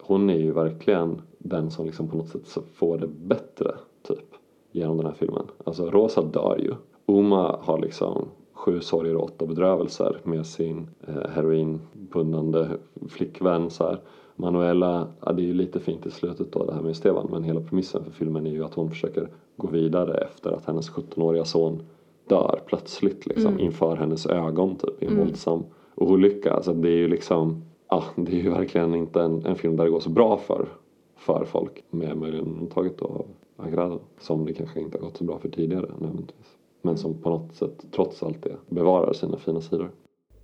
hon 0.00 0.30
är 0.30 0.38
ju 0.38 0.52
verkligen 0.52 1.22
den 1.38 1.70
som 1.70 1.86
liksom 1.86 2.08
på 2.08 2.16
något 2.16 2.28
sätt 2.28 2.64
får 2.74 2.98
det 2.98 3.06
bättre 3.06 3.74
typ 4.02 4.34
genom 4.72 4.96
den 4.96 5.06
här 5.06 5.14
filmen. 5.14 5.46
Alltså 5.64 5.90
Rosa 5.90 6.22
dör 6.22 6.58
ju. 6.58 6.74
Uma 7.06 7.58
har 7.60 7.78
liksom 7.78 8.28
sju 8.52 8.80
sorger 8.80 9.16
och 9.16 9.24
åtta 9.24 9.46
bedrövelser 9.46 10.20
med 10.22 10.46
sin 10.46 10.88
eh, 11.08 11.30
heroinbundande 11.30 12.68
flickvän 13.08 13.70
så 13.70 13.84
här. 13.84 14.00
Manuela, 14.36 15.08
ja, 15.20 15.32
det 15.32 15.42
är 15.42 15.46
ju 15.46 15.54
lite 15.54 15.80
fint 15.80 16.06
i 16.06 16.10
slutet 16.10 16.52
då 16.52 16.64
det 16.64 16.74
här 16.74 16.82
med 16.82 16.90
Esteban 16.90 17.28
men 17.30 17.44
hela 17.44 17.60
premissen 17.60 18.04
för 18.04 18.10
filmen 18.10 18.46
är 18.46 18.50
ju 18.50 18.64
att 18.64 18.74
hon 18.74 18.90
försöker 18.90 19.28
gå 19.56 19.68
vidare 19.68 20.14
efter 20.14 20.52
att 20.52 20.64
hennes 20.64 20.90
17-åriga 20.90 21.44
son 21.44 21.82
dör 22.28 22.60
plötsligt 22.66 23.26
liksom 23.26 23.52
mm. 23.52 23.60
inför 23.60 23.96
hennes 23.96 24.26
ögon 24.26 24.76
typ 24.76 25.02
i 25.02 25.06
en 25.06 25.12
mm. 25.12 25.24
våldsam 25.24 25.64
olycka. 25.94 26.52
Alltså 26.52 26.72
det 26.74 26.88
är 26.88 26.96
ju 26.96 27.08
liksom, 27.08 27.64
ja 27.88 28.04
det 28.16 28.32
är 28.32 28.42
ju 28.42 28.50
verkligen 28.50 28.94
inte 28.94 29.22
en, 29.22 29.46
en 29.46 29.56
film 29.56 29.76
där 29.76 29.84
det 29.84 29.90
går 29.90 30.00
så 30.00 30.10
bra 30.10 30.36
för, 30.36 30.68
för 31.16 31.44
folk 31.44 31.84
med 31.90 32.16
möjligen 32.16 32.46
undantaget 32.46 32.98
då 32.98 33.06
av 33.06 33.26
Agrado 33.56 34.00
som 34.20 34.46
det 34.46 34.52
kanske 34.52 34.80
inte 34.80 34.98
har 34.98 35.04
gått 35.04 35.16
så 35.16 35.24
bra 35.24 35.38
för 35.38 35.48
tidigare 35.48 35.86
nödvändigtvis 35.98 36.53
men 36.84 36.96
som 36.98 37.22
på 37.22 37.30
något 37.30 37.54
sätt 37.54 37.84
trots 37.94 38.22
allt 38.22 38.42
det 38.42 38.56
bevarar 38.68 39.12
sina 39.12 39.36
fina 39.36 39.60
sidor. 39.60 39.90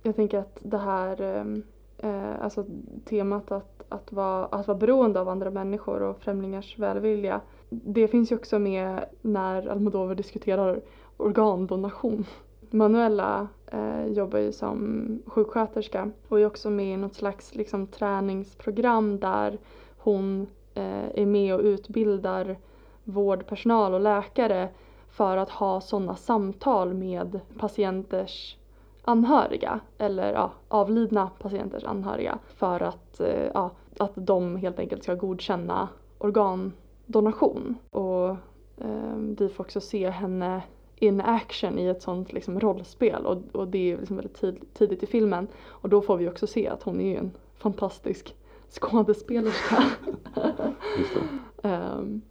Jag 0.03 0.15
tänker 0.15 0.37
att 0.39 0.59
det 0.61 0.77
här 0.77 1.21
ehm, 1.21 1.63
eh, 1.97 2.43
alltså 2.43 2.65
temat 3.05 3.51
att, 3.51 3.83
att, 3.89 4.11
vara, 4.11 4.45
att 4.45 4.67
vara 4.67 4.77
beroende 4.77 5.19
av 5.19 5.29
andra 5.29 5.51
människor 5.51 6.01
och 6.01 6.19
främlingars 6.19 6.79
välvilja 6.79 7.41
det 7.71 8.07
finns 8.07 8.31
ju 8.31 8.35
också 8.35 8.59
med 8.59 9.05
när 9.21 9.67
Almodovar 9.67 10.15
diskuterar 10.15 10.81
organdonation. 11.17 12.25
Manuela 12.69 13.47
eh, 13.67 14.05
jobbar 14.05 14.39
ju 14.39 14.51
som 14.51 15.19
sjuksköterska 15.25 16.11
och 16.27 16.39
är 16.39 16.45
också 16.45 16.69
med 16.69 16.93
i 16.93 16.97
något 16.97 17.15
slags 17.15 17.55
liksom, 17.55 17.87
träningsprogram 17.87 19.19
där 19.19 19.59
hon 19.97 20.47
eh, 20.73 21.09
är 21.15 21.25
med 21.25 21.55
och 21.55 21.61
utbildar 21.61 22.57
vårdpersonal 23.03 23.93
och 23.93 24.01
läkare 24.01 24.69
för 25.11 25.37
att 25.37 25.49
ha 25.49 25.81
sådana 25.81 26.15
samtal 26.15 26.93
med 26.93 27.39
patienters 27.57 28.57
anhöriga 29.03 29.79
eller 29.97 30.33
ja, 30.33 30.51
avlidna 30.67 31.29
patienters 31.39 31.83
anhöriga 31.83 32.39
för 32.47 32.83
att, 32.83 33.19
eh, 33.19 33.49
ja, 33.53 33.71
att 33.99 34.11
de 34.15 34.55
helt 34.55 34.79
enkelt 34.79 35.03
ska 35.03 35.15
godkänna 35.15 35.89
organdonation. 36.17 37.77
Och 37.89 38.29
eh, 38.77 39.15
vi 39.37 39.49
får 39.49 39.63
också 39.63 39.81
se 39.81 40.09
henne 40.09 40.61
in 40.95 41.21
action 41.21 41.79
i 41.79 41.87
ett 41.87 42.01
sånt 42.01 42.33
liksom, 42.33 42.59
rollspel 42.59 43.25
och, 43.25 43.37
och 43.51 43.67
det 43.67 43.91
är 43.91 43.97
liksom 43.97 44.15
väldigt 44.15 44.41
tid, 44.41 44.65
tidigt 44.73 45.03
i 45.03 45.05
filmen 45.07 45.47
och 45.67 45.89
då 45.89 46.01
får 46.01 46.17
vi 46.17 46.29
också 46.29 46.47
se 46.47 46.67
att 46.67 46.83
hon 46.83 47.01
är 47.01 47.19
en 47.19 47.31
fantastisk 47.57 48.35
skådespelerska. 48.69 49.83
um, 51.61 52.21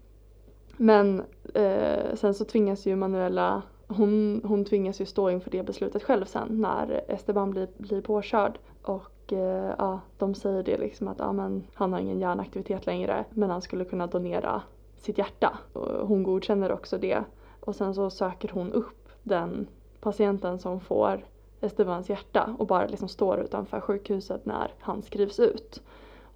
Men 0.76 1.22
eh, 1.54 2.14
sen 2.14 2.34
så 2.34 2.44
tvingas 2.44 2.86
ju 2.86 2.96
Manuela, 2.96 3.62
hon, 3.88 4.40
hon 4.44 4.64
tvingas 4.64 5.00
ju 5.00 5.06
stå 5.06 5.30
inför 5.30 5.50
det 5.50 5.62
beslutet 5.62 6.02
själv 6.02 6.24
sen 6.24 6.48
när 6.60 7.04
Esteban 7.08 7.50
blir, 7.50 7.68
blir 7.76 8.00
påkörd. 8.00 8.58
Och 8.82 9.32
eh, 9.32 9.74
ja, 9.78 10.00
de 10.18 10.34
säger 10.34 10.62
det 10.62 10.78
liksom 10.78 11.08
att 11.08 11.18
ja, 11.18 11.32
men, 11.32 11.66
han 11.74 11.92
har 11.92 12.00
ingen 12.00 12.20
hjärnaktivitet 12.20 12.86
längre 12.86 13.24
men 13.30 13.50
han 13.50 13.62
skulle 13.62 13.84
kunna 13.84 14.06
donera 14.06 14.62
sitt 14.96 15.18
hjärta. 15.18 15.58
Och 15.72 16.08
hon 16.08 16.22
godkänner 16.22 16.72
också 16.72 16.98
det. 16.98 17.24
Och 17.60 17.76
sen 17.76 17.94
så 17.94 18.10
söker 18.10 18.48
hon 18.48 18.72
upp 18.72 19.08
den 19.22 19.66
patienten 20.00 20.58
som 20.58 20.80
får 20.80 21.24
Estebans 21.60 22.10
hjärta 22.10 22.56
och 22.58 22.66
bara 22.66 22.86
liksom 22.86 23.08
står 23.08 23.40
utanför 23.40 23.80
sjukhuset 23.80 24.46
när 24.46 24.74
han 24.80 25.02
skrivs 25.02 25.40
ut 25.40 25.82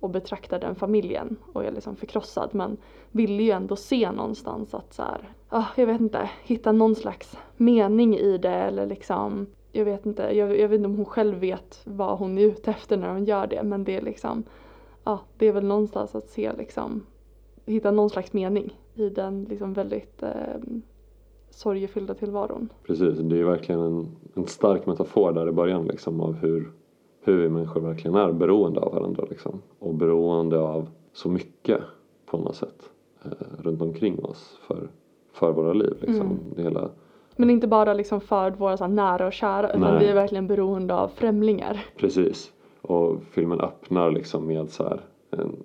och 0.04 0.10
betraktar 0.10 0.58
den 0.58 0.74
familjen 0.74 1.36
och 1.52 1.64
är 1.64 1.72
liksom 1.72 1.96
förkrossad 1.96 2.50
men 2.52 2.76
ville 3.10 3.42
ju 3.42 3.50
ändå 3.50 3.76
se 3.76 4.12
någonstans 4.12 4.74
att 4.74 4.94
så 4.94 5.02
här, 5.02 5.32
ah, 5.48 5.64
jag 5.76 5.86
vet 5.86 6.00
inte, 6.00 6.30
hitta 6.42 6.72
någon 6.72 6.94
slags 6.94 7.38
mening 7.56 8.16
i 8.16 8.38
det 8.38 8.54
eller 8.54 8.86
liksom 8.86 9.46
jag 9.72 9.84
vet 9.84 10.06
inte, 10.06 10.22
jag, 10.22 10.58
jag 10.58 10.68
vet 10.68 10.76
inte 10.78 10.86
om 10.86 10.96
hon 10.96 11.04
själv 11.04 11.38
vet 11.38 11.80
vad 11.84 12.18
hon 12.18 12.38
är 12.38 12.42
ute 12.42 12.70
efter 12.70 12.96
när 12.96 13.12
hon 13.12 13.24
gör 13.24 13.46
det 13.46 13.62
men 13.62 13.84
det 13.84 13.96
är 13.96 14.02
liksom, 14.02 14.44
ja 15.04 15.12
ah, 15.12 15.18
det 15.38 15.46
är 15.46 15.52
väl 15.52 15.64
någonstans 15.64 16.14
att 16.14 16.28
se 16.28 16.52
liksom, 16.52 17.06
hitta 17.66 17.90
någon 17.90 18.10
slags 18.10 18.32
mening 18.32 18.78
i 18.94 19.08
den 19.08 19.44
liksom 19.44 19.72
väldigt 19.72 20.22
eh, 20.22 20.30
sorgefyllda 21.50 22.14
tillvaron. 22.14 22.68
Precis, 22.86 23.18
det 23.18 23.34
är 23.34 23.38
ju 23.38 23.44
verkligen 23.44 23.80
en, 23.80 24.16
en 24.34 24.46
stark 24.46 24.86
metafor 24.86 25.32
där 25.32 25.48
i 25.48 25.52
början 25.52 25.86
liksom 25.86 26.20
av 26.20 26.34
hur 26.34 26.72
hur 27.25 27.43
vi 27.43 27.49
människor 27.49 27.81
verkligen 27.81 28.16
är 28.16 28.33
beroende 28.33 28.81
av 28.81 28.93
varandra 28.93 29.25
liksom. 29.31 29.62
Och 29.79 29.95
beroende 29.95 30.59
av 30.61 30.89
så 31.12 31.29
mycket 31.29 31.81
på 32.27 32.39
något 32.39 32.57
sätt 32.57 32.91
eh, 33.25 33.31
runt 33.59 33.83
omkring 33.83 34.25
oss 34.25 34.59
för, 34.66 34.89
för 35.33 35.53
våra 35.53 35.72
liv 35.72 35.97
liksom. 36.01 36.27
Mm. 36.27 36.39
Det 36.57 36.62
hela, 36.62 36.91
men 37.37 37.51
inte 37.51 37.66
bara 37.66 37.95
liksom 37.95 38.20
för 38.20 38.51
våra 38.51 38.77
så 38.77 38.87
nära 38.87 39.27
och 39.27 39.33
kära 39.33 39.68
utan 39.68 39.81
Nej. 39.81 39.99
vi 39.99 40.07
är 40.07 40.14
verkligen 40.14 40.47
beroende 40.47 40.95
av 40.95 41.09
främlingar. 41.09 41.85
Precis. 41.97 42.53
Och 42.83 43.22
filmen 43.31 43.61
öppnar 43.61 44.11
liksom 44.11 44.47
med 44.47 44.70
så 44.70 44.83
här 44.83 45.01
en 45.31 45.57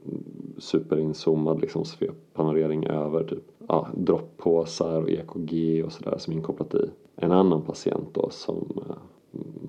superinzoomad 0.57 1.61
liksom 1.61 1.85
sveppanorering 1.85 2.85
över 2.87 3.23
typ 3.23 3.43
ja, 3.67 3.87
droppåsar 3.93 5.01
och 5.01 5.09
EKG 5.09 5.83
och 5.85 5.91
sådär 5.91 6.17
som 6.17 6.33
är 6.33 6.37
inkopplat 6.37 6.75
i 6.75 6.89
en 7.15 7.31
annan 7.31 7.61
patient 7.61 8.09
då 8.13 8.29
som 8.29 8.67
eh, 8.89 8.95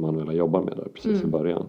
Manuela 0.00 0.32
jobbar 0.32 0.62
med 0.62 0.76
där 0.76 0.88
precis 0.94 1.22
mm. 1.22 1.28
i 1.28 1.30
början. 1.30 1.66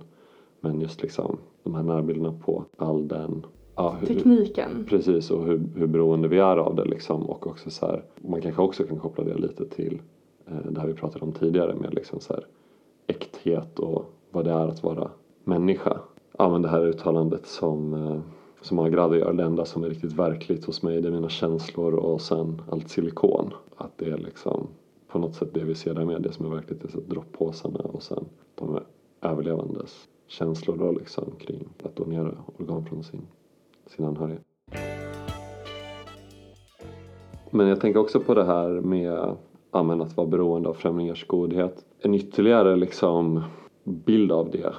Men 0.61 0.81
just 0.81 1.01
liksom 1.01 1.37
de 1.63 1.75
här 1.75 1.83
närbilderna 1.83 2.33
på 2.45 2.65
all 2.77 3.07
den 3.07 3.45
ja, 3.75 3.95
hur, 3.99 4.07
Tekniken. 4.07 4.85
Precis 4.89 5.31
och 5.31 5.45
hur, 5.45 5.61
hur 5.75 5.87
beroende 5.87 6.27
vi 6.27 6.37
är 6.37 6.57
av 6.57 6.75
det 6.75 6.85
liksom 6.85 7.29
och 7.29 7.47
också 7.47 7.69
så 7.69 7.85
här, 7.85 8.03
man 8.21 8.41
kanske 8.41 8.61
också 8.61 8.83
kan 8.83 8.99
koppla 8.99 9.23
det 9.23 9.37
lite 9.37 9.65
till 9.65 10.01
eh, 10.47 10.71
det 10.71 10.79
här 10.79 10.87
vi 10.87 10.93
pratade 10.93 11.25
om 11.25 11.31
tidigare 11.31 11.75
med 11.75 11.93
liksom 11.93 12.19
så 12.19 12.33
här 12.33 12.45
äkthet 13.07 13.79
och 13.79 14.05
vad 14.31 14.45
det 14.45 14.51
är 14.51 14.67
att 14.67 14.83
vara 14.83 15.09
människa. 15.43 15.99
ja 16.37 16.49
men 16.49 16.61
det 16.61 16.69
här 16.69 16.85
uttalandet 16.85 17.45
som 17.45 17.93
eh, 17.93 18.19
som 18.61 18.79
Agrado 18.79 19.15
gör, 19.15 19.33
det 19.33 19.43
enda 19.43 19.65
som 19.65 19.83
är 19.83 19.89
riktigt 19.89 20.13
verkligt 20.13 20.65
hos 20.65 20.83
mig 20.83 21.01
det 21.01 21.07
är 21.07 21.11
mina 21.11 21.29
känslor 21.29 21.93
och 21.93 22.21
sen 22.21 22.61
allt 22.69 22.89
silikon. 22.89 23.53
Att 23.77 23.97
det 23.97 24.05
är 24.05 24.17
liksom 24.17 24.67
på 25.07 25.19
något 25.19 25.35
sätt 25.35 25.53
det 25.53 25.63
vi 25.63 25.75
ser 25.75 25.93
där 25.93 26.05
med, 26.05 26.21
det 26.21 26.31
som 26.31 26.45
är 26.45 26.49
verkligt 26.49 26.83
är 26.83 27.01
droppåsarna 27.01 27.79
och 27.79 28.03
sen 28.03 28.25
de 28.55 28.79
överlevandes 29.21 30.07
känslor 30.31 30.77
då 30.77 30.91
liksom 30.91 31.31
kring 31.39 31.67
att 31.83 31.95
donera 31.95 32.31
organ 32.57 32.85
från 32.85 33.03
sin, 33.03 33.21
sin 33.87 34.05
anhöriga. 34.05 34.39
Men 37.49 37.67
jag 37.67 37.81
tänker 37.81 37.99
också 37.99 38.19
på 38.19 38.33
det 38.33 38.43
här 38.43 38.69
med 38.69 39.35
ja, 39.71 40.03
att 40.03 40.17
vara 40.17 40.27
beroende 40.27 40.69
av 40.69 40.73
främlingars 40.73 41.27
godhet. 41.27 41.85
En 41.99 42.13
ytterligare 42.13 42.75
liksom 42.75 43.43
bild 43.83 44.31
av 44.31 44.51
det 44.51 44.73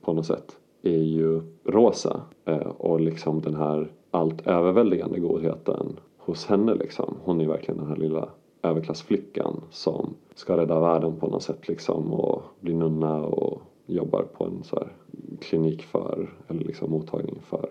på 0.00 0.12
något 0.12 0.26
sätt 0.26 0.56
är 0.82 1.02
ju 1.02 1.42
Rosa 1.64 2.20
eh, 2.44 2.68
och 2.78 3.00
liksom 3.00 3.40
den 3.40 3.54
här 3.54 3.92
allt 4.10 4.46
överväldigande 4.46 5.20
godheten 5.20 6.00
hos 6.18 6.46
henne 6.46 6.74
liksom. 6.74 7.14
Hon 7.24 7.40
är 7.40 7.46
verkligen 7.46 7.78
den 7.78 7.88
här 7.88 7.96
lilla 7.96 8.28
överklassflickan 8.62 9.60
som 9.70 10.14
ska 10.34 10.56
rädda 10.56 10.80
världen 10.80 11.16
på 11.16 11.26
något 11.26 11.42
sätt 11.42 11.68
liksom 11.68 12.12
och 12.12 12.42
bli 12.60 12.74
nunna 12.74 13.16
och 13.16 13.62
jobbar 13.88 14.22
på 14.22 14.44
en 14.44 14.64
så 14.64 14.76
här 14.76 14.92
klinik 15.40 15.82
för, 15.82 16.30
eller 16.48 16.64
liksom 16.64 16.90
mottagning 16.90 17.40
för 17.42 17.70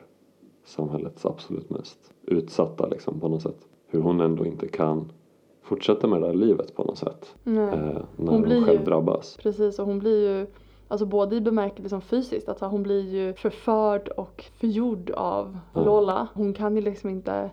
samhällets 0.66 1.26
absolut 1.26 1.70
mest 1.70 2.14
utsatta 2.26 2.88
liksom 2.88 3.20
på 3.20 3.28
något 3.28 3.42
sätt. 3.42 3.68
Hur 3.88 4.02
hon 4.02 4.22
ändå 4.22 4.46
inte 4.46 4.68
kan 4.68 5.12
fortsätta 5.62 6.08
med 6.08 6.22
det 6.22 6.28
där 6.28 6.34
livet 6.34 6.76
på 6.76 6.84
något 6.84 6.98
sätt. 6.98 7.36
Eh, 7.46 7.52
när 7.54 8.04
hon, 8.16 8.52
hon 8.52 8.66
själv 8.66 8.80
ju, 8.80 8.86
drabbas. 8.86 9.38
Precis 9.38 9.80
och 9.80 9.86
hon 9.86 10.00
blir 10.00 10.30
ju 10.30 10.48
Alltså 10.88 11.06
både 11.06 11.36
i 11.36 11.42
bemärkelse 11.42 11.90
som 11.90 12.02
fysiskt, 12.02 12.50
att 12.50 12.62
hon 12.62 12.84
blir 12.84 13.02
ju 13.02 13.34
förförd 13.34 14.08
och 14.08 14.46
förgjord 14.60 15.10
av 15.10 15.46
mm. 15.46 15.86
Lola. 15.86 16.28
Hon 16.34 16.54
kan 16.54 16.76
ju 16.76 16.82
liksom 16.82 17.10
inte 17.10 17.50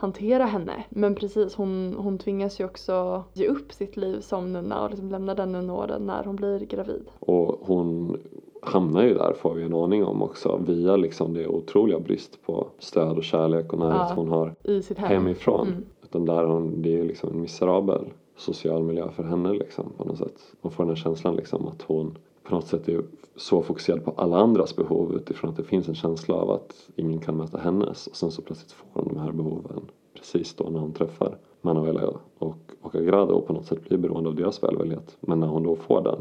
hantera 0.00 0.44
henne. 0.44 0.84
Men 0.90 1.14
precis, 1.14 1.54
hon, 1.54 1.94
hon 1.98 2.18
tvingas 2.18 2.60
ju 2.60 2.64
också 2.64 3.24
ge 3.32 3.46
upp 3.46 3.72
sitt 3.72 3.96
liv 3.96 4.20
som 4.20 4.52
nunna 4.52 4.84
och 4.84 4.90
liksom 4.90 5.10
lämna 5.10 5.34
den 5.34 5.52
nunnåren 5.52 6.06
när 6.06 6.24
hon 6.24 6.36
blir 6.36 6.58
gravid. 6.58 7.10
Och 7.20 7.60
hon 7.60 8.16
hamnar 8.62 9.02
ju 9.02 9.14
där 9.14 9.32
får 9.32 9.54
vi 9.54 9.62
en 9.62 9.74
aning 9.74 10.04
om 10.04 10.22
också 10.22 10.60
via 10.66 10.96
liksom 10.96 11.34
det 11.34 11.46
otroliga 11.46 12.00
brist 12.00 12.46
på 12.46 12.66
stöd 12.78 13.16
och 13.16 13.24
kärlek 13.24 13.72
och 13.72 13.78
närhet 13.78 14.06
ja, 14.08 14.14
hon 14.14 14.28
har 14.28 14.54
i 14.64 14.82
sitt 14.82 14.98
hem. 14.98 15.08
hemifrån. 15.08 15.68
Mm. 15.68 15.84
Utan 16.02 16.24
där 16.24 16.44
hon, 16.44 16.82
det 16.82 16.88
är 16.88 16.96
ju 16.96 17.04
liksom 17.04 17.30
en 17.30 17.40
miserabel 17.40 18.04
social 18.36 18.82
miljö 18.82 19.10
för 19.10 19.22
henne 19.22 19.52
liksom 19.52 19.92
på 19.96 20.04
något 20.04 20.18
sätt. 20.18 20.40
Man 20.62 20.72
får 20.72 20.84
den 20.84 20.90
här 20.90 21.02
känslan 21.02 21.36
liksom 21.36 21.68
att 21.68 21.82
hon 21.82 22.18
på 22.42 22.54
något 22.54 22.66
sätt 22.66 22.88
är 22.88 23.02
så 23.36 23.62
fokuserad 23.62 24.04
på 24.04 24.14
alla 24.16 24.36
andras 24.36 24.76
behov 24.76 25.14
utifrån 25.14 25.50
att 25.50 25.56
det 25.56 25.64
finns 25.64 25.88
en 25.88 25.94
känsla 25.94 26.34
av 26.34 26.50
att 26.50 26.88
ingen 26.96 27.20
kan 27.20 27.36
möta 27.36 27.58
hennes 27.58 28.06
och 28.06 28.16
sen 28.16 28.30
så 28.30 28.42
plötsligt 28.42 28.72
får 28.72 28.86
hon 28.92 29.08
de 29.08 29.20
här 29.20 29.32
behoven 29.32 29.80
precis 30.14 30.54
då 30.54 30.70
när 30.70 30.80
hon 30.80 30.92
träffar 30.92 31.38
Manuela 31.60 32.02
och, 32.38 32.56
och 32.80 32.94
Agrado 32.94 33.32
och 33.32 33.46
på 33.46 33.52
något 33.52 33.66
sätt 33.66 33.88
blir 33.88 33.98
beroende 33.98 34.28
av 34.28 34.36
deras 34.36 34.62
välvillighet. 34.62 35.16
Men 35.20 35.40
när 35.40 35.46
hon 35.46 35.62
då 35.62 35.76
får 35.76 36.02
den 36.02 36.20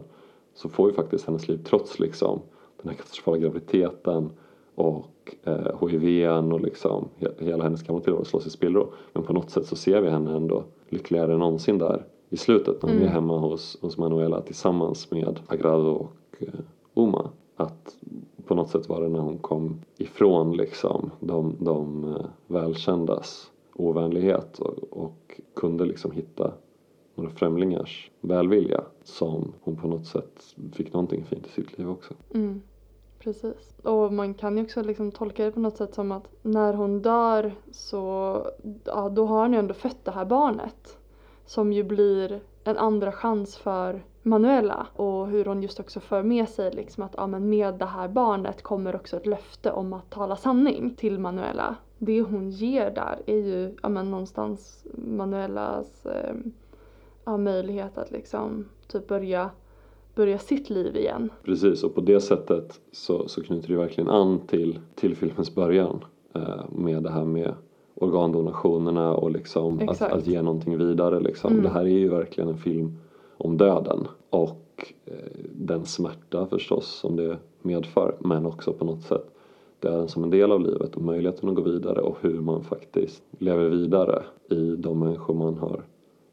så 0.53 0.69
får 0.69 0.89
ju 0.89 0.95
faktiskt 0.95 1.25
hennes 1.25 1.47
liv 1.47 1.59
trots 1.63 1.99
liksom 1.99 2.41
den 2.81 2.89
här 2.89 2.97
katastrofala 2.97 3.37
graviditeten 3.37 4.29
och 4.75 5.35
eh, 5.43 5.87
HIVn 5.89 6.51
och 6.51 6.61
liksom 6.61 7.07
hela 7.37 7.63
hennes 7.63 7.83
gamla 7.83 8.01
tillvaro 8.01 8.25
slås 8.25 8.47
i 8.47 8.49
spillror. 8.49 8.93
Men 9.13 9.23
på 9.23 9.33
något 9.33 9.49
sätt 9.49 9.65
så 9.65 9.75
ser 9.75 10.01
vi 10.01 10.09
henne 10.09 10.35
ändå 10.35 10.63
lyckligare 10.89 11.33
än 11.33 11.39
någonsin 11.39 11.77
där 11.77 12.05
i 12.29 12.37
slutet 12.37 12.83
när 12.83 12.91
mm. 12.91 13.03
är 13.03 13.07
hemma 13.07 13.37
hos, 13.37 13.77
hos 13.81 13.97
Manuela 13.97 14.41
tillsammans 14.41 15.11
med 15.11 15.39
Agrado 15.47 15.89
och 15.89 16.43
eh, 16.43 16.59
Uma. 16.93 17.29
Att 17.55 17.97
på 18.45 18.55
något 18.55 18.69
sätt 18.69 18.89
var 18.89 19.01
det 19.01 19.09
när 19.09 19.19
hon 19.19 19.37
kom 19.37 19.81
ifrån 19.97 20.57
liksom 20.57 21.11
de, 21.19 21.55
de 21.59 22.03
eh, 22.03 22.25
välkändas 22.47 23.51
ovänlighet 23.75 24.59
och, 24.59 25.03
och 25.03 25.41
kunde 25.53 25.85
liksom 25.85 26.11
hitta 26.11 26.53
några 27.15 27.29
främlingars 27.29 28.11
välvilja 28.21 28.83
som 29.03 29.53
hon 29.61 29.75
på 29.75 29.87
något 29.87 30.05
sätt 30.05 30.55
fick 30.73 30.93
någonting 30.93 31.25
fint 31.25 31.47
i 31.47 31.49
sitt 31.49 31.77
liv 31.77 31.89
också. 31.89 32.13
Mm, 32.33 32.61
precis. 33.19 33.73
Och 33.83 34.13
man 34.13 34.33
kan 34.33 34.57
ju 34.57 34.63
också 34.63 34.81
liksom 34.81 35.11
tolka 35.11 35.45
det 35.45 35.51
på 35.51 35.59
något 35.59 35.77
sätt 35.77 35.93
som 35.93 36.11
att 36.11 36.27
när 36.41 36.73
hon 36.73 37.01
dör 37.01 37.55
så 37.71 38.35
ja, 38.83 39.09
då 39.09 39.25
har 39.25 39.41
hon 39.41 39.53
ju 39.53 39.59
ändå 39.59 39.73
fött 39.73 40.05
det 40.05 40.11
här 40.11 40.25
barnet 40.25 40.98
som 41.49 41.73
ju 41.73 41.83
blir 41.83 42.41
en 42.63 42.77
andra 42.77 43.11
chans 43.11 43.57
för 43.57 44.03
Manuela 44.23 44.87
och 44.95 45.27
hur 45.27 45.45
hon 45.45 45.61
just 45.61 45.79
också 45.79 45.99
för 45.99 46.23
med 46.23 46.49
sig 46.49 46.71
liksom 46.71 47.03
att 47.03 47.13
ja, 47.17 47.27
men 47.27 47.49
med 47.49 47.73
det 47.73 47.85
här 47.85 48.07
barnet 48.07 48.61
kommer 48.61 48.95
också 48.95 49.17
ett 49.17 49.25
löfte 49.25 49.71
om 49.71 49.93
att 49.93 50.09
tala 50.09 50.35
sanning 50.35 50.95
till 50.95 51.19
Manuela. 51.19 51.75
Det 51.97 52.21
hon 52.21 52.49
ger 52.49 52.91
där 52.91 53.19
är 53.25 53.37
ju 53.37 53.75
ja, 53.83 53.89
men 53.89 54.11
någonstans 54.11 54.85
Manuelas 54.93 56.05
eh, 56.05 56.35
ja, 57.25 57.37
möjlighet 57.37 57.97
att 57.97 58.11
liksom 58.11 58.65
typ 58.87 59.07
börja 59.07 59.49
börja 60.15 60.39
sitt 60.39 60.69
liv 60.69 60.97
igen. 60.97 61.29
Precis 61.43 61.83
och 61.83 61.95
på 61.95 62.01
det 62.01 62.21
sättet 62.21 62.79
så, 62.91 63.27
så 63.27 63.43
knyter 63.43 63.67
det 63.67 63.77
verkligen 63.77 64.09
an 64.09 64.39
till, 64.47 64.79
till 64.95 65.15
filmens 65.15 65.55
början 65.55 66.05
eh, 66.35 66.69
med 66.71 67.03
det 67.03 67.11
här 67.11 67.25
med 67.25 67.53
organdonationerna 67.99 69.13
och 69.13 69.31
liksom 69.31 69.89
att, 69.89 70.01
att, 70.01 70.27
ge 70.27 70.41
någonting 70.41 70.77
vidare. 70.77 71.19
Liksom. 71.19 71.51
Mm. 71.51 71.63
Det 71.63 71.69
här 71.69 71.81
är 71.81 71.87
ju 71.87 72.09
verkligen 72.09 72.49
en 72.49 72.57
film 72.57 72.97
om 73.37 73.57
döden 73.57 74.07
och 74.29 74.93
eh, 75.05 75.13
den 75.51 75.85
smärta 75.85 76.47
förstås 76.47 76.87
som 76.87 77.15
det 77.15 77.37
medför 77.61 78.15
men 78.19 78.45
också 78.45 78.73
på 78.73 78.85
något 78.85 79.01
sätt 79.01 79.25
döden 79.79 80.07
som 80.07 80.23
en 80.23 80.29
del 80.29 80.51
av 80.51 80.61
livet 80.61 80.95
och 80.95 81.01
möjligheten 81.01 81.49
att 81.49 81.55
gå 81.55 81.61
vidare 81.61 82.01
och 82.01 82.17
hur 82.21 82.41
man 82.41 82.63
faktiskt 82.63 83.23
lever 83.37 83.69
vidare 83.69 84.23
i 84.49 84.75
de 84.75 84.99
människor 84.99 85.33
man 85.33 85.57
har 85.57 85.83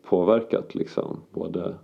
påverkat 0.09 0.75
liksom. 0.75 1.17
Både 1.31 1.75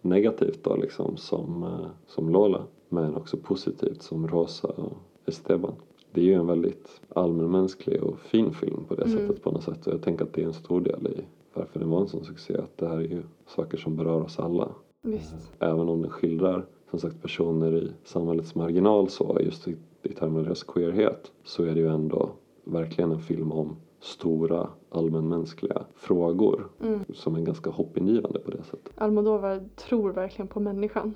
negativt 0.00 0.64
då 0.64 0.76
liksom 0.76 1.16
som, 1.16 1.62
eh, 1.62 1.86
som 2.06 2.28
Lola 2.28 2.62
men 2.88 3.16
också 3.16 3.36
positivt 3.36 4.02
som 4.02 4.28
Rosa 4.28 4.68
och 4.68 4.92
Esteban 5.26 5.74
det 6.12 6.20
är 6.20 6.24
ju 6.24 6.34
en 6.34 6.46
väldigt 6.46 7.00
allmänmänsklig 7.08 8.02
och 8.02 8.18
fin 8.18 8.52
film 8.52 8.84
på 8.88 8.94
det 8.94 9.04
mm. 9.04 9.18
sättet 9.18 9.42
på 9.42 9.50
något 9.50 9.62
sätt 9.62 9.86
och 9.86 9.92
jag 9.92 10.02
tänker 10.02 10.24
att 10.24 10.32
det 10.32 10.42
är 10.42 10.46
en 10.46 10.52
stor 10.52 10.80
del 10.80 11.06
i 11.06 11.24
varför 11.54 11.80
den 11.80 11.90
var 11.90 12.00
en 12.00 12.08
sån 12.08 12.24
succé 12.24 12.56
att 12.56 12.78
det 12.78 12.88
här 12.88 12.96
är 12.96 13.00
ju 13.08 13.22
saker 13.46 13.78
som 13.78 13.96
berör 13.96 14.20
oss 14.22 14.38
alla. 14.38 14.68
Visst. 15.02 15.34
Även 15.58 15.88
om 15.88 16.02
den 16.02 16.10
skildrar 16.10 16.66
som 16.90 16.98
sagt 16.98 17.22
personer 17.22 17.76
i 17.76 17.92
samhällets 18.04 18.54
marginal 18.54 19.08
så 19.08 19.38
just 19.40 19.68
i, 19.68 19.76
i 20.02 20.08
termer 20.08 20.38
av 20.38 20.44
deras 20.44 20.62
queerhet 20.62 21.32
så 21.44 21.64
är 21.64 21.74
det 21.74 21.80
ju 21.80 21.88
ändå 21.88 22.30
verkligen 22.64 23.12
en 23.12 23.20
film 23.20 23.52
om 23.52 23.76
stora 24.00 24.68
allmänmänskliga 24.90 25.82
frågor 25.94 26.68
mm. 26.80 27.00
som 27.14 27.34
är 27.36 27.40
ganska 27.40 27.70
hoppingivande 27.70 28.38
på 28.38 28.50
det 28.50 28.62
sättet. 28.62 28.92
Almodovar 28.94 29.68
tror 29.76 30.12
verkligen 30.12 30.48
på 30.48 30.60
människan 30.60 31.14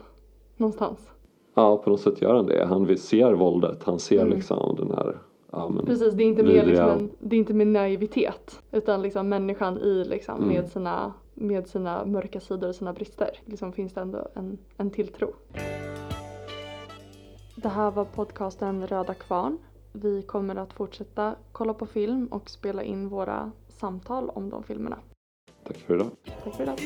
någonstans. 0.56 1.10
Ja, 1.58 1.76
på 1.76 1.90
något 1.90 2.00
sätt 2.00 2.22
gör 2.22 2.34
han 2.34 2.46
det. 2.46 2.66
Han 2.66 2.96
ser 2.96 3.32
våldet, 3.32 3.84
han 3.84 3.98
ser 3.98 4.20
mm. 4.20 4.36
liksom 4.36 4.76
den 4.78 4.90
här 4.90 5.18
ja, 5.50 5.68
men, 5.68 5.86
Precis, 5.86 6.14
det 6.14 6.22
är 6.22 6.26
inte 6.26 6.42
mer 6.42 6.66
liksom 6.66 6.90
en, 6.90 7.10
det 7.18 7.36
är 7.36 7.38
inte 7.38 7.54
med 7.54 7.66
naivitet 7.66 8.62
utan 8.72 9.02
liksom 9.02 9.28
människan 9.28 9.78
i 9.78 10.04
liksom 10.04 10.36
mm. 10.36 10.48
med, 10.48 10.68
sina, 10.68 11.12
med 11.34 11.68
sina 11.68 12.04
mörka 12.04 12.40
sidor 12.40 12.68
och 12.68 12.74
sina 12.74 12.92
brister. 12.92 13.30
Liksom 13.44 13.72
finns 13.72 13.92
det 13.92 14.00
ändå 14.00 14.28
en, 14.34 14.58
en 14.76 14.90
tilltro. 14.90 15.32
Det 17.56 17.68
här 17.68 17.90
var 17.90 18.04
podcasten 18.04 18.86
Röda 18.86 19.14
Kvarn. 19.14 19.58
Vi 19.92 20.22
kommer 20.22 20.56
att 20.56 20.72
fortsätta 20.72 21.34
kolla 21.52 21.74
på 21.74 21.86
film 21.86 22.26
och 22.26 22.50
spela 22.50 22.82
in 22.82 23.08
våra 23.08 23.50
samtal 23.68 24.30
om 24.34 24.50
de 24.50 24.62
filmerna. 24.62 24.98
Tack 25.64 25.76
för 25.76 25.94
idag. 25.94 26.10
Tack 26.44 26.54
för 26.54 26.62
idag. 26.62 26.78